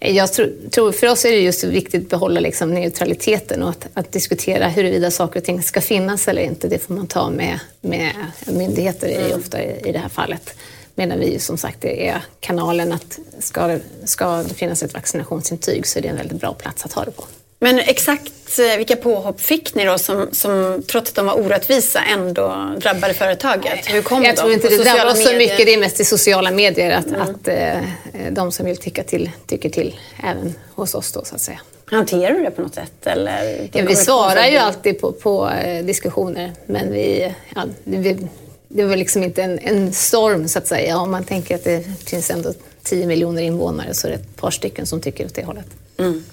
Jag 0.00 0.32
tror, 0.32 0.92
för 0.92 1.06
oss 1.06 1.24
är 1.24 1.30
det 1.30 1.40
just 1.40 1.64
viktigt 1.64 2.02
att 2.02 2.10
behålla 2.10 2.40
liksom 2.40 2.74
neutraliteten 2.74 3.62
och 3.62 3.68
att, 3.68 3.86
att, 3.94 4.12
diskutera 4.12 4.68
huruvida 4.68 5.10
saker 5.10 5.40
och 5.40 5.44
ting 5.44 5.62
ska 5.62 5.80
finnas 5.80 6.28
eller 6.28 6.42
inte. 6.42 6.68
Det 6.68 6.78
får 6.78 6.94
man 6.94 7.06
ta 7.06 7.30
med, 7.30 7.60
med 7.80 8.12
myndigheter 8.46 9.08
i, 9.08 9.16
mm. 9.16 9.38
ofta 9.38 9.62
i, 9.62 9.80
i 9.88 9.92
det 9.92 9.98
här 9.98 10.08
fallet. 10.08 10.54
Medan 10.94 11.18
vi 11.18 11.38
som 11.38 11.56
sagt 11.56 11.84
är 11.84 12.22
kanalen 12.40 12.92
att 12.92 13.18
ska, 13.38 13.78
ska 14.04 14.42
det 14.42 14.54
finnas 14.54 14.82
ett 14.82 14.94
vaccinationsintyg 14.94 15.86
så 15.86 15.98
är 15.98 16.02
det 16.02 16.08
en 16.08 16.16
väldigt 16.16 16.40
bra 16.40 16.52
plats 16.52 16.84
att 16.84 16.92
ha 16.92 17.04
det 17.04 17.10
på. 17.10 17.24
Men 17.58 17.78
exakt 17.78 18.58
eh, 18.58 18.76
vilka 18.76 18.96
påhopp 18.96 19.40
fick 19.40 19.74
ni 19.74 19.84
då 19.84 19.98
som, 19.98 20.28
som 20.32 20.82
trots 20.88 21.10
att 21.10 21.16
de 21.16 21.26
var 21.26 21.40
orättvisa 21.40 22.00
ändå 22.02 22.74
drabbade 22.80 23.14
företaget? 23.14 23.94
Hur 23.94 24.02
kom 24.02 24.24
Jag 24.24 24.34
de? 24.34 24.40
tror 24.40 24.52
inte 24.52 24.68
det 24.68 24.76
drabbar 24.76 25.12
oss 25.12 25.24
så 25.24 25.36
mycket. 25.36 25.66
Det 25.66 25.74
är 25.74 25.78
mest 25.78 26.00
i 26.00 26.04
sociala 26.04 26.50
medier 26.50 26.90
att, 26.98 27.06
mm. 27.06 27.20
att 27.20 27.48
eh, 27.48 28.30
de 28.30 28.52
som 28.52 28.66
vill 28.66 28.76
tycka 28.76 29.02
till 29.02 29.30
tycker 29.46 29.70
till 29.70 29.96
även 30.24 30.54
hos 30.74 30.94
oss 30.94 31.12
då 31.12 31.24
så 31.24 31.34
att 31.34 31.40
säga. 31.40 31.60
Hanterar 31.84 32.34
du 32.34 32.42
det 32.42 32.50
på 32.50 32.62
något 32.62 32.74
sätt? 32.74 33.06
Eller 33.06 33.68
ja, 33.72 33.84
vi 33.88 33.96
svarar 33.96 34.46
ju 34.46 34.56
alltid 34.56 35.00
på, 35.00 35.12
på 35.12 35.50
eh, 35.50 35.84
diskussioner 35.84 36.52
men 36.66 36.92
vi, 36.92 37.34
ja, 37.54 37.64
vi, 37.84 38.28
det 38.68 38.84
var 38.84 38.96
liksom 38.96 39.22
inte 39.22 39.42
en, 39.42 39.58
en 39.58 39.92
storm 39.92 40.48
så 40.48 40.58
att 40.58 40.66
säga. 40.66 40.98
Om 40.98 41.10
man 41.10 41.24
tänker 41.24 41.54
att 41.54 41.64
det 41.64 41.84
finns 42.06 42.30
ändå 42.30 42.52
10 42.82 43.06
miljoner 43.06 43.42
invånare 43.42 43.94
så 43.94 44.06
är 44.06 44.10
det 44.10 44.16
ett 44.16 44.36
par 44.36 44.50
stycken 44.50 44.86
som 44.86 45.00
tycker 45.00 45.24
åt 45.24 45.34
det 45.34 45.44
hållet. 45.44 45.66
Mm. 45.98 46.24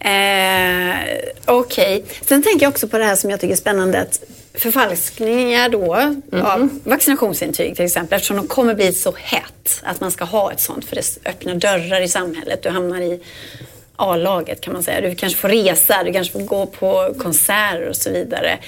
Eh, 0.00 0.96
Okej. 1.44 1.96
Okay. 1.96 2.16
Sen 2.26 2.42
tänker 2.42 2.66
jag 2.66 2.70
också 2.70 2.88
på 2.88 2.98
det 2.98 3.04
här 3.04 3.16
som 3.16 3.30
jag 3.30 3.40
tycker 3.40 3.52
är 3.52 3.56
spännande. 3.56 4.00
Att 4.00 4.20
förfalskningar 4.54 5.68
då 5.68 5.94
mm. 5.94 6.46
av 6.46 6.68
vaccinationsintyg 6.84 7.76
till 7.76 7.84
exempel. 7.84 8.16
Eftersom 8.16 8.36
de 8.36 8.46
kommer 8.46 8.74
bli 8.74 8.92
så 8.92 9.14
hett 9.18 9.82
att 9.82 10.00
man 10.00 10.10
ska 10.10 10.24
ha 10.24 10.52
ett 10.52 10.60
sånt. 10.60 10.84
För 10.84 10.96
det 10.96 11.18
öppnar 11.24 11.54
dörrar 11.54 12.00
i 12.00 12.08
samhället. 12.08 12.62
Du 12.62 12.68
hamnar 12.68 13.00
i 13.00 13.20
A-laget 13.96 14.60
kan 14.60 14.72
man 14.72 14.82
säga. 14.82 15.00
Du 15.00 15.14
kanske 15.14 15.38
får 15.38 15.48
resa, 15.48 16.04
du 16.04 16.12
kanske 16.12 16.32
får 16.32 16.40
gå 16.40 16.66
på 16.66 17.14
konserter 17.18 17.88
och 17.88 17.96
så 17.96 18.10
vidare. 18.10 18.58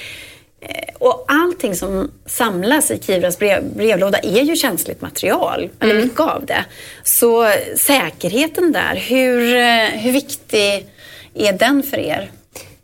Eh, 0.60 0.94
och 0.98 1.24
allting 1.28 1.74
som 1.74 2.10
samlas 2.26 2.90
i 2.90 2.98
Kivras 2.98 3.38
brev, 3.38 3.64
brevlåda 3.76 4.18
är 4.18 4.42
ju 4.42 4.56
känsligt 4.56 5.00
material, 5.00 5.70
eller 5.80 5.92
mm. 5.92 6.04
mycket 6.04 6.20
av 6.20 6.46
det. 6.46 6.64
Så 7.04 7.52
säkerheten 7.76 8.72
där, 8.72 8.94
hur, 8.94 9.56
eh, 9.56 10.00
hur 10.00 10.12
viktig 10.12 10.86
är 11.34 11.52
den 11.52 11.82
för 11.82 11.98
er? 11.98 12.30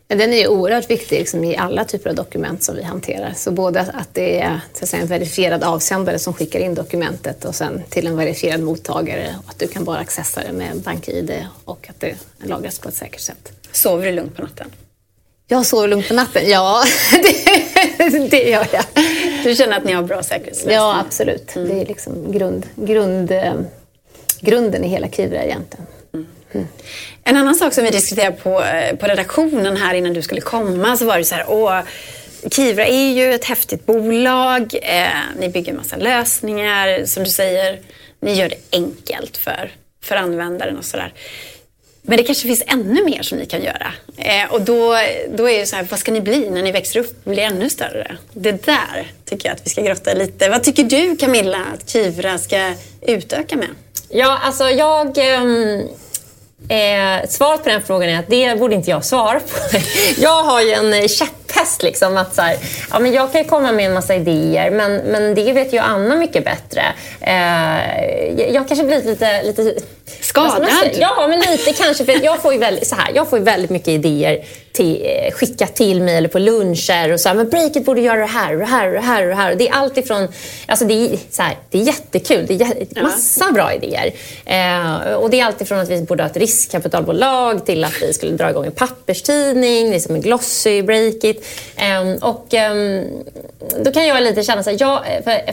Den 0.07 0.33
är 0.33 0.37
ju 0.37 0.47
oerhört 0.47 0.91
viktig 0.91 1.19
liksom, 1.19 1.45
i 1.45 1.57
alla 1.57 1.85
typer 1.85 2.11
av 2.11 2.17
dokument 2.17 2.63
som 2.63 2.77
vi 2.77 2.83
hanterar. 2.83 3.33
Så 3.37 3.51
både 3.51 3.81
att 3.81 4.09
det 4.13 4.41
är 4.41 4.61
så 4.75 4.85
att 4.85 4.89
säga, 4.89 5.03
en 5.03 5.09
verifierad 5.09 5.65
avsändare 5.65 6.19
som 6.19 6.33
skickar 6.35 6.61
in 6.61 6.75
dokumentet 6.75 7.45
och 7.45 7.55
sen 7.55 7.83
till 7.91 8.07
en 8.07 8.17
verifierad 8.17 8.61
mottagare 8.61 9.37
och 9.45 9.51
att 9.51 9.59
du 9.59 9.69
kan 9.69 9.85
bara 9.85 9.99
accessa 9.99 10.41
det 10.41 10.53
med 10.53 10.81
BankID 10.81 11.47
och 11.65 11.87
att 11.91 12.01
det 12.01 12.17
lagras 12.39 12.79
på 12.79 12.89
ett 12.89 12.95
säkert 12.95 13.21
sätt. 13.21 13.53
Sover 13.73 14.07
du 14.07 14.13
lugnt 14.13 14.37
på 14.37 14.43
natten? 14.43 14.71
Jag 15.49 15.67
sover 15.67 15.89
lugnt 15.89 16.09
på 16.09 16.15
natten, 16.15 16.51
ja 16.51 16.85
det, 17.99 18.29
det 18.31 18.43
gör 18.43 18.67
jag. 18.73 18.85
Du 19.45 19.55
känner 19.55 19.77
att 19.77 19.85
ni 19.85 19.93
har 19.93 20.03
bra 20.03 20.23
säkerhetslösningar? 20.23 20.81
Ja, 20.81 21.01
absolut. 21.07 21.57
Mm. 21.57 21.69
Det 21.69 21.81
är 21.83 21.87
liksom 21.87 22.33
grund, 22.33 22.67
grund, 22.75 23.31
eh, 23.31 23.55
grunden 24.41 24.85
i 24.85 24.89
hela 24.89 25.09
Kivra 25.09 25.45
egentligen. 25.45 25.87
Mm. 26.55 26.67
En 27.25 27.37
annan 27.37 27.55
sak 27.55 27.73
som 27.73 27.85
vi 27.85 27.91
diskuterade 27.91 28.37
på, 28.37 28.63
eh, 28.63 28.97
på 28.97 29.07
redaktionen 29.07 29.77
här 29.77 29.95
innan 29.95 30.13
du 30.13 30.23
skulle 30.23 30.41
komma 30.41 30.97
så 30.97 31.05
var 31.05 31.19
det 31.19 31.25
så 31.25 31.35
här, 31.35 31.45
åh, 31.49 31.81
Kivra 32.51 32.87
är 32.87 33.13
ju 33.13 33.35
ett 33.35 33.45
häftigt 33.45 33.87
bolag, 33.87 34.75
eh, 34.83 35.09
ni 35.39 35.49
bygger 35.49 35.73
massa 35.73 35.97
lösningar, 35.97 37.05
som 37.05 37.25
du 37.25 37.31
säger, 37.31 37.81
ni 38.21 38.35
gör 38.35 38.49
det 38.49 38.59
enkelt 38.73 39.37
för, 39.37 39.73
för 40.03 40.17
användaren 40.17 40.79
och 40.79 40.85
sådär. 40.85 41.13
Men 42.07 42.17
det 42.17 42.23
kanske 42.23 42.47
finns 42.47 42.63
ännu 42.67 43.05
mer 43.05 43.23
som 43.23 43.39
ni 43.39 43.47
kan 43.47 43.63
göra. 43.63 43.93
Eh, 44.17 44.53
och 44.53 44.61
då, 44.61 44.97
då 45.29 45.51
är 45.51 45.59
det 45.59 45.67
så 45.67 45.77
här, 45.77 45.87
vad 45.91 45.99
ska 45.99 46.13
ni 46.13 46.21
bli 46.21 46.51
när 46.51 46.63
ni 46.63 46.73
växer 46.73 47.01
upp 47.01 47.27
och 47.27 47.31
blir 47.31 47.43
ännu 47.43 47.71
större? 47.71 48.17
Det 48.33 48.67
där 48.67 49.13
tycker 49.25 49.49
jag 49.49 49.55
att 49.55 49.67
vi 49.67 49.71
ska 49.71 49.83
grotta 49.83 50.15
lite. 50.15 50.49
Vad 50.49 50.63
tycker 50.63 50.83
du 50.83 51.17
Camilla 51.17 51.59
att 51.75 51.91
Kivra 51.91 52.39
ska 52.39 52.73
utöka 53.01 53.57
med? 53.57 53.69
Ja, 54.09 54.39
alltså 54.43 54.65
jag... 54.65 55.19
Ehm, 55.19 55.81
eh, 56.69 57.29
svaret 57.29 57.63
på 57.63 57.69
den 57.69 57.83
frågan 57.83 58.09
är 58.09 58.19
att 58.19 58.31
det 58.31 58.59
borde 58.59 58.75
inte 58.75 58.91
jag 58.91 59.05
svara 59.05 59.41
på. 59.41 59.79
jag 60.19 60.43
har 60.43 60.61
ju 60.61 60.73
en 60.73 61.09
käpphäst. 61.09 61.83
Liksom, 61.83 62.17
att 62.17 62.35
så 62.35 62.43
här, 62.43 62.57
ja, 62.91 62.99
men 62.99 63.13
jag 63.13 63.33
kan 63.33 63.45
komma 63.45 63.73
med 63.73 63.87
en 63.87 63.95
massa 63.95 64.15
idéer, 64.15 64.71
men, 64.71 64.97
men 64.97 65.35
det 65.35 65.53
vet 65.53 65.73
ju 65.73 65.79
Anna 65.79 66.17
mycket 66.17 66.45
bättre. 66.45 66.85
Eh, 67.21 68.53
jag 68.55 68.69
kanske 68.69 68.85
blivit 68.85 69.05
lite... 69.05 69.43
lite 69.43 69.75
Skadad? 70.21 70.69
Ja, 70.99 71.27
men 71.29 71.41
lite 71.41 71.73
kanske. 71.73 72.05
För 72.05 72.25
jag 72.25 72.43
får 72.43 72.53
ju 72.53 72.59
väldigt, 72.59 72.89
så 72.89 72.95
här, 72.95 73.13
jag 73.15 73.31
får 73.31 73.39
väldigt 73.39 73.71
mycket 73.71 73.89
idéer 73.89 74.45
till, 74.73 75.07
eh, 75.07 75.33
skickat 75.33 75.75
till 75.75 76.03
mig 76.03 76.17
eller 76.17 76.29
på 76.29 76.39
luncher. 76.39 77.13
Och 77.13 77.21
så 77.21 77.29
här, 77.29 77.37
men 77.37 77.49
Breakit 77.49 77.85
borde 77.85 78.01
göra 78.01 78.21
det 78.21 78.27
här 78.27 78.53
och 78.53 78.59
det 78.59 78.67
här 78.67 78.87
och 78.87 78.93
det 78.95 79.01
här. 79.01 79.23
Och 79.23 79.29
det, 79.29 79.35
här. 79.35 79.55
det 79.55 79.69
är 79.69 79.73
allt 79.73 79.99
ifrån... 79.99 80.29
Alltså 80.67 80.85
det, 80.85 80.95
är, 80.95 81.19
så 81.31 81.43
här, 81.43 81.57
det 81.71 81.79
är 81.79 81.83
jättekul. 81.83 82.47
Det 82.47 82.55
är 82.55 83.03
massa 83.03 83.53
bra 83.53 83.73
idéer. 83.73 84.13
Eh, 84.45 85.13
och 85.15 85.31
det 85.31 85.41
är 85.41 85.45
allt 85.45 85.61
ifrån 85.61 85.79
att 85.79 85.91
vi 85.91 86.03
borde 86.03 86.23
ha 86.23 86.31
ett 86.31 86.37
riskkapitalbolag 86.37 87.67
till 87.67 87.85
att 87.85 88.03
vi 88.03 88.13
skulle 88.13 88.33
dra 88.33 88.51
igång 88.51 88.67
en 88.67 88.73
papperstidning, 88.73 89.91
liksom 89.91 90.15
en 90.15 90.21
glossy 90.21 90.83
Breakit. 90.83 91.47
Eh, 91.77 92.29
och 92.29 92.55
eh, 92.55 93.03
då 93.85 93.93
kan 93.93 94.07
jag 94.07 94.23
lite 94.23 94.43
känna 94.43 94.63
så 94.63 94.71
här, 94.71 94.77
ja, 94.81 95.05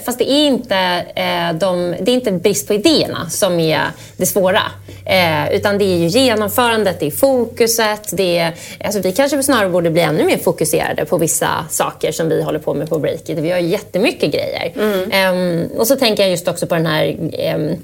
fast 0.06 0.18
det 0.18 0.32
är, 0.32 0.48
inte, 0.48 0.76
eh, 1.16 1.54
de, 1.54 1.96
det 2.02 2.12
är 2.12 2.16
inte 2.16 2.32
brist 2.32 2.68
på 2.68 2.74
idéerna 2.74 3.30
som 3.30 3.60
är 3.60 3.82
det 4.18 4.26
svåra. 4.26 4.41
Eh, 5.06 5.54
utan 5.54 5.78
det 5.78 5.86
är 5.86 5.98
ju 5.98 6.08
genomförandet, 6.08 7.00
det 7.00 7.06
är 7.06 7.12
fokuset, 7.12 8.10
det 8.12 8.38
är, 8.38 8.54
alltså 8.84 9.00
vi 9.02 9.12
kanske 9.12 9.44
snarare 9.44 9.70
borde 9.70 9.90
bli 9.90 10.02
ännu 10.02 10.24
mer 10.24 10.38
fokuserade 10.38 11.06
på 11.06 11.18
vissa 11.18 11.66
saker 11.70 12.12
som 12.12 12.30
vi 12.30 12.44
håller 12.44 12.60
på 12.60 12.74
med 12.74 12.90
på 12.90 13.00
Breakit. 13.00 13.38
Vi 13.38 13.52
har 13.52 13.60
jättemycket 13.60 14.32
grejer. 14.32 14.74
Mm. 14.76 15.36
Um, 15.36 15.70
och 15.78 15.88
så 15.88 15.96
tänker 15.96 16.24
jag 16.24 16.30
just 16.30 16.48
också 16.48 16.68
på 16.68 16.76
den 16.76 16.86
här 16.86 17.18
um, 17.56 17.78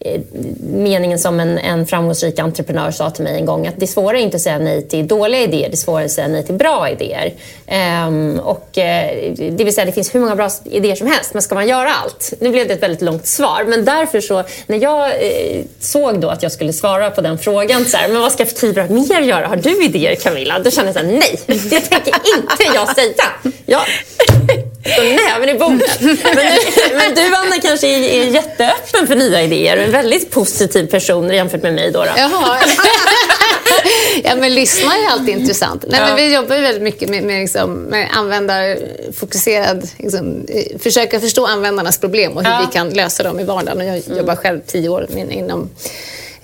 Eh, 0.00 0.20
meningen 0.60 1.18
som 1.18 1.40
en, 1.40 1.58
en 1.58 1.86
framgångsrik 1.86 2.38
entreprenör 2.38 2.90
sa 2.90 3.10
till 3.10 3.24
mig 3.24 3.36
en 3.36 3.46
gång 3.46 3.66
att 3.66 3.74
det 3.76 3.86
svåra 3.86 4.18
är 4.18 4.22
inte 4.22 4.36
att 4.36 4.42
säga 4.42 4.58
nej 4.58 4.88
till 4.88 5.08
dåliga 5.08 5.42
idéer, 5.42 5.70
det 5.70 5.76
svåra 5.76 6.00
är 6.00 6.04
att 6.04 6.10
säga 6.10 6.28
nej 6.28 6.44
till 6.44 6.54
bra 6.54 6.90
idéer. 6.90 7.32
Um, 8.06 8.38
och, 8.38 8.78
eh, 8.78 9.32
det 9.50 9.64
vill 9.64 9.74
säga 9.74 9.84
det 9.84 9.92
finns 9.92 10.14
hur 10.14 10.20
många 10.20 10.36
bra 10.36 10.50
idéer 10.64 10.94
som 10.94 11.06
helst, 11.06 11.34
men 11.34 11.42
ska 11.42 11.54
man 11.54 11.68
göra 11.68 11.90
allt? 11.94 12.32
Nu 12.40 12.50
blev 12.50 12.68
det 12.68 12.74
ett 12.74 12.82
väldigt 12.82 13.02
långt 13.02 13.26
svar, 13.26 13.64
men 13.68 13.84
därför 13.84 14.20
så 14.20 14.44
när 14.66 14.82
jag 14.82 15.08
eh, 15.08 15.62
såg 15.80 16.20
då 16.20 16.28
att 16.28 16.42
jag 16.42 16.52
skulle 16.52 16.72
svara 16.72 17.10
på 17.10 17.20
den 17.20 17.38
frågan 17.38 17.84
så 17.84 17.96
här, 17.96 18.08
men 18.08 18.22
vad 18.22 18.32
ska 18.32 18.44
Kivra 18.44 18.86
mer 18.88 19.20
göra? 19.20 19.46
Har 19.46 19.56
du 19.56 19.84
idéer 19.84 20.14
Camilla? 20.14 20.58
Då 20.58 20.70
kände 20.70 20.92
jag 20.92 20.94
så 20.94 21.06
här, 21.06 21.18
nej, 21.18 21.40
det 21.46 21.80
tänker 21.80 22.12
inte 22.36 22.64
jag 22.74 22.94
säga. 22.94 23.24
Jag 23.66 23.82
står 24.92 25.02
näven 25.02 25.48
i 25.48 25.58
bordet. 25.58 26.00
Men, 26.00 26.46
men, 26.98 27.14
du 27.14 27.34
Anna 27.34 27.60
kanske 27.62 27.86
är, 27.86 28.02
är 28.02 28.24
jätteöppen 28.24 29.06
för 29.06 29.14
nya 29.14 29.42
idéer 29.42 29.87
en 29.88 29.92
väldigt 29.92 30.30
positiv 30.30 30.86
person 30.86 31.30
jämfört 31.30 31.62
med 31.62 31.74
mig. 31.74 31.90
Då, 31.90 31.98
då. 31.98 32.10
Jaha. 32.16 32.58
ja, 34.24 34.36
men 34.36 34.54
lyssna 34.54 34.92
är 34.92 35.12
alltid 35.12 35.38
intressant. 35.38 35.84
Nej, 35.88 36.00
ja. 36.00 36.06
men 36.06 36.16
vi 36.16 36.34
jobbar 36.34 36.60
väldigt 36.60 36.82
mycket 36.82 37.08
med, 37.08 37.22
med, 37.22 37.40
liksom, 37.40 37.74
med 37.74 38.08
användarfokuserad... 38.12 39.88
Liksom, 39.96 40.46
försöka 40.78 41.20
förstå 41.20 41.46
användarnas 41.46 41.98
problem 41.98 42.36
och 42.36 42.44
hur 42.44 42.50
ja. 42.50 42.66
vi 42.66 42.72
kan 42.72 42.90
lösa 42.90 43.22
dem 43.22 43.40
i 43.40 43.44
vardagen. 43.44 43.78
Och 43.78 43.84
jag 43.84 44.06
mm. 44.06 44.18
jobbar 44.18 44.36
själv 44.36 44.60
tio 44.66 44.88
år 44.88 45.06
inom 45.30 45.70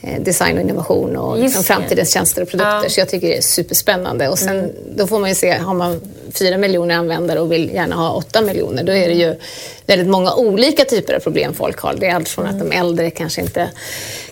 Eh, 0.07 0.23
design 0.23 0.57
och 0.57 0.63
innovation 0.63 1.17
och 1.17 1.39
liksom 1.39 1.65
framtidens 1.65 2.13
tjänster 2.13 2.43
och 2.43 2.49
produkter. 2.49 2.81
Ja. 2.83 2.89
Så 2.89 3.01
jag 3.01 3.09
tycker 3.09 3.29
det 3.29 3.37
är 3.37 3.43
superspännande. 3.43 4.29
Och 4.29 4.39
sen, 4.39 4.59
mm. 4.59 4.71
Då 4.97 5.07
får 5.07 5.19
man 5.19 5.29
ju 5.29 5.35
se, 5.35 5.59
har 5.59 5.75
man 5.75 6.01
fyra 6.35 6.59
miljoner 6.59 6.95
användare 6.95 7.41
och 7.41 7.53
vill 7.53 7.75
gärna 7.75 7.97
ha 7.97 8.13
åtta 8.13 8.41
miljoner, 8.41 8.83
då 8.83 8.93
är 8.93 9.09
det 9.09 9.15
ju 9.15 9.37
väldigt 9.87 10.09
många 10.09 10.35
olika 10.35 10.85
typer 10.85 11.15
av 11.15 11.21
problem 11.21 11.55
folk 11.55 11.79
har. 11.79 11.95
Det 11.95 12.07
är 12.07 12.15
allt 12.15 12.29
från 12.29 12.47
att 12.47 12.59
de 12.59 12.73
äldre 12.73 13.11
kanske 13.11 13.41
inte 13.41 13.71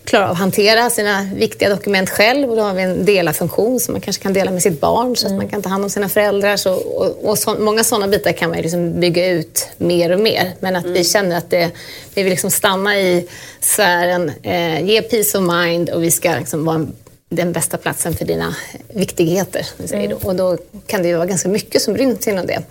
klarar 0.04 0.24
av 0.24 0.30
att 0.30 0.38
hantera 0.38 0.90
sina 0.90 1.28
viktiga 1.34 1.68
dokument 1.68 2.10
själv 2.10 2.50
och 2.50 2.56
då 2.56 2.62
har 2.62 2.74
vi 2.74 2.82
en 2.82 3.04
dela-funktion 3.04 3.80
som 3.80 3.92
man 3.92 4.00
kanske 4.00 4.22
kan 4.22 4.32
dela 4.32 4.50
med 4.50 4.62
sitt 4.62 4.80
barn 4.80 5.16
så 5.16 5.26
att 5.26 5.32
man 5.32 5.48
kan 5.48 5.62
ta 5.62 5.68
hand 5.68 5.84
om 5.84 5.90
sina 5.90 6.08
föräldrar. 6.08 6.56
Så, 6.56 6.74
och, 6.74 7.24
och 7.24 7.38
så, 7.38 7.54
många 7.54 7.84
sådana 7.84 8.08
bitar 8.08 8.32
kan 8.32 8.50
man 8.50 8.58
liksom 8.58 9.00
bygga 9.00 9.30
ut 9.30 9.68
mer 9.76 10.12
och 10.12 10.20
mer. 10.20 10.52
Men 10.60 10.76
att 10.76 10.84
mm. 10.84 10.94
vi 10.94 11.04
känner 11.04 11.38
att 11.38 11.50
det, 11.50 11.70
vi 12.14 12.22
vill 12.22 12.30
liksom 12.30 12.50
stanna 12.50 12.98
i 12.98 13.28
sfären, 13.60 14.32
eh, 14.42 14.84
ge 14.84 15.02
peace 15.02 15.38
of 15.38 15.44
mind 15.44 15.90
och 15.90 16.02
vi 16.02 16.10
ska 16.10 16.34
liksom 16.36 16.64
vara 16.64 16.76
en 16.76 16.92
den 17.36 17.52
bästa 17.52 17.76
platsen 17.76 18.14
för 18.14 18.24
dina 18.24 18.56
viktigheter. 18.88 19.66
Mm. 19.92 20.16
Och 20.16 20.36
då 20.36 20.58
kan 20.86 21.02
det 21.02 21.08
ju 21.08 21.14
vara 21.14 21.26
ganska 21.26 21.48
mycket 21.48 21.82
som 21.82 21.96
ryms 21.96 22.28
inom 22.28 22.46
det. 22.46 22.62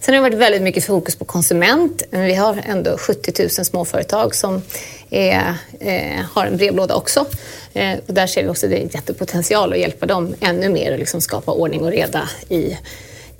Sen 0.00 0.14
har 0.14 0.22
det 0.22 0.30
varit 0.30 0.40
väldigt 0.40 0.62
mycket 0.62 0.84
fokus 0.84 1.16
på 1.16 1.24
konsument. 1.24 2.02
Vi 2.10 2.34
har 2.34 2.62
ändå 2.66 2.98
70 2.98 3.42
000 3.42 3.50
småföretag 3.50 4.34
som 4.34 4.62
är, 5.10 5.54
eh, 5.80 6.24
har 6.32 6.46
en 6.46 6.56
brevlåda 6.56 6.94
också. 6.94 7.26
Eh, 7.74 7.98
och 8.06 8.14
där 8.14 8.26
ser 8.26 8.42
vi 8.42 8.48
också 8.48 8.66
att 8.66 8.70
det 8.70 8.78
är 8.78 8.82
en 8.82 8.90
jättepotential 8.92 9.72
att 9.72 9.78
hjälpa 9.78 10.06
dem 10.06 10.34
ännu 10.40 10.68
mer 10.68 10.92
och 10.92 10.98
liksom 10.98 11.20
skapa 11.20 11.52
ordning 11.52 11.80
och 11.80 11.90
reda 11.90 12.28
i, 12.48 12.76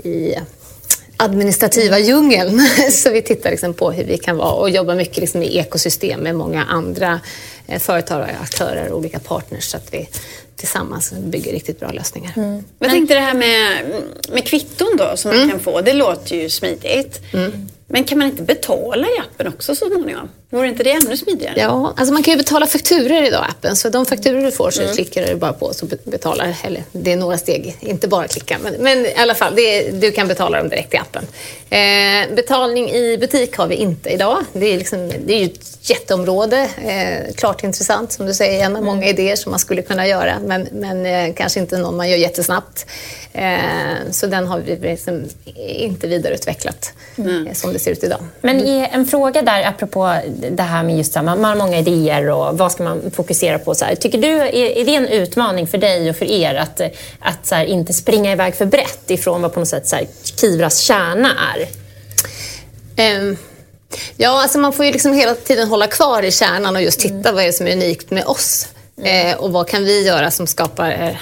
i 0.08 0.34
administrativa 1.16 1.98
djungeln. 1.98 2.60
Så 2.92 3.10
vi 3.10 3.22
tittar 3.22 3.50
liksom 3.50 3.74
på 3.74 3.90
hur 3.90 4.04
vi 4.04 4.18
kan 4.18 4.36
vara 4.36 4.52
och 4.52 4.70
jobbar 4.70 4.94
mycket 4.94 5.18
liksom 5.18 5.42
i 5.42 5.58
ekosystem 5.58 6.20
med 6.20 6.34
många 6.34 6.64
andra 6.64 7.20
eh, 7.66 7.78
företag 7.78 8.26
aktörer 8.42 8.92
och 8.92 8.98
olika 8.98 9.18
partners 9.18 9.64
så 9.64 9.76
att 9.76 9.94
vi 9.94 10.08
tillsammans 10.58 11.12
bygger 11.12 11.52
riktigt 11.52 11.80
bra 11.80 11.90
lösningar. 11.92 12.32
Mm. 12.36 12.64
Jag 12.78 12.90
tänkte 12.90 13.14
det 13.14 13.20
här 13.20 13.34
med, 13.34 13.86
med 14.32 14.46
kvitton 14.46 14.96
då 14.98 15.16
som 15.16 15.30
man 15.30 15.38
mm. 15.38 15.50
kan 15.50 15.60
få, 15.60 15.80
det 15.80 15.92
låter 15.92 16.36
ju 16.36 16.50
smidigt. 16.50 17.20
Mm. 17.32 17.68
Men 17.90 18.04
kan 18.04 18.18
man 18.18 18.26
inte 18.26 18.42
betala 18.42 19.06
i 19.06 19.18
appen 19.18 19.48
också 19.48 19.74
så 19.74 19.86
småningom? 19.86 20.28
Vore 20.50 20.68
inte 20.68 20.82
det 20.82 20.92
ännu 20.92 21.16
smidigare? 21.16 21.54
Ja, 21.56 21.94
alltså 21.96 22.14
man 22.14 22.22
kan 22.22 22.32
ju 22.32 22.38
betala 22.38 22.66
fakturer 22.66 23.26
idag 23.26 23.44
i 23.48 23.50
appen. 23.50 23.76
Så 23.76 23.88
de 23.88 24.06
fakturer 24.06 24.42
du 24.42 24.50
får 24.52 24.70
så 24.70 24.82
mm. 24.82 24.94
klickar 24.94 25.26
du 25.26 25.34
bara 25.34 25.52
på 25.52 25.74
så 25.74 25.86
betalar. 26.04 26.56
Eller 26.64 26.84
det 26.92 27.12
är 27.12 27.16
några 27.16 27.38
steg, 27.38 27.76
inte 27.80 28.08
bara 28.08 28.28
klicka. 28.28 28.58
Men, 28.62 28.74
men 28.74 29.06
i 29.06 29.14
alla 29.16 29.34
fall, 29.34 29.58
är, 29.58 29.92
du 29.92 30.10
kan 30.10 30.28
betala 30.28 30.58
dem 30.58 30.68
direkt 30.68 30.94
i 30.94 30.96
appen. 30.96 31.24
Eh, 31.70 32.34
betalning 32.34 32.90
i 32.90 33.18
butik 33.18 33.56
har 33.56 33.66
vi 33.66 33.74
inte 33.74 34.10
idag. 34.10 34.44
Det 34.52 34.66
är, 34.66 34.78
liksom, 34.78 35.12
det 35.26 35.34
är 35.34 35.38
ju 35.38 35.44
ett 35.44 35.90
jätteområde. 35.90 36.68
Eh, 36.84 37.34
klart 37.34 37.64
intressant, 37.64 38.12
som 38.12 38.26
du 38.26 38.34
säger. 38.34 38.64
En 38.64 38.76
av 38.76 38.82
många 38.84 39.02
mm. 39.02 39.08
idéer 39.08 39.36
som 39.36 39.50
man 39.50 39.58
skulle 39.58 39.82
kunna 39.82 40.06
göra. 40.06 40.38
Men, 40.44 40.68
men 40.72 41.06
eh, 41.06 41.34
kanske 41.34 41.60
inte 41.60 41.78
någon 41.78 41.96
man 41.96 42.10
gör 42.10 42.16
jättesnabbt. 42.16 42.86
Eh, 43.32 44.10
så 44.10 44.26
den 44.26 44.46
har 44.46 44.58
vi 44.58 44.76
liksom 44.76 45.24
inte 45.56 46.06
vidareutvecklat 46.06 46.92
mm. 47.18 47.54
Eh, 47.78 47.80
det 47.80 47.84
ser 47.84 47.90
ut 47.90 48.04
idag. 48.04 48.20
Men 48.40 48.66
en 48.66 49.06
fråga 49.06 49.42
där 49.42 49.62
apropå 49.62 50.14
det 50.50 50.62
här 50.62 50.82
med 50.82 50.96
just 50.96 51.14
man 51.14 51.44
har 51.44 51.56
många 51.56 51.78
idéer 51.78 52.30
och 52.30 52.58
vad 52.58 52.72
ska 52.72 52.82
man 52.82 53.10
fokusera 53.10 53.58
på? 53.58 53.74
Så 53.74 53.84
här. 53.84 53.94
Tycker 53.94 54.18
du, 54.18 54.28
är, 54.28 54.52
är 54.52 54.84
det 54.84 54.94
en 54.94 55.06
utmaning 55.06 55.66
för 55.66 55.78
dig 55.78 56.10
och 56.10 56.16
för 56.16 56.24
er 56.24 56.54
att, 56.54 56.80
att 57.20 57.46
så 57.46 57.54
här, 57.54 57.64
inte 57.64 57.92
springa 57.92 58.32
iväg 58.32 58.54
för 58.54 58.66
brett 58.66 59.10
ifrån 59.10 59.42
vad 59.42 59.52
på 59.52 59.60
något 59.60 59.68
sätt 59.68 59.88
så 59.88 59.96
här, 59.96 60.06
Kivras 60.40 60.78
kärna 60.78 61.30
är? 61.54 61.68
Um. 63.18 63.36
Ja, 64.16 64.42
alltså 64.42 64.58
man 64.58 64.72
får 64.72 64.84
ju 64.84 64.92
liksom 64.92 65.12
hela 65.12 65.34
tiden 65.34 65.68
hålla 65.68 65.86
kvar 65.86 66.22
i 66.22 66.30
kärnan 66.30 66.76
och 66.76 66.82
just 66.82 67.00
titta 67.00 67.14
mm. 67.14 67.34
vad 67.34 67.42
är 67.42 67.46
det 67.46 67.52
som 67.52 67.66
är 67.66 67.72
unikt 67.72 68.10
med 68.10 68.24
oss. 68.24 68.68
Mm. 68.98 69.30
Eh, 69.30 69.36
och 69.36 69.52
vad 69.52 69.68
kan 69.68 69.84
vi 69.84 70.06
göra 70.06 70.30
som 70.30 70.46
skapar 70.46 71.18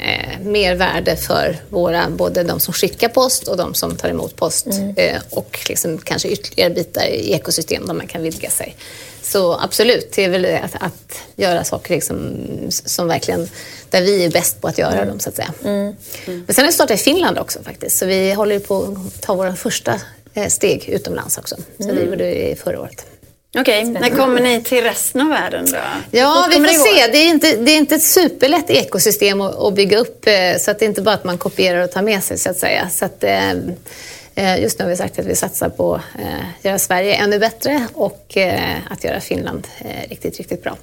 eh, 0.00 0.40
mer 0.42 0.74
värde 0.74 1.16
för 1.16 1.56
våra, 1.68 2.10
både 2.10 2.42
de 2.42 2.60
som 2.60 2.74
skickar 2.74 3.08
post 3.08 3.48
och 3.48 3.56
de 3.56 3.74
som 3.74 3.96
tar 3.96 4.08
emot 4.08 4.36
post. 4.36 4.66
Mm. 4.66 4.94
Eh, 4.96 5.22
och 5.30 5.58
liksom 5.68 5.98
kanske 5.98 6.28
ytterligare 6.28 6.70
bitar 6.70 7.06
i 7.06 7.32
ekosystem 7.32 7.86
där 7.86 7.94
man 7.94 8.06
kan 8.06 8.22
vidga 8.22 8.50
sig. 8.50 8.76
Så 9.22 9.60
absolut, 9.60 10.12
det 10.12 10.24
är 10.24 10.28
väl 10.28 10.44
att, 10.44 10.74
att 10.80 11.22
göra 11.36 11.64
saker 11.64 11.94
liksom, 11.94 12.36
som 12.68 13.08
verkligen, 13.08 13.48
där 13.90 14.02
vi 14.02 14.24
är 14.24 14.30
bäst 14.30 14.60
på 14.60 14.68
att 14.68 14.78
göra 14.78 14.94
mm. 14.94 15.08
dem 15.08 15.20
så 15.20 15.28
att 15.28 15.36
säga. 15.36 15.54
Mm. 15.64 15.76
Mm. 15.76 16.44
Men 16.46 16.54
sen 16.54 16.64
har 16.64 16.66
vi 16.70 16.72
startat 16.72 17.00
i 17.00 17.02
Finland 17.02 17.38
också 17.38 17.62
faktiskt, 17.62 17.98
så 17.98 18.06
vi 18.06 18.32
håller 18.32 18.58
på 18.58 18.82
att 18.82 19.22
ta 19.22 19.34
våra 19.34 19.56
första 19.56 20.00
eh, 20.34 20.48
steg 20.48 20.88
utomlands 20.88 21.38
också. 21.38 21.56
Så 21.78 21.84
mm. 21.84 21.96
vi 21.96 22.04
gjorde 22.04 22.24
det 22.24 22.58
förra 22.58 22.80
året. 22.80 23.06
Okej, 23.58 23.90
okay. 23.90 24.10
när 24.10 24.16
kommer 24.16 24.40
ni 24.40 24.62
till 24.62 24.84
resten 24.84 25.20
av 25.20 25.28
världen 25.28 25.66
då? 25.70 25.78
Ja, 26.10 26.46
vi 26.50 26.56
får 26.56 26.66
se. 26.66 27.12
Det 27.12 27.18
är, 27.18 27.28
inte, 27.28 27.56
det 27.56 27.70
är 27.70 27.76
inte 27.76 27.94
ett 27.94 28.02
superlätt 28.02 28.70
ekosystem 28.70 29.40
att, 29.40 29.54
att 29.54 29.74
bygga 29.74 29.98
upp 29.98 30.26
eh, 30.26 30.58
så 30.58 30.70
att 30.70 30.78
det 30.78 30.84
är 30.84 30.88
inte 30.88 31.02
bara 31.02 31.14
att 31.14 31.24
man 31.24 31.38
kopierar 31.38 31.84
och 31.84 31.90
tar 31.90 32.02
med 32.02 32.24
sig 32.24 32.38
så 32.38 32.50
att 32.50 32.56
säga. 32.56 32.88
Så 32.90 33.04
att, 33.04 33.24
eh, 33.24 33.50
eh, 34.34 34.62
just 34.62 34.78
nu 34.78 34.84
har 34.84 34.90
vi 34.90 34.96
sagt 34.96 35.18
att 35.18 35.26
vi 35.26 35.36
satsar 35.36 35.68
på 35.68 35.94
att 35.94 36.64
göra 36.64 36.78
Sverige 36.78 37.14
ännu 37.14 37.38
bättre 37.38 37.86
och 37.94 38.36
att 38.90 39.04
göra 39.04 39.20
Finland 39.20 39.66
riktigt, 40.08 40.38
riktigt 40.38 40.62
bra. 40.62 40.76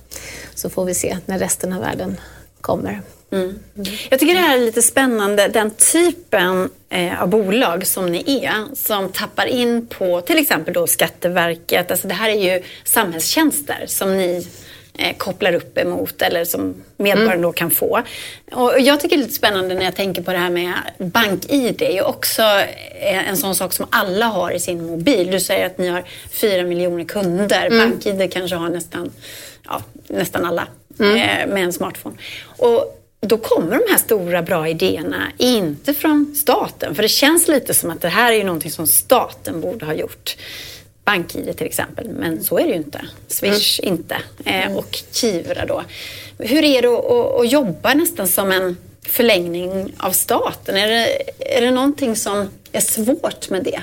Så 0.56 0.70
får 0.70 0.86
vi 0.86 0.94
se 0.94 1.18
när 1.26 1.40
resten 1.40 1.74
av 1.74 1.82
världen 1.82 2.20
kommer. 2.62 3.02
Mm. 3.32 3.60
Jag 4.10 4.20
tycker 4.20 4.34
det 4.34 4.40
här 4.40 4.58
är 4.58 4.62
lite 4.62 4.82
spännande, 4.82 5.48
den 5.48 5.72
typen 5.72 6.70
eh, 6.90 7.22
av 7.22 7.30
bolag 7.30 7.88
som 7.88 8.12
ni 8.12 8.46
är, 8.46 8.76
som 8.76 9.10
tappar 9.10 9.46
in 9.46 9.88
på 9.88 10.22
till 10.22 10.38
exempel 10.38 10.74
då 10.74 10.88
Skatteverket. 10.88 11.92
Alltså 11.92 12.08
det 12.08 12.14
här 12.14 12.30
är 12.30 12.56
ju 12.56 12.64
samhällstjänster 12.84 13.84
som 13.88 14.18
ni 14.18 14.48
eh, 14.98 15.18
kopplar 15.18 15.54
upp 15.54 15.78
emot 15.78 16.22
eller 16.22 16.46
som 16.46 16.76
medborgaren 16.98 17.32
mm. 17.32 17.42
då 17.42 17.52
kan 17.52 17.72
få. 17.72 18.02
Och 18.52 18.80
jag 18.80 19.00
tycker 19.00 19.18
det 19.18 19.22
är 19.22 19.26
lite 19.26 19.36
spännande 19.36 19.76
när 19.76 19.84
jag 19.84 19.96
tänker 19.96 20.22
på 20.22 20.32
det 20.32 20.38
här 20.38 20.50
med 20.50 20.74
BankID. 20.98 21.76
Det 21.78 21.88
är 21.88 21.94
ju 21.94 22.02
också 22.02 22.42
eh, 22.42 23.30
en 23.30 23.38
sån 23.38 23.56
sak 23.56 23.74
som 23.74 23.88
alla 23.90 24.26
har 24.26 24.52
i 24.52 24.60
sin 24.60 24.86
mobil. 24.86 25.32
Du 25.32 25.40
säger 25.40 25.66
att 25.66 25.78
ni 25.78 25.88
har 25.88 26.04
fyra 26.30 26.64
miljoner 26.64 27.04
kunder. 27.04 27.66
Mm. 27.66 27.90
BankID 27.90 28.34
kanske 28.34 28.56
har 28.56 28.70
nästan, 28.70 29.12
ja, 29.66 29.82
nästan 30.08 30.46
alla 30.46 30.68
mm. 31.00 31.16
eh, 31.16 31.54
med 31.54 31.64
en 31.64 31.74
smartphone. 31.74 32.16
Och 32.46 32.94
då 33.20 33.38
kommer 33.38 33.72
de 33.72 33.92
här 33.92 33.98
stora 33.98 34.42
bra 34.42 34.68
idéerna 34.68 35.32
inte 35.38 35.94
från 35.94 36.36
staten. 36.36 36.96
För 36.96 37.04
det 37.04 37.10
känns 37.10 37.48
lite 37.48 37.74
som 37.74 37.90
att 37.90 38.02
det 38.02 38.10
här 38.10 38.32
är 38.32 38.38
ju 38.38 38.44
någonting 38.44 38.72
som 38.72 38.88
staten 38.88 39.62
borde 39.62 39.86
ha 39.86 39.94
gjort. 39.94 40.38
BankID 41.06 41.58
till 41.58 41.68
exempel, 41.68 42.10
men 42.10 42.44
så 42.44 42.60
är 42.60 42.64
det 42.64 42.70
ju 42.70 42.76
inte. 42.76 43.02
Swish 43.28 43.80
mm. 43.84 43.94
inte. 43.94 44.18
Eh, 44.46 44.78
och 44.78 45.00
Kivra 45.12 45.66
då. 45.66 45.84
Hur 46.38 46.64
är 46.64 46.82
det 46.82 46.88
att, 46.88 47.06
att, 47.06 47.40
att, 47.40 47.52
jobba 47.52 47.94
nästan 47.94 48.28
som 48.28 48.52
en 48.52 48.78
förlängning 49.02 49.94
av 49.98 50.12
staten? 50.12 50.78
Är 50.78 50.88
det, 50.88 51.08
är 51.58 51.62
det 51.62 51.72
någonting 51.72 52.16
som 52.16 52.50
är 52.72 52.80
svårt 52.80 53.50
med 53.50 53.64
det? 53.64 53.82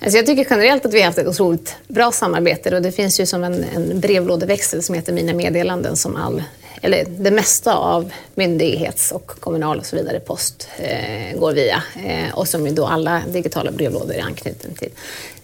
Alltså 0.00 0.18
jag 0.18 0.26
tycker 0.26 0.46
generellt 0.50 0.86
att 0.86 0.94
vi 0.94 0.98
har 0.98 1.06
haft 1.06 1.18
ett 1.18 1.26
otroligt 1.26 1.76
bra 1.88 2.12
samarbete 2.12 2.76
och 2.76 2.82
det 2.82 2.92
finns 2.92 3.20
ju 3.20 3.26
som 3.26 3.44
en, 3.44 3.64
en 3.74 4.00
brevlådeväxel 4.00 4.82
som 4.82 4.94
heter 4.94 5.12
Mina 5.12 5.32
meddelanden 5.32 5.96
som 5.96 6.16
all 6.16 6.42
eller 6.84 7.04
det 7.08 7.30
mesta 7.30 7.74
av 7.74 8.12
myndighets 8.34 9.12
och 9.12 9.26
kommunal 9.40 9.78
och 9.78 9.86
så 9.86 9.96
vidare 9.96 10.20
post 10.20 10.68
eh, 10.78 11.38
går 11.38 11.52
via 11.52 11.82
eh, 12.06 12.38
och 12.38 12.48
som 12.48 12.66
ju 12.66 12.72
då 12.72 12.86
alla 12.86 13.22
digitala 13.32 13.70
brevlådor 13.70 14.14
är 14.14 14.22
anknutna 14.22 14.74
till. 14.74 14.90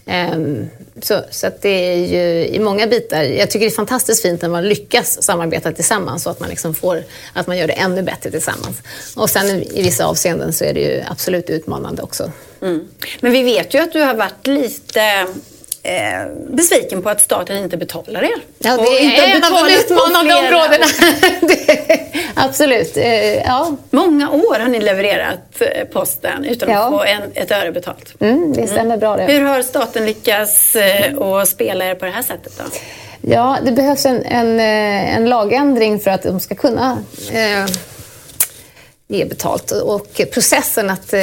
Ehm, 0.06 0.68
så 1.02 1.20
så 1.30 1.46
att 1.46 1.62
det 1.62 1.68
är 1.68 1.96
ju 1.96 2.46
i 2.46 2.58
många 2.58 2.86
bitar, 2.86 3.22
jag 3.22 3.50
tycker 3.50 3.66
det 3.66 3.72
är 3.72 3.76
fantastiskt 3.76 4.22
fint 4.22 4.42
när 4.42 4.48
man 4.48 4.68
lyckas 4.68 5.22
samarbeta 5.22 5.72
tillsammans 5.72 6.22
så 6.22 6.30
att 6.30 6.40
man 6.40 6.48
liksom 6.48 6.74
får, 6.74 7.04
att 7.32 7.46
man 7.46 7.58
gör 7.58 7.66
det 7.66 7.72
ännu 7.72 8.02
bättre 8.02 8.30
tillsammans. 8.30 8.76
Och 9.16 9.30
sen 9.30 9.62
i 9.62 9.82
vissa 9.82 10.06
avseenden 10.06 10.52
så 10.52 10.64
är 10.64 10.74
det 10.74 10.80
ju 10.80 11.02
absolut 11.06 11.50
utmanande 11.50 12.02
också. 12.02 12.32
Mm. 12.62 12.88
Men 13.20 13.32
vi 13.32 13.42
vet 13.42 13.74
ju 13.74 13.78
att 13.78 13.92
du 13.92 14.00
har 14.00 14.14
varit 14.14 14.46
lite 14.46 15.26
eh, 15.90 16.26
besviken 16.48 17.02
på 17.02 17.08
att 17.08 17.20
staten 17.20 17.56
inte 17.56 17.76
betalar 17.76 18.22
er. 18.22 18.42
Ja, 18.58 18.76
det 18.82 18.82
är 18.82 19.00
inte 19.00 19.22
en 19.22 19.44
av 19.44 19.64
de 19.64 19.74
utmanande 19.74 20.34
områdena. 20.34 20.86
Absolut. 22.34 22.96
Eh, 22.96 23.34
ja. 23.34 23.76
Många 23.90 24.30
år 24.30 24.58
har 24.58 24.68
ni 24.68 24.80
levererat 24.80 25.38
eh, 25.60 25.84
posten 25.84 26.44
utan 26.44 26.70
ja. 26.70 26.84
att 26.84 26.90
få 26.90 27.02
en, 27.02 27.22
ett 27.34 27.50
öre 27.50 27.72
betalt. 27.72 28.14
Mm, 28.20 28.52
det 28.52 28.66
stämmer 28.66 28.96
bra 28.96 29.16
det. 29.16 29.24
Hur 29.24 29.44
har 29.44 29.62
staten 29.62 30.06
lyckats 30.06 30.76
eh, 30.76 31.18
att 31.18 31.48
spela 31.48 31.84
er 31.84 31.94
på 31.94 32.04
det 32.04 32.10
här 32.10 32.22
sättet 32.22 32.52
då? 32.58 32.64
Ja, 33.20 33.58
det 33.64 33.72
behövs 33.72 34.06
en, 34.06 34.24
en, 34.24 34.60
en 34.60 35.28
lagändring 35.28 36.00
för 36.00 36.10
att 36.10 36.22
de 36.22 36.40
ska 36.40 36.54
kunna 36.54 36.98
eh, 37.32 37.66
ge 39.08 39.24
betalt. 39.24 39.70
Och 39.70 40.20
processen 40.32 40.90
att 40.90 41.12
eh, 41.12 41.20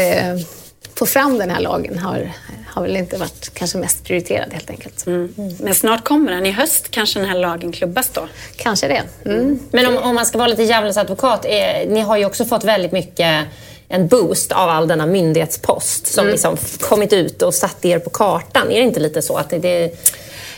få 0.96 1.06
fram 1.06 1.38
den 1.38 1.50
här 1.50 1.60
lagen 1.60 2.00
har, 2.00 2.32
har 2.78 2.84
väl 2.84 2.98
inte 2.98 3.18
varit 3.18 3.52
kanske 3.54 3.78
mest 3.78 4.04
prioriterad 4.04 4.54
helt 4.54 4.70
enkelt. 4.70 5.08
Mm. 5.08 5.34
Men 5.60 5.76
snart 5.76 6.04
kommer 6.04 6.32
den. 6.32 6.46
I 6.46 6.52
höst 6.52 6.92
kanske 6.92 7.20
den 7.20 7.30
här 7.30 7.40
lagen 7.40 7.72
klubbas 7.72 8.10
då? 8.10 8.28
Kanske 8.56 8.88
det. 8.88 9.04
Mm. 9.26 9.60
Men 9.72 9.86
om, 9.86 9.98
om, 9.98 10.16
man 10.16 10.26
ska 10.26 10.38
vara 10.38 10.48
lite 10.48 10.64
djävulens 10.64 10.98
advokat, 10.98 11.46
eh, 11.46 11.90
ni 11.90 12.00
har 12.00 12.18
ju 12.18 12.26
också 12.26 12.46
fått 12.46 12.64
väldigt 12.64 12.92
mycket 12.92 13.46
en 13.90 14.08
boost 14.08 14.52
av 14.52 14.70
all 14.70 14.88
denna 14.88 15.06
myndighetspost 15.06 16.08
som 16.08 16.22
mm. 16.22 16.32
liksom 16.32 16.58
kommit 16.80 17.14
ut 17.14 17.42
och 17.42 17.54
satt 17.54 17.86
er 17.86 18.00
på 18.00 18.10
kartan. 18.10 18.72
Är 18.72 18.80
det 18.80 18.86
inte 18.86 19.00
lite 19.00 19.22
så 19.22 19.38
att 19.38 19.50
det, 19.50 19.60
det 19.60 19.98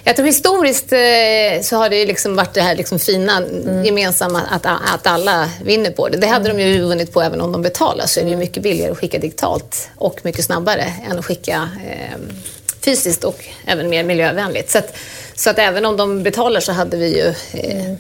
jag 0.04 0.16
tror 0.16 0.26
historiskt 0.26 0.93
eh, 0.93 1.62
så 1.62 1.76
har 1.78 1.89
det 1.89 2.06
liksom 2.06 2.36
varit 2.36 2.54
det 2.54 2.62
här 2.62 2.76
liksom 2.76 3.00
fina 3.00 3.38
mm. 3.38 3.86
gemensamma 3.86 4.41
att, 4.41 4.66
att 4.66 5.08
alla 5.08 5.50
vinner 5.64 5.91
på 5.91 6.10
det. 6.10 6.18
Det 6.18 6.28
hade 6.28 6.50
de 6.50 6.60
ju 6.60 6.82
vunnit 6.82 7.14
på 7.14 7.22
även 7.22 7.41
om 7.41 7.52
de 7.52 7.62
betalar 7.62 8.06
så 8.06 8.20
är 8.20 8.24
det 8.24 8.30
ju 8.30 8.38
mycket 8.38 8.64
billigare 8.64 8.91
att 8.91 8.97
skicka 8.97 9.20
digitalt 9.20 9.89
och 9.95 10.20
mycket 10.24 10.45
snabbare 10.45 10.93
än 11.12 11.20
att 11.20 11.26
skicka 11.26 11.70
eh, 11.88 12.20
fysiskt 12.82 13.24
och 13.24 13.45
även 13.66 13.89
mer 13.89 14.04
miljövänligt. 14.04 14.70
Så 14.70 14.78
att, 14.78 14.95
så 15.36 15.50
att 15.50 15.60
även 15.60 15.86
om 15.86 15.97
de 15.97 16.24
betalar 16.24 16.60
så 16.60 16.72
hade 16.72 16.97
vi 16.97 17.18
ju 17.18 17.28
eh, 17.60 17.86
mm 17.86 17.97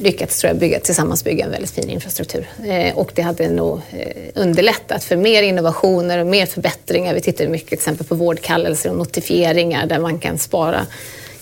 lyckats 0.00 0.38
tror 0.38 0.48
jag, 0.48 0.58
bygga, 0.58 0.80
tillsammans 0.80 1.24
bygga 1.24 1.44
en 1.44 1.50
väldigt 1.50 1.70
fin 1.70 1.90
infrastruktur. 1.90 2.48
Eh, 2.66 2.98
och 2.98 3.12
det 3.14 3.22
hade 3.22 3.50
nog 3.50 3.80
eh, 3.90 4.06
underlättat 4.34 5.04
för 5.04 5.16
mer 5.16 5.42
innovationer 5.42 6.18
och 6.18 6.26
mer 6.26 6.46
förbättringar. 6.46 7.14
Vi 7.14 7.20
tittar 7.20 7.48
mycket 7.48 7.72
exempel 7.72 8.06
på 8.06 8.14
vårdkallelser 8.14 8.90
och 8.90 8.96
notifieringar 8.96 9.86
där 9.86 9.98
man 9.98 10.18
kan 10.18 10.38
spara 10.38 10.86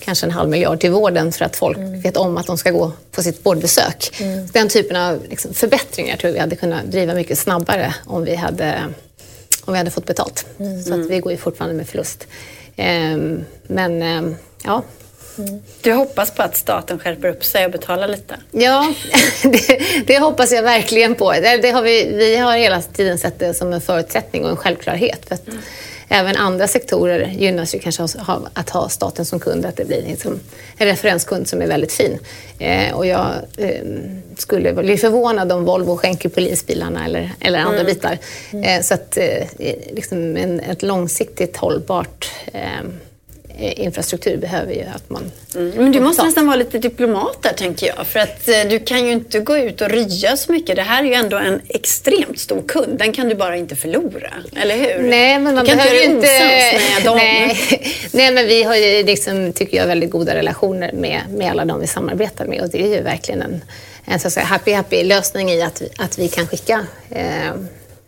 kanske 0.01 0.27
en 0.27 0.31
halv 0.31 0.51
miljard 0.51 0.81
till 0.81 0.91
vården 0.91 1.33
för 1.33 1.45
att 1.45 1.57
folk 1.57 1.79
mm. 1.79 2.01
vet 2.01 2.17
om 2.17 2.37
att 2.37 2.47
de 2.47 2.59
ska 2.59 2.71
gå 2.71 2.93
på 3.11 3.23
sitt 3.23 3.47
vårdbesök. 3.47 4.21
Mm. 4.21 4.47
Den 4.53 4.69
typen 4.69 4.97
av 4.97 5.27
liksom, 5.29 5.55
förbättringar 5.55 6.17
tror 6.17 6.29
jag 6.29 6.35
vi 6.35 6.41
hade 6.41 6.57
kunnat 6.57 6.85
driva 6.85 7.15
mycket 7.15 7.39
snabbare 7.39 7.95
om 8.07 8.25
vi 8.25 8.35
hade, 8.35 8.85
om 9.65 9.73
vi 9.73 9.79
hade 9.79 9.91
fått 9.91 10.07
betalt. 10.07 10.47
Mm. 10.59 10.83
Så 10.83 10.95
att 10.95 11.11
vi 11.11 11.21
går 11.21 11.33
ju 11.33 11.39
fortfarande 11.39 11.77
med 11.77 11.89
förlust. 11.89 12.27
Eh, 12.77 13.19
men 13.67 14.03
eh, 14.03 14.37
du 15.83 15.93
hoppas 15.93 16.31
på 16.31 16.43
att 16.43 16.57
staten 16.57 16.99
skärper 16.99 17.29
upp 17.29 17.45
sig 17.45 17.65
och 17.65 17.71
betalar 17.71 18.09
lite? 18.09 18.37
Ja, 18.51 18.95
det, 19.43 19.81
det 20.07 20.19
hoppas 20.19 20.53
jag 20.53 20.63
verkligen 20.63 21.15
på. 21.15 21.33
Det, 21.33 21.57
det, 21.57 21.71
har 21.71 21.83
vi, 21.83 22.17
vi 22.17 22.37
har 22.37 22.57
hela 22.57 22.83
tiden 22.83 23.19
sett 23.19 23.39
det 23.39 23.55
som 23.55 23.73
en 23.73 23.81
förutsättning 23.81 24.45
och 24.45 24.51
en 24.51 24.57
självklarhet. 24.57 25.29
För 25.29 25.39
mm. 25.47 25.61
Även 26.13 26.37
andra 26.37 26.69
sektorer 26.69 27.27
gynnas 27.39 27.75
ju 27.75 27.79
kanske 27.79 28.03
av 28.03 28.49
att 28.55 28.71
ha 28.71 28.89
staten 28.89 29.25
som 29.25 29.41
kund, 29.41 29.67
att 29.67 29.77
det 29.77 29.85
blir 29.85 30.03
liksom 30.03 30.41
en 30.77 30.87
referenskund 30.87 31.49
som 31.49 31.63
är 31.63 31.67
väldigt 31.67 31.93
fin. 31.93 32.19
Eh, 32.59 32.95
och 32.95 33.07
jag 33.07 33.31
eh, 33.57 33.85
skulle 34.37 34.73
bli 34.73 34.97
förvånad 34.97 35.53
om 35.53 35.65
Volvo 35.65 35.97
skänker 35.97 36.29
polisbilarna 36.29 37.05
eller, 37.05 37.31
eller 37.41 37.59
andra 37.59 37.81
mm. 37.81 37.87
bitar. 37.87 38.19
Mm. 38.51 38.65
Eh, 38.65 38.83
så 38.83 38.95
att 38.95 39.17
eh, 39.17 39.47
liksom 39.93 40.37
en, 40.37 40.61
ett 40.61 40.83
långsiktigt 40.83 41.57
hållbart 41.57 42.31
eh, 42.53 42.61
Eh, 42.61 42.85
infrastruktur 43.61 44.37
behöver 44.37 44.73
ju 44.73 44.85
att 44.95 45.11
man... 45.11 45.31
Mm. 45.55 45.71
Men 45.71 45.93
du 45.93 46.01
måste 46.01 46.23
nästan 46.23 46.47
vara 46.47 46.57
lite 46.57 46.79
diplomat 46.79 47.43
där 47.43 47.53
tänker 47.53 47.87
jag. 47.87 48.07
För 48.07 48.21
att 48.21 48.49
eh, 48.49 48.55
du 48.71 48.79
kan 48.79 49.07
ju 49.07 49.13
inte 49.13 49.41
gå 49.41 49.59
ut 49.59 49.81
och 49.81 49.89
rya 49.91 50.37
så 50.37 50.53
mycket. 50.53 50.77
Det 50.77 50.83
här 50.83 51.03
är 51.03 51.07
ju 51.07 51.15
ändå 51.15 51.37
en 51.37 51.61
extremt 51.69 52.39
stor 52.39 52.63
kund. 52.63 52.99
Den 52.99 53.13
kan 53.13 53.29
du 53.29 53.35
bara 53.35 53.57
inte 53.57 53.77
förlora. 53.77 54.33
Eller 54.57 54.77
hur? 54.77 55.03
Nej, 55.03 55.39
men 55.39 55.55
man 55.55 55.65
du 55.65 55.69
kan 55.71 55.79
behöver 55.79 56.05
inte... 56.05 56.27
med 56.95 57.05
dem. 57.05 57.17
Nej. 57.17 57.57
Nej, 58.13 58.33
men 58.33 58.47
vi 58.47 58.63
har 58.63 58.77
ju 58.77 59.03
liksom, 59.03 59.53
tycker 59.53 59.77
jag, 59.77 59.87
väldigt 59.87 60.11
goda 60.11 60.35
relationer 60.35 60.93
med, 60.93 61.21
med 61.29 61.51
alla 61.51 61.65
de 61.65 61.81
vi 61.81 61.87
samarbetar 61.87 62.47
med. 62.47 62.61
Och 62.61 62.71
det 62.71 62.83
är 62.83 62.97
ju 62.97 63.03
verkligen 63.03 63.43
en, 63.43 63.65
en 64.05 64.21
så 64.21 64.27
att 64.27 64.33
säga, 64.33 64.47
happy 64.47 64.73
happy 64.73 65.05
lösning 65.05 65.51
i 65.51 65.63
att 65.63 65.83
vi, 65.83 65.89
att 65.99 66.19
vi 66.19 66.29
kan 66.29 66.47
skicka 66.47 66.87
eh, 67.11 67.53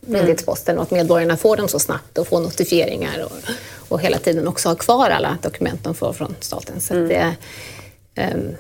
myndighetsposten 0.07 0.76
och 0.78 0.82
att 0.82 0.90
medborgarna 0.90 1.36
får 1.36 1.57
dem 1.57 1.68
så 1.68 1.78
snabbt 1.78 2.18
och 2.18 2.28
får 2.28 2.40
notifieringar 2.40 3.24
och, 3.24 3.32
och 3.88 4.00
hela 4.00 4.18
tiden 4.18 4.48
också 4.48 4.68
ha 4.68 4.76
kvar 4.76 5.11
alla 5.11 5.38
dokument 5.42 5.84
de 5.84 5.94
får 5.94 6.12
från 6.12 6.34
staten. 6.40 6.80
Så 6.80 6.94
mm. 6.94 7.09
det, 7.09 7.34
um, 8.34 8.57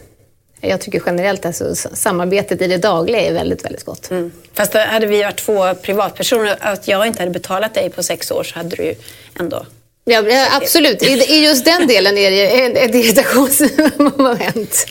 jag 0.60 0.80
tycker 0.80 1.02
generellt 1.06 1.46
alltså, 1.46 1.74
samarbetet 1.74 2.62
i 2.62 2.66
det 2.66 2.76
dagliga 2.76 3.20
är 3.20 3.32
väldigt, 3.32 3.64
väldigt 3.64 3.84
gott. 3.84 4.10
Mm. 4.10 4.32
Fast 4.52 4.74
hade 4.74 5.06
vi 5.06 5.22
varit 5.22 5.36
två 5.36 5.74
privatpersoner, 5.74 6.56
att 6.60 6.88
jag 6.88 7.06
inte 7.06 7.20
hade 7.20 7.32
betalat 7.32 7.74
dig 7.74 7.90
på 7.90 8.02
sex 8.02 8.30
år 8.30 8.42
så 8.42 8.54
hade 8.54 8.76
du 8.76 8.82
ju 8.82 8.94
ändå 9.40 9.66
Ja, 10.04 10.22
absolut. 10.50 11.02
I 11.02 11.44
just 11.44 11.64
den 11.64 11.86
delen 11.86 12.18
är 12.18 12.30
det 12.30 12.80
ett 12.80 12.94
irritationsmoment. 12.94 14.86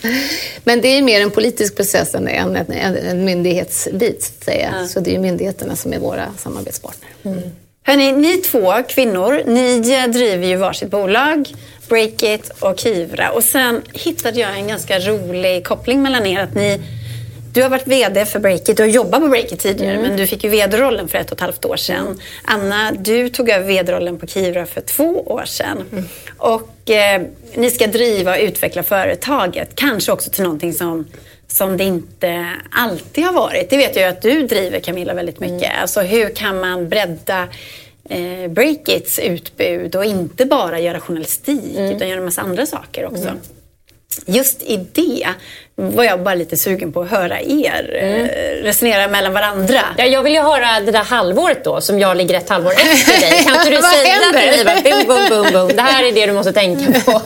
Men 0.63 0.81
det 0.81 0.87
är 0.87 1.01
mer 1.01 1.21
en 1.21 1.31
politisk 1.31 1.75
process 1.75 2.15
än 2.15 2.27
en, 2.27 2.55
en, 2.55 2.97
en 2.97 3.25
myndighetsbit. 3.25 4.33
Säga. 4.45 4.73
Ja. 4.81 4.87
Så 4.87 4.99
det 4.99 5.15
är 5.15 5.19
myndigheterna 5.19 5.75
som 5.75 5.93
är 5.93 5.99
våra 5.99 6.33
samarbetspartner. 6.37 7.09
Mm. 7.23 7.39
Hörrni, 7.83 8.11
ni 8.11 8.37
två 8.37 8.73
kvinnor, 8.89 9.43
ni 9.45 9.79
driver 10.07 10.47
ju 10.47 10.55
varsitt 10.55 10.89
bolag, 10.89 11.53
Breakit 11.89 12.49
och 12.59 12.79
Kivra. 12.79 13.31
Och 13.31 13.43
sen 13.43 13.81
hittade 13.93 14.39
jag 14.39 14.57
en 14.57 14.67
ganska 14.67 14.99
rolig 14.99 15.65
koppling 15.65 16.01
mellan 16.01 16.25
er. 16.25 16.39
Att 16.39 16.55
ni 16.55 16.81
du 17.53 17.61
har 17.61 17.69
varit 17.69 17.87
VD 17.87 18.25
för 18.25 18.39
Breakit. 18.39 18.77
Du 18.77 18.83
har 18.83 18.87
jobbat 18.89 19.21
på 19.21 19.27
Breakit 19.27 19.59
tidigare, 19.59 19.93
mm. 19.93 20.07
men 20.07 20.17
du 20.17 20.27
fick 20.27 20.43
ju 20.43 20.49
VD-rollen 20.49 21.07
för 21.07 21.17
ett 21.17 21.31
och 21.31 21.37
ett 21.37 21.41
halvt 21.41 21.65
år 21.65 21.75
sedan. 21.75 22.05
Mm. 22.05 22.17
Anna, 22.43 22.91
du 22.91 23.29
tog 23.29 23.49
över 23.49 23.67
VD-rollen 23.67 24.19
på 24.19 24.27
Kivra 24.27 24.65
för 24.65 24.81
två 24.81 25.21
år 25.21 25.45
sedan. 25.45 25.83
Mm. 25.91 26.03
Och 26.37 26.89
eh, 26.89 27.21
ni 27.55 27.71
ska 27.71 27.87
driva 27.87 28.31
och 28.31 28.41
utveckla 28.41 28.83
företaget, 28.83 29.75
kanske 29.75 30.11
också 30.11 30.29
till 30.29 30.43
någonting 30.43 30.73
som 30.73 31.05
som 31.47 31.77
det 31.77 31.83
inte 31.83 32.51
alltid 32.71 33.25
har 33.25 33.33
varit. 33.33 33.69
Det 33.69 33.77
vet 33.77 33.95
jag 33.95 34.03
ju 34.03 34.09
att 34.09 34.21
du 34.21 34.47
driver 34.47 34.79
Camilla 34.79 35.13
väldigt 35.13 35.39
mycket. 35.39 35.69
Mm. 35.69 35.81
Alltså 35.81 36.01
hur 36.01 36.35
kan 36.35 36.59
man 36.59 36.89
bredda 36.89 37.47
eh, 38.09 38.47
Breakits 38.49 39.19
utbud 39.19 39.95
och 39.95 40.05
inte 40.05 40.45
bara 40.45 40.79
göra 40.79 40.99
journalistik 40.99 41.77
mm. 41.77 41.95
utan 41.95 42.09
göra 42.09 42.19
en 42.19 42.25
massa 42.25 42.41
andra 42.41 42.65
saker 42.65 43.05
också. 43.05 43.27
Mm 43.27 43.39
just 44.25 44.63
i 44.63 44.85
det 44.93 45.27
var 45.89 46.03
jag 46.03 46.23
bara 46.23 46.35
lite 46.35 46.57
sugen 46.57 46.91
på 46.91 47.01
att 47.01 47.09
höra 47.09 47.41
er 47.41 47.99
mm. 48.01 48.27
resonera 48.63 49.07
mellan 49.07 49.33
varandra. 49.33 49.79
Ja, 49.97 50.05
jag 50.05 50.23
vill 50.23 50.33
ju 50.33 50.41
höra 50.41 50.79
det 50.79 50.91
där 50.91 51.03
halvåret 51.03 51.63
då, 51.63 51.81
som 51.81 51.99
jag 51.99 52.17
ligger 52.17 52.37
ett 52.37 52.49
halvår 52.49 52.71
efter 52.71 53.21
dig. 53.21 53.43
Kan 53.43 53.55
inte 53.55 53.69
du 53.69 53.81
säga 53.81 54.15
till 54.55 54.65
mig, 54.65 54.83
boom, 54.83 55.07
boom, 55.07 55.29
boom, 55.29 55.53
boom. 55.53 55.75
det 55.75 55.81
här 55.81 56.03
är 56.03 56.11
det 56.11 56.25
du 56.25 56.33
måste 56.33 56.53
tänka 56.53 56.99
på? 56.99 57.21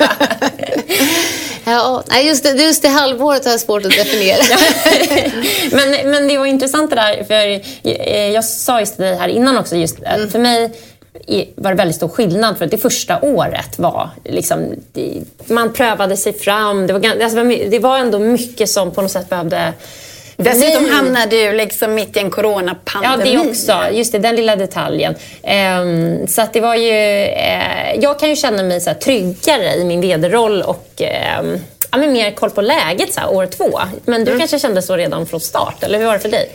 ja, 1.65 2.03
just, 2.23 2.43
det, 2.43 2.51
just 2.51 2.81
det 2.81 2.89
halvåret 2.89 3.45
har 3.45 3.51
jag 3.51 3.59
svårt 3.59 3.85
att 3.85 3.91
definiera. 3.91 4.43
men, 5.71 6.11
men 6.11 6.27
det 6.27 6.37
var 6.37 6.45
intressant 6.45 6.89
det 6.89 6.95
där, 6.95 7.23
för 7.23 7.61
jag 8.33 8.45
sa 8.45 8.79
just 8.79 8.95
till 8.95 9.05
dig 9.05 9.15
här 9.15 9.27
innan 9.27 9.57
också, 9.57 9.75
just 9.75 9.99
mm. 10.05 10.29
för 10.29 10.39
mig 10.39 10.71
var 11.55 11.71
det 11.71 11.77
väldigt 11.77 11.95
stor 11.95 12.07
skillnad 12.07 12.57
för 12.57 12.65
att 12.65 12.71
det 12.71 12.77
första 12.77 13.21
året 13.21 13.79
var 13.79 14.09
liksom, 14.23 14.73
man 15.45 15.73
prövade 15.73 16.17
sig 16.17 16.33
fram. 16.33 16.87
Det 16.87 16.93
var, 16.93 17.23
alltså, 17.23 17.43
det 17.43 17.79
var 17.79 17.97
ändå 17.97 18.19
mycket 18.19 18.69
som 18.69 18.91
på 18.91 19.01
något 19.01 19.11
sätt 19.11 19.29
behövde 19.29 19.73
Dessutom 20.37 20.89
hamnade 20.89 21.35
du 21.35 21.53
liksom 21.53 21.93
mitt 21.93 22.17
i 22.17 22.19
en 22.19 22.31
coronapandemi. 22.31 23.33
Ja, 23.33 23.43
det 23.43 23.49
också. 23.49 23.77
Just 23.91 24.11
det, 24.11 24.19
den 24.19 24.35
lilla 24.35 24.55
detaljen. 24.55 25.15
Um, 25.81 26.27
så 26.27 26.41
att 26.41 26.53
det 26.53 26.61
var 26.61 26.75
ju... 26.75 26.91
Uh, 27.25 28.03
jag 28.03 28.19
kan 28.19 28.29
ju 28.29 28.35
känna 28.35 28.63
mig 28.63 28.81
så 28.81 28.89
här, 28.89 28.97
tryggare 28.97 29.75
i 29.75 29.83
min 29.83 30.01
vd-roll 30.01 30.61
och 30.61 31.01
um, 31.39 31.59
ja, 31.91 31.97
mer 31.97 32.31
koll 32.31 32.49
på 32.49 32.61
läget 32.61 33.13
så 33.13 33.19
här, 33.19 33.33
år 33.33 33.45
två. 33.45 33.79
Men 34.05 34.25
du 34.25 34.31
mm. 34.31 34.39
kanske 34.39 34.59
kände 34.59 34.81
så 34.81 34.95
redan 34.95 35.25
från 35.25 35.39
start, 35.39 35.83
eller 35.83 35.99
hur 35.99 36.05
var 36.05 36.13
det 36.13 36.19
för 36.19 36.29
dig? 36.29 36.49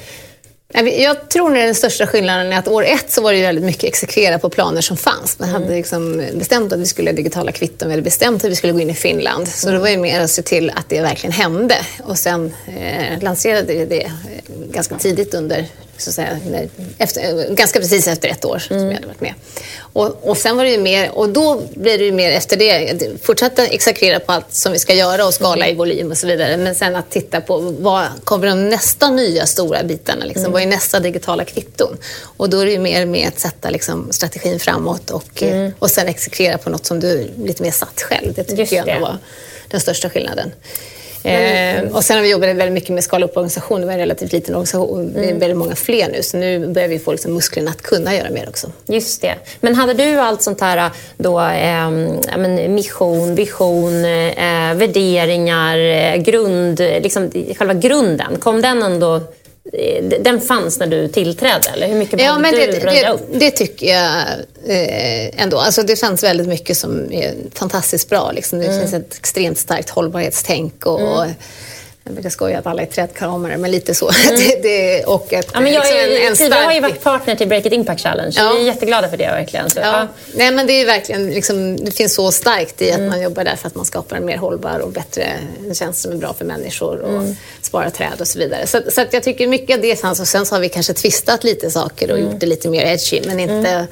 Jag 0.73 1.29
tror 1.29 1.49
att 1.49 1.67
den 1.67 1.75
största 1.75 2.07
skillnaden 2.07 2.53
är 2.53 2.59
att 2.59 2.69
år 2.69 2.85
ett 2.85 3.11
så 3.11 3.23
var 3.23 3.33
det 3.33 3.43
väldigt 3.43 3.65
mycket 3.65 3.85
exekvera 3.85 4.39
på 4.39 4.51
planer 4.51 4.81
som 4.81 4.97
fanns. 4.97 5.39
Man 5.39 5.49
hade 5.49 5.65
mm. 5.65 5.77
liksom 5.77 6.27
bestämt 6.35 6.73
att 6.73 6.79
vi 6.79 6.87
skulle 6.87 7.11
ha 7.11 7.17
digitala 7.17 7.53
kvitton, 7.53 7.89
vi 7.89 7.93
hade 7.93 8.03
bestämt 8.03 8.45
att 8.45 8.51
vi 8.51 8.57
skulle 8.57 8.73
gå 8.73 8.81
in 8.81 8.91
i 8.91 8.95
Finland. 8.95 9.49
Så 9.49 9.71
det 9.71 9.79
var 9.79 9.89
ju 9.89 9.97
mer 9.97 10.21
att 10.21 10.31
se 10.31 10.43
till 10.43 10.71
att 10.71 10.89
det 10.89 11.01
verkligen 11.01 11.33
hände. 11.33 11.77
Och 12.03 12.19
sen 12.19 12.55
eh, 12.67 13.23
lanserade 13.23 13.75
vi 13.75 13.85
det 13.85 14.03
eh, 14.03 14.11
ganska 14.73 14.99
tidigt 14.99 15.35
under 15.35 15.67
så 16.01 16.13
säga, 16.13 16.39
efter, 16.99 17.55
ganska 17.55 17.81
precis 17.81 18.09
efter 18.09 18.29
ett 18.29 18.45
år 18.45 18.63
mm. 18.71 18.81
som 18.81 18.89
jag 18.89 18.95
hade 18.95 19.07
varit 19.07 19.21
med. 19.21 19.35
Och, 19.93 20.29
och 20.29 20.37
sen 20.37 20.57
var 20.57 20.65
det 20.65 20.71
ju 20.71 20.79
mer, 20.79 21.11
och 21.11 21.29
då 21.29 21.63
blir 21.75 21.99
det 21.99 22.05
ju 22.05 22.13
mer 22.13 22.31
efter 22.31 22.57
det, 22.57 22.99
fortsätta 23.23 23.67
exakvera 23.67 24.21
på 24.21 24.33
allt 24.33 24.55
som 24.55 24.73
vi 24.73 24.79
ska 24.79 24.95
göra 24.95 25.27
och 25.27 25.35
skala 25.35 25.69
i 25.69 25.75
volym 25.75 26.11
och 26.11 26.19
så 26.19 26.27
vidare. 26.27 26.57
Men 26.57 26.75
sen 26.75 26.97
att 26.97 27.11
titta 27.11 27.41
på 27.41 27.59
vad 27.59 28.07
kommer 28.25 28.47
de 28.47 28.69
nästa 28.69 29.11
nya 29.11 29.47
stora 29.47 29.83
bitarna, 29.83 30.25
liksom, 30.25 30.43
mm. 30.43 30.53
vad 30.53 30.63
är 30.63 30.67
nästa 30.67 31.01
digitala 31.01 31.45
kvitton? 31.45 31.97
Och 32.37 32.51
då 32.51 32.59
är 32.59 32.67
det 32.67 32.73
ju 32.73 32.79
mer 32.79 33.07
med 33.07 33.29
att 33.29 33.41
sätta 33.41 33.71
liksom, 33.71 34.09
strategin 34.13 34.61
framåt 34.61 35.11
och, 35.11 35.43
mm. 35.43 35.73
och 35.79 35.91
sen 35.91 36.09
exekvera 36.09 36.59
på 36.59 36.71
något 36.71 36.87
som 36.87 37.01
du 37.01 37.31
lite 37.37 37.63
mer 37.63 37.71
satt 37.71 38.01
själv. 38.01 38.35
Det 38.35 38.45
tycker 38.45 38.61
Just 38.61 38.73
jag 38.73 39.01
var 39.01 39.19
den 39.69 39.81
största 39.81 40.11
skillnaden. 40.11 40.53
Mm. 41.25 41.87
Eh, 41.87 41.97
och 41.97 42.05
sen 42.05 42.17
har 42.17 42.23
vi 42.23 42.31
jobbat 42.31 42.49
väldigt 42.49 42.73
mycket 42.73 42.91
med 42.91 43.05
skala 43.05 43.27
upp 43.27 43.37
organisationen. 43.37 43.81
Det 43.81 43.87
var 43.87 43.93
en 43.93 43.99
relativt 43.99 44.33
liten 44.33 44.55
organisation. 44.55 45.01
Mm. 45.01 45.21
Vi 45.21 45.31
är 45.31 45.35
väldigt 45.35 45.57
många 45.57 45.75
fler 45.75 46.09
nu. 46.09 46.23
Så 46.23 46.37
nu 46.37 46.67
börjar 46.67 46.89
vi 46.89 46.99
få 46.99 47.13
liksom 47.13 47.35
musklerna 47.35 47.71
att 47.71 47.83
kunna 47.83 48.15
göra 48.15 48.31
mer 48.31 48.49
också. 48.49 48.73
Just 48.87 49.23
det. 49.23 49.35
Men 49.61 49.75
hade 49.75 49.95
du 49.95 50.19
allt 50.19 50.43
sånt 50.43 50.61
här 50.61 50.91
då, 51.17 51.41
eh, 51.41 51.91
mission, 52.69 53.35
vision, 53.35 54.05
eh, 54.05 54.75
värderingar, 54.75 55.79
eh, 55.79 56.17
grund, 56.17 56.79
liksom, 56.79 57.31
själva 57.59 57.75
grunden? 57.75 58.37
Kom 58.39 58.63
den 58.63 58.83
ändå 58.83 59.21
den 60.21 60.41
fanns 60.41 60.79
när 60.79 60.87
du 60.87 61.09
tillträdde? 61.09 61.69
Eller 61.69 61.89
hur 61.89 61.95
mycket 61.95 62.21
ja, 62.21 62.39
men 62.39 62.53
du 62.53 62.59
det, 62.59 62.81
det, 62.81 63.09
upp? 63.09 63.21
Det 63.33 63.51
tycker 63.51 63.87
jag 63.87 64.17
eh, 64.67 65.43
ändå. 65.43 65.59
Alltså, 65.59 65.83
det 65.83 65.97
fanns 65.97 66.23
väldigt 66.23 66.49
mycket 66.49 66.77
som 66.77 67.13
är 67.13 67.35
fantastiskt 67.55 68.09
bra. 68.09 68.33
Liksom. 68.33 68.59
Det 68.59 68.67
mm. 68.67 68.81
finns 68.81 68.95
ett 68.95 69.17
extremt 69.19 69.59
starkt 69.59 69.91
hållbarhetstänk 69.91 70.87
och, 70.87 71.25
mm. 71.25 71.35
Jag 72.05 72.15
brukar 72.15 72.31
skoja 72.31 72.59
att 72.59 72.67
alla 72.67 72.83
är 72.83 72.87
trädkramare, 72.87 73.57
men 73.57 73.71
lite 73.71 73.95
så. 73.95 74.11
Mm. 74.11 74.41
det, 74.41 74.63
det, 74.63 75.05
och 75.05 75.33
ett, 75.33 75.51
ja, 75.55 75.61
men 75.61 75.73
jag, 75.73 75.81
liksom 75.81 75.99
en, 75.99 76.29
en 76.29 76.37
stark... 76.37 76.65
har 76.65 76.73
ju 76.73 76.81
varit 76.81 77.03
partner 77.03 77.35
till 77.35 77.49
Break 77.49 77.67
It 77.67 77.73
Impact 77.73 78.03
Challenge. 78.03 78.35
Ja. 78.37 78.53
Vi 78.55 78.61
är 78.63 78.67
jätteglada 78.67 79.09
för 79.09 79.17
det 79.17 79.27
verkligen. 79.27 79.71
Så, 79.71 79.81
ja. 79.81 79.87
Ja. 79.87 80.09
Nej, 80.35 80.51
men 80.51 80.67
det, 80.67 80.73
är 80.73 80.87
verkligen, 80.87 81.31
liksom, 81.31 81.77
det 81.77 81.91
finns 81.91 82.15
så 82.15 82.33
starkt 82.33 82.83
i 82.83 82.91
att 82.91 82.97
mm. 82.97 83.09
man 83.09 83.23
jobbar 83.23 83.45
där 83.45 83.57
för 83.57 83.67
att 83.67 83.75
man 83.75 83.85
skapar 83.85 84.17
en 84.17 84.25
mer 84.25 84.37
hållbar 84.37 84.79
och 84.79 84.93
bättre 84.93 85.27
tjänst 85.75 86.03
som 86.03 86.13
är 86.13 86.17
bra 86.17 86.35
för 86.35 86.45
människor 86.45 87.01
och 87.01 87.23
mm. 87.23 87.37
sparar 87.63 87.91
träd 87.91 88.21
och 88.21 88.29
så 88.29 88.39
vidare. 88.39 88.67
Så, 88.67 88.81
så 88.91 89.05
jag 89.11 89.23
tycker 89.23 89.47
mycket 89.47 89.77
av 89.77 89.83
det 89.83 90.01
fanns 90.01 90.21
och 90.21 90.29
sen 90.29 90.47
så 90.47 90.55
har 90.55 90.61
vi 90.61 90.69
kanske 90.69 90.93
tvistat 90.93 91.45
lite 91.45 91.71
saker 91.71 92.11
och 92.11 92.19
mm. 92.19 92.31
gjort 92.31 92.41
det 92.41 92.47
lite 92.47 92.69
mer 92.69 92.83
edgy, 92.83 93.21
men 93.27 93.41
inte 93.41 93.69
mm 93.69 93.87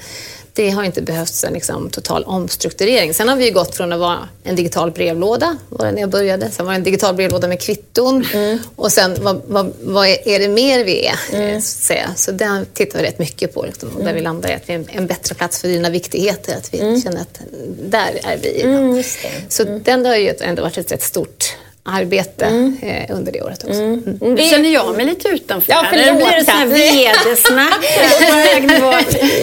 det 0.58 0.70
har 0.70 0.84
inte 0.84 1.02
behövts 1.02 1.44
en 1.44 1.52
liksom, 1.52 1.90
total 1.90 2.24
omstrukturering. 2.24 3.14
Sen 3.14 3.28
har 3.28 3.36
vi 3.36 3.50
gått 3.50 3.76
från 3.76 3.92
att 3.92 4.00
vara 4.00 4.28
en 4.44 4.56
digital 4.56 4.90
brevlåda, 4.90 5.56
var 5.68 5.86
det 5.86 5.92
när 5.92 6.00
jag 6.00 6.10
började. 6.10 6.50
Sen 6.50 6.66
var 6.66 6.72
det 6.72 6.76
en 6.76 6.82
digital 6.82 7.14
brevlåda 7.14 7.48
med 7.48 7.60
kvitton. 7.60 8.24
Mm. 8.34 8.58
Och 8.76 8.92
sen 8.92 9.16
vad, 9.20 9.42
vad, 9.46 9.72
vad, 9.80 10.06
är 10.06 10.38
det 10.38 10.48
mer 10.48 10.84
vi 10.84 11.06
är? 11.06 11.16
Mm. 11.32 11.60
Så, 11.60 11.94
så 12.16 12.32
där 12.32 12.64
tittar 12.74 12.98
vi 12.98 13.04
rätt 13.04 13.18
mycket 13.18 13.54
på. 13.54 13.62
Liksom, 13.66 13.88
mm. 13.88 14.04
Där 14.04 14.12
vi 14.12 14.20
landar 14.20 14.50
i 14.50 14.52
att 14.52 14.68
vi 14.68 14.72
är 14.72 14.84
en 14.88 15.06
bättre 15.06 15.34
plats 15.34 15.60
för 15.60 15.68
dina 15.68 15.90
viktigheter. 15.90 16.56
Att 16.56 16.74
vi 16.74 16.80
mm. 16.80 17.02
känner 17.02 17.20
att 17.20 17.40
där 17.82 18.20
är 18.24 18.36
vi. 18.42 18.62
Mm, 18.62 19.02
så 19.48 19.62
mm. 19.62 19.82
den 19.82 20.06
har 20.06 20.16
ju 20.16 20.34
ändå 20.40 20.62
varit 20.62 20.78
ett 20.78 20.92
rätt 20.92 21.02
stort 21.02 21.54
arbete 21.88 22.44
mm. 22.44 22.78
eh, 22.82 23.16
under 23.16 23.32
det 23.32 23.42
året 23.42 23.64
också. 23.64 23.80
Mm. 23.80 24.18
Mm. 24.20 24.34
Nu 24.34 24.42
känner 24.42 24.70
jag 24.70 24.96
mig 24.96 25.06
lite 25.06 25.28
utanför. 25.28 25.72
Ja, 25.72 25.84
förlåt, 25.90 26.06
nu 26.06 26.12
blir 26.12 26.38
det 26.38 26.44
sån 26.44 26.54
här 26.54 26.66
vd-snack. 26.74 27.74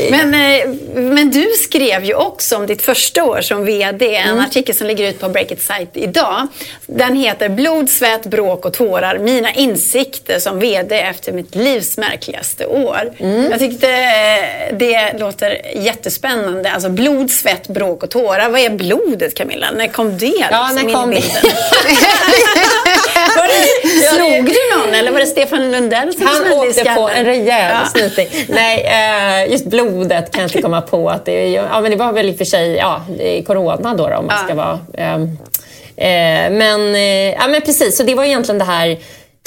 men, 0.12 0.34
eh, 0.34 0.70
men 1.02 1.32
du 1.32 1.46
skrev 1.64 2.06
ju 2.06 2.14
också 2.14 2.56
om 2.56 2.68
ditt 2.68 2.82
första 2.82 3.24
år 3.24 3.42
som 3.42 3.66
vd, 3.66 4.16
en 4.16 4.30
mm. 4.30 4.46
artikel 4.46 4.76
som 4.76 4.88
ligger 4.88 5.10
ut 5.10 5.20
på 5.20 5.30
Break 5.30 5.52
It 5.52 5.62
Site 5.62 6.00
idag. 6.00 6.48
Den 6.86 7.16
heter 7.16 7.50
Blod, 7.50 7.90
svett, 7.90 8.26
bråk 8.26 8.66
och 8.66 8.74
tårar. 8.74 9.18
Mina 9.18 9.54
insikter 9.54 10.40
som 10.40 10.60
vd 10.60 11.00
efter 11.00 11.32
mitt 11.32 11.56
livs 11.56 11.98
märkligaste 11.98 12.66
år. 12.66 13.14
Mm. 13.18 13.52
Jag 13.52 13.60
tyckte 13.60 13.90
eh, 13.90 14.78
det 14.78 15.20
låter 15.20 15.62
jättespännande. 15.76 16.72
Alltså 16.72 16.90
blod, 16.90 17.32
svett, 17.32 17.68
bråk 17.68 18.04
och 18.04 18.10
tårar. 18.10 18.50
Vad 18.50 18.62
är 18.62 18.70
blodet 18.70 19.36
Camilla? 19.36 19.72
När 19.72 19.88
kom 19.88 20.18
det? 20.18 20.48
Ja, 20.52 20.70
liksom, 20.72 20.88
när 20.88 20.94
kom 20.94 21.12
det? 21.12 21.24
slog 24.16 24.46
du 24.46 24.78
någon 24.78 24.94
eller 24.94 25.12
var 25.12 25.20
det 25.20 25.26
Stefan 25.26 25.72
Lundell 25.72 26.14
som 26.14 26.28
Han 26.28 26.54
åkte 26.54 26.84
på 26.84 27.10
en 27.10 27.26
rejäl 27.26 27.76
ja. 27.84 27.86
snyting. 27.86 28.28
Nej, 28.50 28.86
eh, 28.86 29.52
just 29.52 29.66
blodet 29.66 30.32
kan 30.32 30.42
jag 30.42 30.50
inte 30.50 30.62
komma 30.62 30.82
på. 30.82 31.10
Att 31.10 31.26
det, 31.26 31.50
ja, 31.50 31.82
men 31.82 31.92
det 31.92 31.98
var 31.98 32.14
väl 32.14 32.30
i 32.30 32.34
och 32.34 32.38
för 32.38 32.46
sig 32.46 32.76
ja, 32.76 33.02
corona 33.46 33.94
då, 33.94 34.08
då 34.08 34.16
om 34.16 34.26
man 34.26 34.46
ska 34.46 34.56
vara... 34.56 34.80
Eh, 34.94 35.14
eh, 35.16 36.52
men, 36.52 36.96
eh, 36.96 37.34
ja, 37.34 37.48
men 37.48 37.62
precis, 37.62 37.98
så 37.98 38.04
det 38.04 38.16
var 38.16 38.24
egentligen 38.24 38.60
det 38.60 38.66
här 38.66 38.98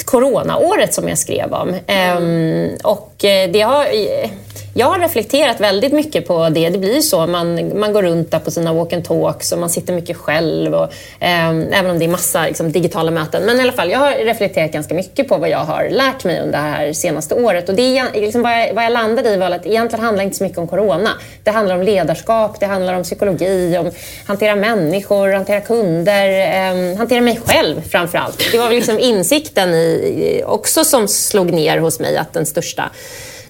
coronaåret 0.05 0.93
som 0.93 1.09
jag 1.09 1.17
skrev 1.17 1.53
om. 1.53 1.75
Mm. 1.87 2.77
och 2.83 2.89
eh, 2.99 3.08
Eh, 3.23 3.51
det 3.51 3.61
har 3.61 3.83
eh, 3.83 4.29
jag 4.73 4.87
har 4.87 4.99
reflekterat 4.99 5.59
väldigt 5.59 5.93
mycket 5.93 6.27
på 6.27 6.49
det. 6.49 6.69
Det 6.69 6.77
blir 6.77 7.01
så. 7.01 7.27
Man, 7.27 7.79
man 7.79 7.93
går 7.93 8.03
runt 8.03 8.31
där 8.31 8.39
på 8.39 8.51
sina 8.51 8.73
walk 8.73 8.93
and 8.93 9.05
talks 9.05 9.51
och 9.51 9.59
man 9.59 9.69
sitter 9.69 9.93
mycket 9.93 10.17
själv. 10.17 10.73
Och, 10.73 10.93
eh, 11.19 11.49
även 11.49 11.91
om 11.91 11.99
det 11.99 12.05
är 12.05 12.09
massa 12.09 12.45
liksom, 12.45 12.71
digitala 12.71 13.11
möten. 13.11 13.45
Men 13.45 13.59
i 13.59 13.61
alla 13.61 13.71
fall, 13.71 13.91
jag 13.91 13.99
har 13.99 14.11
reflekterat 14.11 14.71
ganska 14.71 14.93
mycket 14.93 15.27
på 15.27 15.37
vad 15.37 15.49
jag 15.49 15.59
har 15.59 15.89
lärt 15.89 16.23
mig 16.23 16.39
under 16.39 16.51
det 16.51 16.57
här 16.57 16.93
senaste 16.93 17.35
året. 17.35 17.69
Och 17.69 17.75
det 17.75 17.97
är, 17.97 18.21
liksom, 18.21 18.41
vad, 18.41 18.51
jag, 18.51 18.73
vad 18.73 18.83
jag 18.83 18.91
landade 18.91 19.29
i 19.29 19.37
var 19.37 19.51
att 19.51 19.65
egentligen 19.65 20.05
handlar 20.05 20.23
inte 20.23 20.37
så 20.37 20.43
mycket 20.43 20.59
om 20.59 20.67
corona. 20.67 21.09
Det 21.43 21.51
handlar 21.51 21.75
om 21.75 21.83
ledarskap, 21.83 22.59
det 22.59 22.65
handlar 22.65 22.93
om 22.93 23.03
psykologi, 23.03 23.77
om 23.77 23.91
hantera 24.25 24.55
människor, 24.55 25.31
hantera 25.31 25.61
kunder, 25.61 26.29
eh, 26.29 26.97
hantera 26.97 27.21
mig 27.21 27.39
själv 27.45 27.81
framför 27.89 28.17
allt. 28.17 28.51
Det 28.51 28.57
var 28.57 28.65
väl 28.65 28.75
liksom 28.75 28.99
insikten 28.99 29.73
i, 29.73 30.43
också 30.45 30.83
som 30.83 31.07
slog 31.07 31.53
ner 31.53 31.77
hos 31.77 31.99
mig 31.99 32.17
att 32.17 32.33
den 32.33 32.45
största 32.45 32.89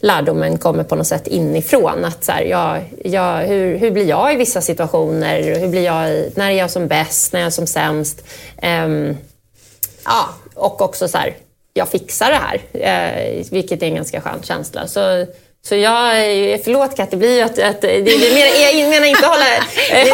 lärdomen 0.02 0.58
kommer 0.58 0.84
på 0.84 0.96
något 0.96 1.08
sätt 1.08 1.28
inifrån. 1.28 2.06
Att 2.06 2.24
så 2.24 2.32
här, 2.32 2.42
jag, 2.42 2.84
jag, 3.04 3.38
hur, 3.38 3.78
hur 3.78 3.92
blir 3.92 4.06
jag 4.06 4.34
i 4.34 4.36
vissa 4.36 4.62
situationer? 4.62 5.60
Hur 5.60 5.68
blir 5.68 5.84
jag 5.84 6.10
i, 6.10 6.32
när 6.36 6.50
är 6.50 6.56
jag 6.56 6.72
som 6.72 6.88
bäst? 6.88 7.34
När 7.34 7.40
är 7.40 7.44
jag 7.44 7.54
som 7.54 7.68
sämst? 7.68 8.24
Um, 8.64 9.18
ja, 10.06 10.30
och 10.54 10.82
också 10.82 11.08
så 11.08 11.18
här, 11.18 11.36
jag 11.74 11.90
fixar 11.90 12.32
det 12.32 12.40
här, 12.42 12.56
uh, 13.38 13.46
vilket 13.52 13.84
är 13.84 13.88
en 13.88 13.96
ganska 13.96 14.22
skön 14.22 14.40
känsla. 14.44 14.88
Så, 14.88 15.26
så 15.62 15.76
jag, 15.76 16.14
förlåt 16.64 16.96
Kat, 16.98 17.12
det 17.12 17.18
blir 17.18 17.36
ju 17.36 17.42
att, 17.42 17.60
att 17.60 17.82
det, 17.82 18.02
det 18.02 18.34
mer, 18.34 18.80
jag 18.80 18.90
menar 18.90 19.08
inte 19.08 19.28
hålla, 19.28 19.46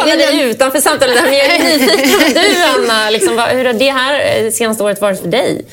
hålla 0.00 0.16
dig 0.16 0.40
utanför 0.40 0.80
samtalet, 0.80 1.24
men 1.24 1.34
jag 1.34 1.46
är 1.46 1.58
nyfiken. 1.58 2.34
Du 2.34 2.62
Anna, 2.62 3.10
liksom, 3.10 3.38
hur 3.38 3.64
har 3.64 3.72
det 3.72 3.90
här 3.90 4.50
senaste 4.50 4.84
året 4.84 5.00
varit 5.00 5.20
för 5.20 5.28
dig? 5.28 5.64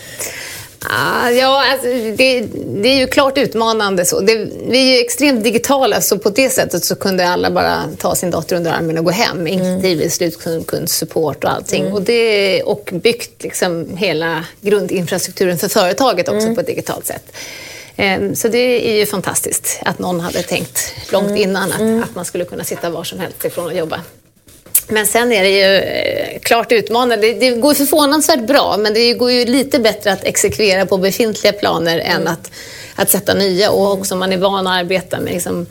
Ah, 0.89 1.29
ja, 1.29 1.63
alltså, 1.71 1.87
det, 1.87 2.41
det, 2.81 2.89
är 2.89 2.97
ju 2.97 3.07
klart 3.07 3.37
utmanande. 3.37 4.05
Så. 4.05 4.19
Det, 4.19 4.35
vi 4.69 4.77
är 4.77 4.95
ju 4.95 5.01
extremt 5.01 5.43
digitala, 5.43 6.01
så 6.01 6.17
på 6.17 6.29
det 6.29 6.49
sättet 6.49 6.85
så 6.85 6.95
kunde 6.95 7.27
alla 7.27 7.51
bara 7.51 7.83
ta 7.97 8.15
sin 8.15 8.31
dator 8.31 8.55
under 8.55 8.71
armen 8.71 8.97
och 8.97 9.05
gå 9.05 9.11
hem, 9.11 9.37
mm. 9.39 9.47
inklusive 9.47 10.09
slutkundsupport 10.09 11.43
och 11.43 11.51
allting. 11.51 11.81
Mm. 11.81 11.93
Och, 11.93 12.01
det, 12.01 12.63
och 12.63 12.89
byggt 12.93 13.43
liksom 13.43 13.97
hela 13.97 14.45
grundinfrastrukturen 14.61 15.57
för 15.57 15.67
företaget 15.67 16.29
också 16.29 16.43
mm. 16.43 16.55
på 16.55 16.61
ett 16.61 16.67
digitalt 16.67 17.05
sätt. 17.05 17.31
Ehm, 17.95 18.35
så 18.35 18.47
det 18.47 18.89
är 18.91 18.99
ju 18.99 19.05
fantastiskt 19.05 19.79
att 19.85 19.99
någon 19.99 20.19
hade 20.19 20.43
tänkt 20.43 20.93
långt 21.11 21.27
mm. 21.27 21.41
innan 21.41 21.71
att, 21.71 21.79
mm. 21.79 22.03
att 22.03 22.15
man 22.15 22.25
skulle 22.25 22.45
kunna 22.45 22.63
sitta 22.63 22.89
var 22.89 23.03
som 23.03 23.19
helst 23.19 23.45
ifrån 23.45 23.65
och 23.65 23.73
jobba. 23.73 24.01
Men 24.87 25.07
sen 25.07 25.31
är 25.31 25.43
det 25.43 25.49
ju 25.49 25.75
eh, 25.75 26.39
klart 26.39 26.71
utmanande. 26.71 27.33
Det, 27.33 27.49
går 27.49 27.73
förvånansvärt 27.73 28.47
bra, 28.47 28.75
men 28.79 28.93
det 28.93 29.13
går 29.13 29.31
ju 29.31 29.45
lite 29.45 29.79
bättre 29.79 30.11
att 30.11 30.23
exekvera 30.23 30.85
på 30.85 30.97
befintliga 30.97 31.53
planer 31.53 31.99
mm. 31.99 32.21
än 32.21 32.27
att, 32.27 32.51
att 32.95 33.09
sätta 33.09 33.33
nya. 33.33 33.71
Och 33.71 33.91
också 33.91 34.13
om 34.13 34.19
man 34.19 34.33
är 34.33 34.37
van 34.37 34.67
att 34.67 34.79
arbeta 34.79 35.19
med 35.19 35.33
liksom, 35.33 35.65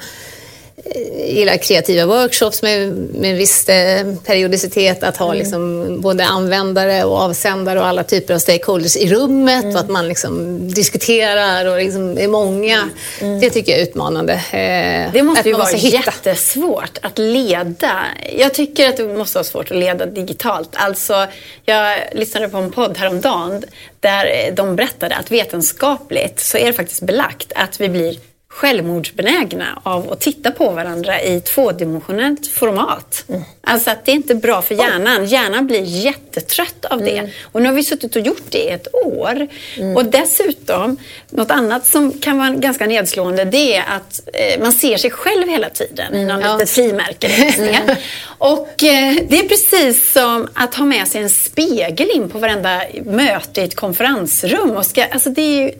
gillar 1.29 1.57
kreativa 1.57 2.07
workshops 2.07 2.63
med, 2.63 2.93
med 3.15 3.37
viss 3.37 3.69
eh, 3.69 4.15
periodicitet, 4.15 5.03
att 5.03 5.17
ha 5.17 5.27
mm. 5.27 5.39
liksom 5.39 6.01
både 6.01 6.25
användare 6.25 7.05
och 7.05 7.17
avsändare 7.19 7.81
och 7.81 7.87
alla 7.87 8.05
typer 8.05 8.35
av 8.35 8.39
stakeholders 8.39 8.97
i 8.97 9.15
rummet 9.15 9.65
mm. 9.65 9.75
och 9.75 9.81
att 9.81 9.89
man 9.89 10.09
liksom 10.09 10.59
diskuterar 10.69 11.67
och 11.67 11.79
liksom 11.79 12.19
är 12.19 12.29
många. 12.29 12.89
Mm. 13.21 13.41
Det 13.41 13.51
tycker 13.51 13.73
jag 13.73 13.81
är 13.81 13.85
utmanande. 13.85 14.33
Eh, 14.33 15.13
det 15.13 15.23
måste 15.23 15.49
ju 15.49 15.55
vara 15.55 15.67
hitta. 15.67 15.97
jättesvårt 15.97 16.99
att 17.03 17.19
leda. 17.19 18.05
Jag 18.39 18.55
tycker 18.55 18.89
att 18.89 18.97
det 18.97 19.05
måste 19.05 19.39
vara 19.39 19.45
svårt 19.45 19.71
att 19.71 19.77
leda 19.77 20.07
digitalt. 20.07 20.71
Alltså, 20.73 21.27
jag 21.65 21.99
lyssnade 22.13 22.49
på 22.49 22.57
en 22.57 22.73
podd 22.73 22.99
häromdagen 22.99 23.65
där 24.01 24.53
de 24.53 24.77
berättade 24.77 25.15
att 25.15 25.31
vetenskapligt 25.31 26.41
så 26.41 26.59
är 26.59 26.67
det 26.67 26.73
faktiskt 26.73 27.03
belagt 27.03 27.53
att 27.55 27.81
vi 27.81 27.89
blir 27.89 28.17
självmordsbenägna 28.53 29.83
av 29.83 30.13
att 30.13 30.21
titta 30.21 30.51
på 30.51 30.71
varandra 30.71 31.23
i 31.23 31.41
tvådimensionellt 31.41 32.47
format. 32.47 33.25
Mm. 33.29 33.43
Alltså 33.61 33.91
att 33.91 34.05
det 34.05 34.13
är 34.13 34.15
inte 34.15 34.35
bra 34.35 34.63
för 34.63 34.75
hjärnan. 34.75 35.27
Hjärnan 35.27 35.67
blir 35.67 35.83
jättetrött 35.83 36.85
av 36.85 36.99
det. 36.99 37.19
Mm. 37.19 37.31
Och 37.43 37.63
nu 37.63 37.69
har 37.69 37.75
vi 37.75 37.85
suttit 37.85 38.17
och 38.17 38.23
gjort 38.23 38.43
det 38.51 38.59
i 38.59 38.69
ett 38.69 38.95
år. 38.95 39.49
Mm. 39.77 39.97
Och 39.97 40.05
dessutom, 40.05 40.97
något 41.31 41.51
annat 41.51 41.87
som 41.87 42.13
kan 42.13 42.39
vara 42.39 42.51
ganska 42.51 42.87
nedslående 42.87 43.45
det 43.45 43.77
är 43.77 43.85
att 43.97 44.21
eh, 44.33 44.63
man 44.63 44.73
ser 44.73 44.97
sig 44.97 45.11
själv 45.11 45.49
hela 45.49 45.69
tiden 45.69 46.15
i 46.15 46.25
något 46.25 46.45
ja. 46.45 46.53
litet 46.53 46.71
frimärke. 46.71 47.29
Mm. 47.59 47.97
och 48.39 48.83
eh, 48.83 49.15
det 49.29 49.39
är 49.39 49.49
precis 49.49 50.13
som 50.13 50.49
att 50.55 50.75
ha 50.75 50.85
med 50.85 51.09
sig 51.09 51.23
en 51.23 51.31
spegel 51.31 52.11
in 52.15 52.29
på 52.29 52.39
varenda 52.39 52.83
möte 53.05 53.61
i 53.61 53.65
ett 53.65 53.77
konferensrum. 53.77 54.71
Och 54.71 54.87
ska, 54.87 55.05
alltså 55.05 55.31
det 55.31 55.43
är 55.43 55.63
ju, 55.63 55.73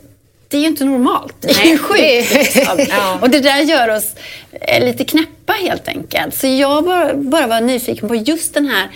det 0.53 0.59
är 0.59 0.61
ju 0.61 0.67
inte 0.67 0.85
normalt. 0.85 1.35
Det 1.41 1.51
är 1.51 1.67
ju 1.67 1.79
sjukt. 1.79 2.35
Liksom. 2.35 2.87
ja. 2.89 3.19
Och 3.23 3.31
det 3.31 3.41
där 3.41 3.59
gör 3.59 3.89
oss 3.89 4.15
eh, 4.53 4.85
lite 4.85 5.05
knäppa 5.05 5.53
helt 5.53 5.89
enkelt. 5.89 6.35
Så 6.35 6.47
jag 6.47 6.85
bara, 6.85 7.15
bara 7.15 7.47
var 7.47 7.61
nyfiken 7.61 8.09
på 8.09 8.15
just 8.15 8.55
den 8.55 8.67
här 8.67 8.89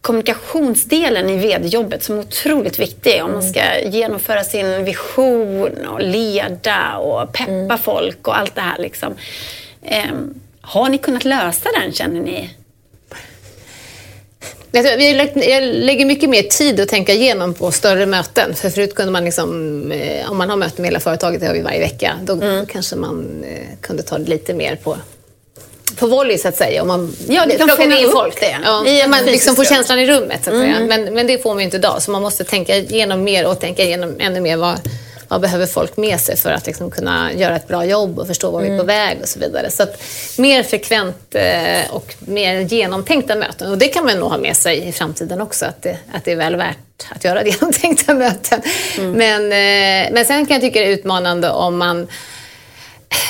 kommunikationsdelen 0.00 1.30
i 1.30 1.36
vd-jobbet 1.36 2.02
som 2.02 2.18
är 2.18 2.20
otroligt 2.20 2.78
viktig 2.78 3.24
om 3.24 3.32
man 3.32 3.42
ska 3.42 3.80
genomföra 3.84 4.44
sin 4.44 4.84
vision 4.84 5.86
och 5.86 6.02
leda 6.02 6.96
och 6.96 7.32
peppa 7.32 7.50
mm. 7.50 7.78
folk 7.78 8.28
och 8.28 8.38
allt 8.38 8.54
det 8.54 8.60
här. 8.60 8.78
Liksom. 8.78 9.14
Eh, 9.82 10.04
har 10.60 10.88
ni 10.88 10.98
kunnat 10.98 11.24
lösa 11.24 11.68
den 11.80 11.92
känner 11.92 12.20
ni? 12.20 12.50
Jag 14.72 15.62
lägger 15.62 16.04
mycket 16.04 16.30
mer 16.30 16.42
tid 16.42 16.80
att 16.80 16.88
tänka 16.88 17.12
igenom 17.12 17.54
på 17.54 17.70
större 17.70 18.06
möten. 18.06 18.54
För 18.54 18.70
förut 18.70 18.94
kunde 18.94 19.12
man, 19.12 19.24
liksom, 19.24 19.92
eh, 19.92 20.30
om 20.30 20.38
man 20.38 20.50
har 20.50 20.56
möten 20.56 20.82
med 20.82 20.86
hela 20.86 21.00
företaget, 21.00 21.40
det 21.40 21.46
har 21.46 21.54
vi 21.54 21.62
varje 21.62 21.80
vecka, 21.80 22.12
då 22.22 22.32
mm. 22.32 22.66
kanske 22.66 22.96
man 22.96 23.44
eh, 23.44 23.78
kunde 23.80 24.02
ta 24.02 24.18
det 24.18 24.30
lite 24.30 24.54
mer 24.54 24.76
på 24.76 24.96
på 25.96 26.06
volley 26.06 26.38
så 26.38 26.48
att 26.48 26.56
säga. 26.56 26.82
Om 26.82 26.88
man 26.88 27.16
ja, 27.28 27.46
kan 27.58 27.68
fånga 27.68 27.98
in 27.98 28.10
folk 28.10 28.40
det. 28.40 28.56
Ja, 28.64 29.08
man 29.08 29.24
liksom 29.24 29.56
får 29.56 29.64
känslan 29.64 29.98
i 29.98 30.06
rummet 30.06 30.44
så 30.44 30.50
att 30.50 30.56
mm. 30.56 30.74
säga. 30.74 30.86
Men, 30.86 31.14
men 31.14 31.26
det 31.26 31.42
får 31.42 31.50
man 31.50 31.58
ju 31.58 31.64
inte 31.64 31.76
idag. 31.76 32.02
Så 32.02 32.10
man 32.10 32.22
måste 32.22 32.44
tänka 32.44 32.76
igenom 32.76 33.24
mer 33.24 33.46
och 33.46 33.60
tänka 33.60 33.82
igenom 33.82 34.16
ännu 34.18 34.40
mer 34.40 34.56
vad, 34.56 34.78
vad 35.30 35.40
behöver 35.40 35.66
folk 35.66 35.96
med 35.96 36.20
sig 36.20 36.36
för 36.36 36.52
att 36.52 36.66
liksom 36.66 36.90
kunna 36.90 37.32
göra 37.32 37.56
ett 37.56 37.68
bra 37.68 37.84
jobb 37.84 38.18
och 38.18 38.26
förstå 38.26 38.50
var 38.50 38.60
mm. 38.60 38.72
vi 38.72 38.76
är 38.76 38.78
på 38.78 38.92
mm. 38.92 39.08
väg 39.08 39.18
och 39.22 39.28
så 39.28 39.38
vidare. 39.38 39.70
Så 39.70 39.82
att 39.82 40.02
mer 40.38 40.62
frekvent 40.62 41.34
eh, 41.34 41.90
och 41.90 42.14
mer 42.18 42.60
genomtänkta 42.60 43.34
möten. 43.34 43.70
Och 43.70 43.78
det 43.78 43.88
kan 43.88 44.04
man 44.04 44.18
nog 44.18 44.30
ha 44.30 44.38
med 44.38 44.56
sig 44.56 44.88
i 44.88 44.92
framtiden 44.92 45.40
också, 45.40 45.66
att 45.66 45.82
det, 45.82 45.98
att 46.12 46.24
det 46.24 46.32
är 46.32 46.36
väl 46.36 46.56
värt 46.56 47.06
att 47.08 47.24
göra 47.24 47.44
genomtänkta 47.46 48.14
möten. 48.14 48.62
Mm. 48.98 49.12
Men, 49.12 49.42
eh, 49.42 50.12
men 50.12 50.24
sen 50.24 50.46
kan 50.46 50.54
jag 50.54 50.62
tycka 50.62 50.80
det 50.80 50.86
är 50.86 50.90
utmanande 50.90 51.50
om 51.50 51.78
man 51.78 52.08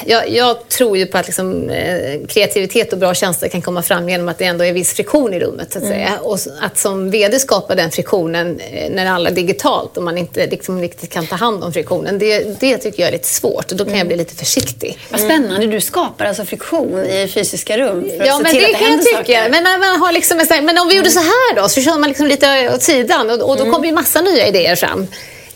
jag, 0.07 0.29
jag, 0.29 0.69
tror 0.69 0.97
ju 0.97 1.07
på 1.07 1.19
att 1.19 1.27
liksom, 1.27 1.71
eh, 1.71 2.27
kreativitet 2.29 2.93
och 2.93 2.99
bra 2.99 3.15
tjänster 3.15 3.49
kan 3.49 3.63
komma 3.63 3.83
fram 3.83 4.09
genom 4.09 4.29
att 4.29 4.39
det 4.39 4.45
ändå 4.45 4.65
är 4.65 4.73
viss 4.73 4.93
friktion 4.95 5.35
i 5.35 5.41
rummet. 5.41 5.73
Så 5.73 5.79
att, 5.79 5.85
mm. 5.85 6.19
Och 6.23 6.39
att 6.61 6.79
som 6.79 7.11
VD 7.11 7.39
skapa 7.39 7.75
den 7.75 7.91
friktionen 7.91 8.61
eh, 8.61 8.91
när 8.91 9.07
alla 9.07 9.31
är 9.31 9.35
digitalt 9.35 9.97
och 9.97 10.03
man 10.03 10.19
inte 10.19 10.47
liksom, 10.47 10.81
riktigt 10.81 11.11
kan 11.11 11.27
ta 11.27 11.37
hand 11.37 11.65
om 11.65 11.73
friktionen, 11.73 12.19
det, 12.19 12.61
det 12.61 12.79
tycker 12.79 13.03
jag 13.03 13.09
är 13.09 13.13
lite 13.13 13.29
svårt 13.29 13.71
och 13.71 13.77
då 13.77 13.85
kan 13.85 13.89
mm. 13.89 13.99
jag 13.99 14.07
bli 14.07 14.17
lite 14.17 14.35
försiktig. 14.35 14.99
Vad 15.11 15.21
spännande, 15.21 15.67
du 15.67 15.81
skapar 15.81 16.25
alltså 16.25 16.45
friktion 16.45 17.05
i 17.05 17.29
fysiska 17.29 17.79
rum 17.79 18.11
för 18.17 18.21
att 18.21 18.27
ja, 18.27 18.37
se 18.37 18.43
men 18.43 18.53
till 18.53 18.61
det 18.61 18.67
att 18.67 18.73
det 18.73 18.87
kan 18.87 18.93
jag 18.93 19.27
tycka. 19.27 19.49
Men, 19.51 19.63
man 19.63 20.01
har 20.01 20.13
liksom, 20.13 20.47
men 20.63 20.79
om 20.79 20.89
vi 20.89 20.97
gjorde 20.97 21.11
så 21.11 21.21
här 21.21 21.57
då, 21.57 21.69
så 21.69 21.81
kör 21.81 21.99
man 21.99 22.09
liksom 22.09 22.27
lite 22.27 22.75
åt 22.75 22.83
sidan 22.83 23.31
och, 23.31 23.51
och 23.51 23.57
då 23.57 23.63
mm. 23.63 23.73
kommer 23.73 23.87
ju 23.87 23.93
massa 23.93 24.21
nya 24.21 24.47
idéer 24.47 24.77
fram. 24.77 25.07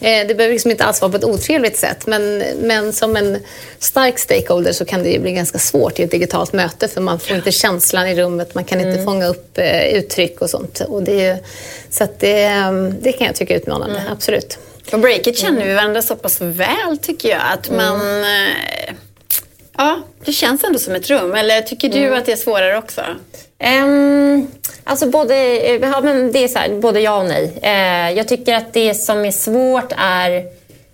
Eh, 0.05 0.27
det 0.27 0.35
behöver 0.35 0.53
liksom 0.53 0.71
inte 0.71 0.85
alls 0.85 1.01
vara 1.01 1.11
på 1.11 1.17
ett 1.17 1.25
otrevligt 1.25 1.77
sätt, 1.77 2.07
men, 2.07 2.39
men 2.61 2.93
som 2.93 3.17
en 3.17 3.39
stark 3.79 4.19
stakeholder 4.19 4.73
så 4.73 4.85
kan 4.85 5.03
det 5.03 5.11
ju 5.11 5.19
bli 5.19 5.33
ganska 5.33 5.59
svårt 5.59 5.99
i 5.99 6.03
ett 6.03 6.11
digitalt 6.11 6.53
möte 6.53 6.89
för 6.89 7.01
man 7.01 7.21
får 7.21 7.37
inte 7.37 7.53
känslan 7.53 8.09
i 8.09 8.15
rummet, 8.15 8.55
man 8.55 8.65
kan 8.65 8.79
inte 8.79 8.91
mm. 8.91 9.05
fånga 9.05 9.27
upp 9.27 9.59
eh, 9.59 9.85
uttryck 9.85 10.41
och 10.41 10.51
sånt. 10.51 10.81
Och 10.81 11.03
det, 11.03 11.39
så 11.91 12.09
det, 12.19 12.43
mm, 12.43 12.95
det 13.01 13.13
kan 13.13 13.27
jag 13.27 13.37
tycka 13.37 13.55
är 13.55 13.59
utmanande, 13.59 13.99
mm. 13.99 14.13
absolut. 14.13 14.59
På 14.91 14.99
Breakit 14.99 15.39
känner 15.39 15.59
vi 15.59 15.63
mm. 15.63 15.77
varandra 15.77 16.03
så 16.03 16.17
pass 16.17 16.41
väl 16.41 16.99
tycker 17.03 17.29
jag 17.29 17.43
att 17.53 17.71
man 17.71 18.01
mm. 18.01 18.97
Ja, 19.77 20.03
det 20.25 20.33
känns 20.33 20.65
ändå 20.65 20.79
som 20.79 20.95
ett 20.95 21.11
rum. 21.11 21.35
Eller 21.35 21.63
tycker 21.63 21.89
du 21.89 21.99
mm. 21.99 22.19
att 22.19 22.27
det 22.27 22.33
är 22.33 22.37
svårare 22.37 22.79
också? 22.79 23.03
Um, 23.59 24.49
alltså 24.85 25.11
både, 25.11 25.35
ja, 25.79 26.01
men 26.01 26.33
det 26.33 26.45
är 26.45 26.49
så 26.49 26.59
här, 26.59 26.81
både 26.81 27.01
ja 27.01 27.21
och 27.21 27.27
nej. 27.27 27.59
Uh, 27.63 28.17
jag 28.17 28.29
tycker 28.29 28.55
att 28.55 28.73
det 28.73 28.95
som 28.95 29.25
är 29.25 29.31
svårt 29.31 29.93
är 29.97 30.45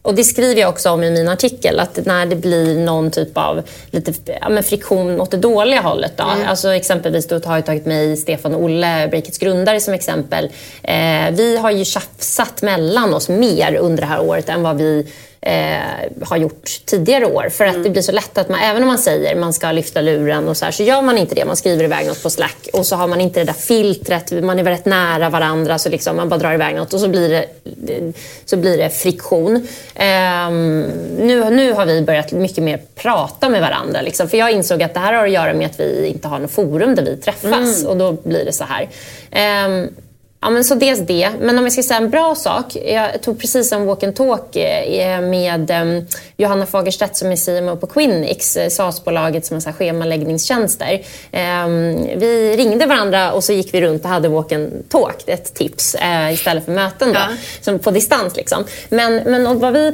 och 0.03 0.15
det 0.15 0.25
skriver 0.25 0.61
jag 0.61 0.71
också 0.71 0.91
om 0.91 1.03
i 1.03 1.11
min 1.11 1.29
artikel, 1.29 1.81
att 1.81 2.07
när 2.07 2.27
det 2.27 2.37
blir 2.37 2.79
någon 2.79 3.11
typ 3.11 3.37
av 3.39 3.63
lite, 3.91 4.13
ja, 4.41 4.63
friktion 4.63 5.21
åt 5.21 5.31
det 5.31 5.37
dåliga 5.37 5.81
hållet. 5.81 6.13
Då. 6.17 6.25
Mm. 6.25 6.49
Alltså 6.49 6.69
exempelvis 6.75 7.29
då 7.29 7.41
har 7.45 7.57
jag 7.57 7.67
tagit 7.67 7.87
med 7.87 8.19
Stefan 8.19 8.55
och 8.55 8.63
Olle, 8.63 9.09
Breakits 9.09 9.39
grundare 9.39 9.81
som 9.81 9.95
exempel. 9.95 10.45
Eh, 10.83 11.31
vi 11.31 11.57
har 11.57 11.71
ju 11.71 11.85
tjafsat 11.85 12.63
mellan 12.63 13.15
oss 13.15 13.29
mer 13.29 13.75
under 13.75 14.01
det 14.01 14.07
här 14.07 14.21
året 14.21 14.49
än 14.49 14.63
vad 14.63 14.77
vi 14.77 15.07
eh, 15.43 16.27
har 16.29 16.37
gjort 16.37 16.81
tidigare 16.85 17.27
år. 17.27 17.49
För 17.49 17.65
att 17.65 17.71
mm. 17.71 17.83
det 17.83 17.91
blir 17.91 18.03
så 18.03 18.13
lätt 18.13 18.39
att 18.39 18.49
man, 18.49 18.61
även 18.61 18.83
om 18.83 18.89
man 18.89 18.99
säger 18.99 19.37
man 19.37 19.53
ska 19.53 19.73
lyfta 19.73 20.01
luren 20.01 20.49
och 20.49 20.57
så 20.57 20.65
här, 20.65 20.73
så 20.73 20.83
gör 20.83 21.03
man 21.03 21.19
inte 21.19 21.35
det. 21.35 21.45
Man 21.45 21.57
skriver 21.57 21.85
iväg 21.85 22.07
något 22.07 22.23
på 22.23 22.31
Slack 22.31 22.69
och 22.73 22.87
så 22.87 22.97
har 22.97 23.07
man 23.07 23.21
inte 23.21 23.41
det 23.41 23.45
där 23.45 23.53
filtret. 23.53 24.45
Man 24.45 24.59
är 24.59 24.63
väldigt 24.63 24.85
nära 24.85 25.31
varandra 25.31 25.79
så 25.79 25.89
liksom 25.89 26.17
man 26.17 26.29
bara 26.29 26.39
drar 26.39 26.55
iväg 26.55 26.77
något 26.77 26.95
och 26.95 27.01
så 27.01 27.09
blir 27.09 27.29
det, 27.29 27.47
så 28.45 28.57
blir 28.57 28.79
det 28.79 28.91
friktion. 28.91 29.57
Eh, 29.95 30.51
nu, 31.19 31.51
nu 31.51 31.73
har 31.73 31.87
vi 31.87 32.03
börjat 32.03 32.33
mycket 32.33 32.65
mer 32.65 32.81
prata 32.95 33.49
med 33.49 33.61
varandra. 33.61 34.01
Liksom, 34.01 34.29
för 34.29 34.37
jag 34.37 34.53
insåg 34.53 34.83
att 34.83 34.95
det 34.95 35.01
här 35.01 35.13
har 35.13 35.25
att 35.25 35.33
göra 35.33 35.53
med 35.53 35.67
att 35.67 35.81
vi 35.81 36.07
inte 36.07 36.29
har 36.29 36.39
något 36.39 36.51
forum 36.51 36.95
där 36.95 37.03
vi 37.03 37.17
träffas 37.17 37.81
mm. 37.81 37.91
och 37.91 37.97
då 37.97 38.13
blir 38.13 38.45
det 38.45 38.53
så 38.53 38.65
här. 38.65 38.89
Eh, 39.31 39.91
Ja, 40.43 40.51
men 40.51 40.65
så 40.65 40.75
dels 40.75 41.01
det. 41.01 41.31
Men 41.41 41.59
om 41.59 41.65
jag 41.65 41.73
ska 41.73 41.83
säga 41.83 41.97
en 42.01 42.11
bra 42.11 42.35
sak. 42.35 42.77
Jag 42.77 43.23
tog 43.23 43.41
precis 43.41 43.73
en 43.73 43.87
walk 43.87 44.03
and 44.03 44.17
talk 44.17 44.57
eh, 44.57 45.21
med 45.21 45.71
ehm, 45.71 46.07
Johanna 46.37 46.67
Fagerstedt 46.67 47.17
som 47.17 47.33
är 47.33 47.37
CMO 47.37 47.77
på 47.77 47.87
Quinix, 47.87 48.57
eh, 48.57 48.69
SAS-bolaget 48.69 49.47
som 49.47 49.55
har 49.55 49.73
schemaläggningstjänster. 49.73 51.03
Ehm, 51.33 52.07
vi 52.17 52.57
ringde 52.57 52.87
varandra 52.87 53.33
och 53.33 53.45
så 53.45 53.53
gick 53.53 53.75
vi 53.75 53.81
runt 53.81 54.05
och 54.05 54.11
hade 54.11 54.29
walk 54.29 54.53
and 54.53 54.89
talk, 54.89 55.23
ett 55.27 55.55
tips, 55.55 55.95
eh, 55.95 56.33
istället 56.33 56.65
för 56.65 56.73
möten 56.73 57.09
då, 57.09 57.21
ja. 57.21 57.27
som 57.61 57.79
på 57.79 57.91
distans. 57.91 58.37
Liksom. 58.37 58.65
Men, 58.89 59.15
men 59.17 59.59
vad 59.59 59.73
vi 59.73 59.93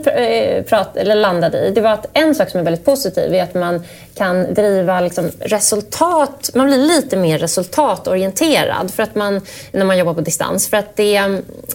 prat, 0.69 0.97
eller 0.97 1.15
landade 1.15 1.59
i, 1.59 1.71
det 1.71 1.81
var 1.81 1.91
att 1.91 2.07
en 2.13 2.35
sak 2.35 2.51
som 2.51 2.61
är 2.61 2.65
väldigt 2.65 2.85
positiv 2.85 3.35
är 3.35 3.43
att 3.43 3.55
man 3.55 3.85
kan 4.17 4.55
driva 4.55 5.01
liksom 5.01 5.31
resultat, 5.41 6.51
man 6.55 6.67
blir 6.67 6.79
lite 6.79 7.17
mer 7.17 7.39
resultatorienterad 7.39 8.91
för 8.95 9.03
att 9.03 9.15
man, 9.15 9.41
när 9.73 9.85
man 9.85 9.99
jobbar 9.99 10.15
på 10.15 10.21
distans. 10.21 10.36
För 10.69 10.77
att 10.77 10.97
det, 10.97 11.17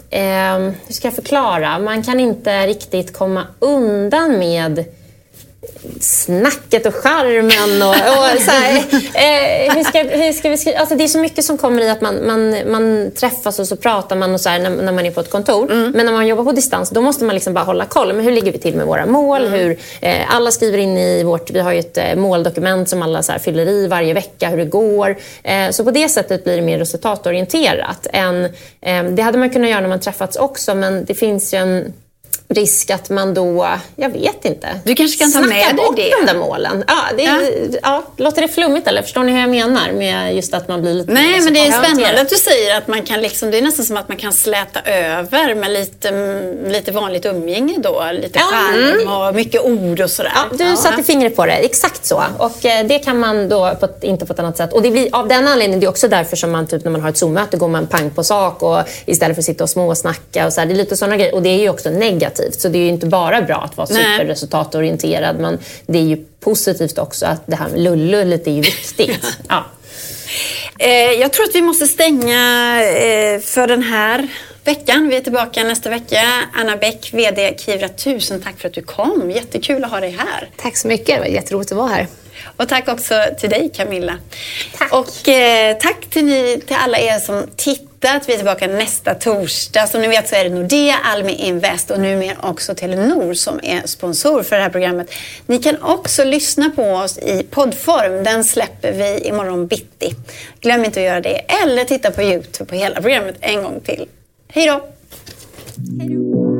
eh, 0.10 0.58
hur 0.60 0.94
ska 0.94 1.08
jag 1.08 1.16
förklara, 1.16 1.80
man 1.80 2.04
kan 2.04 2.20
inte 2.20 2.68
riktigt 2.68 3.14
komma 3.14 3.48
undan 3.60 4.40
med 4.40 4.86
snacket 6.00 6.86
och 6.86 6.96
charmen 6.96 7.82
och, 7.82 7.90
och 7.90 8.42
så 8.42 8.52
här, 8.52 8.78
eh, 8.78 9.76
hur, 9.76 9.84
ska, 9.84 10.00
hur 10.04 10.34
ska 10.34 10.50
vi 10.50 10.58
skriva? 10.58 10.80
Alltså 10.80 10.96
det 10.96 11.04
är 11.04 11.08
så 11.08 11.20
mycket 11.20 11.46
som 11.46 11.58
kommer 11.58 11.82
i 11.82 11.90
att 11.90 12.02
man, 12.02 12.28
man, 12.28 12.72
man 12.72 13.12
träffas 13.12 13.60
och 13.60 13.68
så 13.68 13.76
pratar 13.76 14.16
man 14.16 14.34
och 14.34 14.42
så 14.42 14.50
här, 14.50 14.60
när, 14.60 14.70
när, 14.70 14.92
man 14.92 15.06
är 15.06 15.12
på 15.12 15.20
ett 15.20 15.30
kontor. 15.30 15.72
Mm. 15.72 15.92
Men 15.92 16.06
när 16.06 16.14
man 16.14 16.28
jobbar 16.28 16.44
på 16.44 16.52
distans 16.52 16.90
då 16.90 17.02
måste 17.02 17.26
man 17.26 17.36
liksom 17.36 17.54
bara 17.54 17.66
hålla 17.66 17.86
koll. 17.86 18.14
Men 18.14 18.26
hur 18.26 18.32
ligger 18.32 18.52
vi 18.52 18.58
till 18.58 18.76
med 18.76 18.86
våra 18.86 19.06
mål? 19.06 19.42
Mm. 19.42 19.60
Hur, 19.60 19.78
eh, 20.02 20.36
alla 20.36 20.52
skriver 20.52 20.78
in 20.78 20.98
i 20.98 21.24
vårt, 21.24 21.52
vi 21.52 21.60
har 21.60 21.72
ju 21.72 21.80
ett 21.80 21.98
eh, 21.98 22.16
måldokument 22.16 22.90
som 22.90 23.02
alla 23.02 23.24
så 23.24 23.32
här, 23.32 23.40
fyller 23.40 23.68
i 23.70 23.88
varje 23.88 24.14
vecka 24.14 24.50
hur 24.50 24.58
det 24.58 24.66
går. 24.66 25.18
Eh, 25.44 25.70
så 25.70 25.84
på 25.84 25.92
det 25.92 26.10
sättet 26.10 26.44
blir 26.44 26.56
det 26.56 26.62
mer 26.62 26.80
resultatorienterat. 26.80 28.08
Än, 28.14 28.46
eh, 28.82 29.04
det 29.04 29.22
hade 29.22 29.38
man 29.38 29.50
kunnat 29.50 29.70
göra 29.70 29.82
när 29.82 29.90
man 29.90 30.00
träffats 30.00 30.38
också 30.38 30.76
men 30.76 31.06
det 31.06 31.14
finns 31.14 31.54
ju 31.54 31.58
en 31.58 31.94
risk 32.54 32.90
att 32.90 33.10
man 33.10 33.34
då, 33.34 33.68
jag 33.96 34.10
vet 34.10 34.46
inte, 34.46 34.80
du 34.84 34.96
kanske 34.96 35.20
kan 35.20 35.32
ta 35.32 35.42
med 35.42 35.76
bort 35.76 35.96
det. 35.96 36.10
de 36.20 36.26
där 36.26 36.40
målen. 36.40 36.84
Ja, 36.88 36.96
det, 37.18 37.24
ja. 37.24 37.40
Ja, 37.84 38.04
låter 38.18 38.42
det 38.42 38.48
flummigt 38.48 38.88
eller? 38.88 39.02
Förstår 39.02 39.24
ni 39.24 39.32
hur 39.32 39.40
jag 39.40 39.50
menar 39.50 39.92
med 39.92 40.36
just 40.36 40.54
att 40.54 40.68
man 40.68 40.82
blir 40.82 40.94
lite 40.94 41.14
Nej, 41.14 41.42
men 41.42 41.54
det 41.54 41.60
är 41.60 41.72
spännande 41.72 42.22
att 42.22 42.30
du 42.30 42.36
säger 42.36 42.78
att 42.78 42.88
man 42.88 43.02
kan 43.02 43.22
liksom, 43.22 43.52
det 43.52 43.58
är 43.58 43.62
nästan 43.62 43.86
som 43.86 43.98
att 43.98 44.08
man 44.08 44.18
kan 44.18 44.34
släta 44.34 44.82
över 44.82 45.56
med 45.56 45.72
lite, 45.72 46.12
lite 46.68 46.92
vanligt 46.92 47.26
umgänge 47.26 47.76
då. 47.78 48.06
Lite 48.14 48.40
ja. 48.40 48.46
skärm 48.46 49.02
mm. 49.02 49.08
och 49.08 49.36
mycket 49.36 49.62
ord 49.62 50.02
och 50.02 50.12
sådär. 50.12 50.32
Ja, 50.36 50.58
du 50.58 50.64
ja. 50.64 50.76
satte 50.76 51.04
fingret 51.04 51.36
på 51.36 51.46
det, 51.46 51.54
exakt 51.54 52.06
så. 52.06 52.24
Och 52.38 52.66
eh, 52.66 52.86
det 52.86 53.00
kan 53.00 53.20
man 53.20 53.50
då 53.50 53.76
på 53.80 53.88
inte 54.02 54.26
på 54.26 54.34
ett 54.34 54.40
annat 54.40 54.58
sätt. 54.58 54.74
Och 54.74 54.82
det 54.82 54.92
blir, 54.92 55.16
av 55.16 55.28
den 55.28 55.48
anledningen, 55.48 55.80
det 55.80 55.86
är 55.86 55.90
också 55.90 56.08
därför 56.08 56.36
som 56.36 56.52
man 56.52 56.68
typ 56.68 56.84
när 56.84 56.92
man 56.92 57.02
har 57.02 57.10
ett 57.10 57.18
Zoom-möte 57.18 57.58
går 57.58 57.68
man 57.68 57.88
pang 57.88 58.10
på 58.10 58.24
sak 58.24 58.64
och 58.64 58.80
istället 59.06 59.36
för 59.36 59.42
att 59.42 59.46
sitta 59.46 59.64
och 59.64 59.70
småsnacka 59.70 60.46
och 60.46 60.54
så 60.54 60.60
här, 60.62 60.68
Det 60.68 60.74
är 60.74 60.76
lite 60.76 60.98
sådana 60.98 61.18
grejer. 61.18 61.36
Och 61.36 61.42
det 61.42 61.50
är 61.50 61.60
ju 61.60 61.70
också 61.70 61.90
negativt 61.90 62.41
negativt. 62.42 62.62
Så 62.62 62.70
det 62.70 62.78
är 62.78 62.90
inte 62.90 63.06
bara 63.06 63.42
bra 63.42 63.56
att 63.56 63.78
vara 63.78 63.88
superresultatorienterad 63.88 65.40
men 65.40 65.60
det 65.86 66.00
är 66.00 66.04
ju 66.04 66.18
positivt 66.40 66.98
också 66.98 67.26
att 67.26 67.48
det 67.48 67.56
här 67.56 67.70
med 67.70 67.80
lullu 67.80 68.26
lite 68.26 68.52
är 68.52 68.54
ju 68.54 68.62
viktigt. 68.62 69.38
ja. 69.50 69.66
Eh, 70.80 70.90
jag 70.92 71.34
tror 71.34 71.46
att 71.46 71.56
vi 71.56 71.62
måste 71.62 71.88
stänga 71.88 72.84
eh, 72.84 73.40
för 73.40 73.68
den 73.68 73.84
här 73.84 74.28
veckan. 74.64 75.08
Vi 75.10 75.16
är 75.16 75.22
tillbaka 75.22 75.64
nästa 75.64 75.90
vecka. 75.90 76.22
Anna 76.54 76.78
Bäck, 76.78 77.10
VD 77.14 77.56
Kivra, 77.58 77.90
tusen 77.90 78.42
tack 78.42 78.60
för 78.60 78.68
att 78.68 78.74
du 78.74 78.82
kom. 78.82 79.32
Jättekul 79.32 79.84
att 79.84 79.92
ha 79.92 80.00
dig 80.00 80.12
här. 80.12 80.50
Tack 80.58 80.78
så 80.78 80.88
mycket. 80.88 81.08
Det 81.08 81.20
var 81.20 81.26
jätteroligt 81.26 81.72
att 81.72 81.78
vara 81.78 81.88
här. 81.88 82.08
Och 82.58 82.70
tack 82.70 82.88
också 82.88 83.24
till 83.40 83.50
dig 83.50 83.72
Camilla. 83.76 84.18
Tack. 84.78 84.94
Och 84.94 85.30
eh, 85.30 85.78
tack 85.78 86.10
till, 86.10 86.26
ni, 86.26 86.62
till 86.68 86.76
alla 86.80 87.00
er 87.00 87.20
som 87.20 87.48
tittat. 87.56 88.30
Vi 88.30 88.34
är 88.34 88.38
tillbaka 88.38 88.68
nästa 88.68 89.16
torsdag. 89.16 89.88
Som 89.88 90.02
ni 90.02 90.08
vet 90.08 90.30
så 90.30 90.36
är 90.36 90.44
det 90.44 90.50
Nordea, 90.50 90.96
Almi 91.04 91.34
Invest 91.34 91.92
och 91.92 92.00
numera 92.00 92.36
också 92.42 92.76
Telenor 92.76 93.34
som 93.34 93.60
är 93.64 93.88
sponsor 93.88 94.44
för 94.44 94.56
det 94.56 94.62
här 94.62 94.70
programmet. 94.70 95.12
Ni 95.46 95.58
kan 95.58 95.82
också 95.82 96.24
lyssna 96.24 96.70
på 96.76 96.84
oss 96.84 97.18
i 97.18 97.44
poddform. 97.44 98.24
Den 98.24 98.44
släpper 98.44 98.92
vi 98.92 99.28
imorgon 99.28 99.68
bitti. 99.68 100.16
Glöm 100.62 100.86
inte 100.86 101.00
att 101.00 101.06
göra 101.06 101.22
det. 101.22 101.36
Eller 101.64 101.84
titta 101.84 102.12
på 102.12 102.22
Youtube 102.22 102.70
på 102.70 102.76
hela 102.76 103.02
programmet 103.02 103.36
en 103.42 103.64
gång 103.64 103.82
till. 103.82 104.08
Hej 104.48 104.66
då! 104.66 104.88
Hej 106.00 106.10
då! 106.10 106.51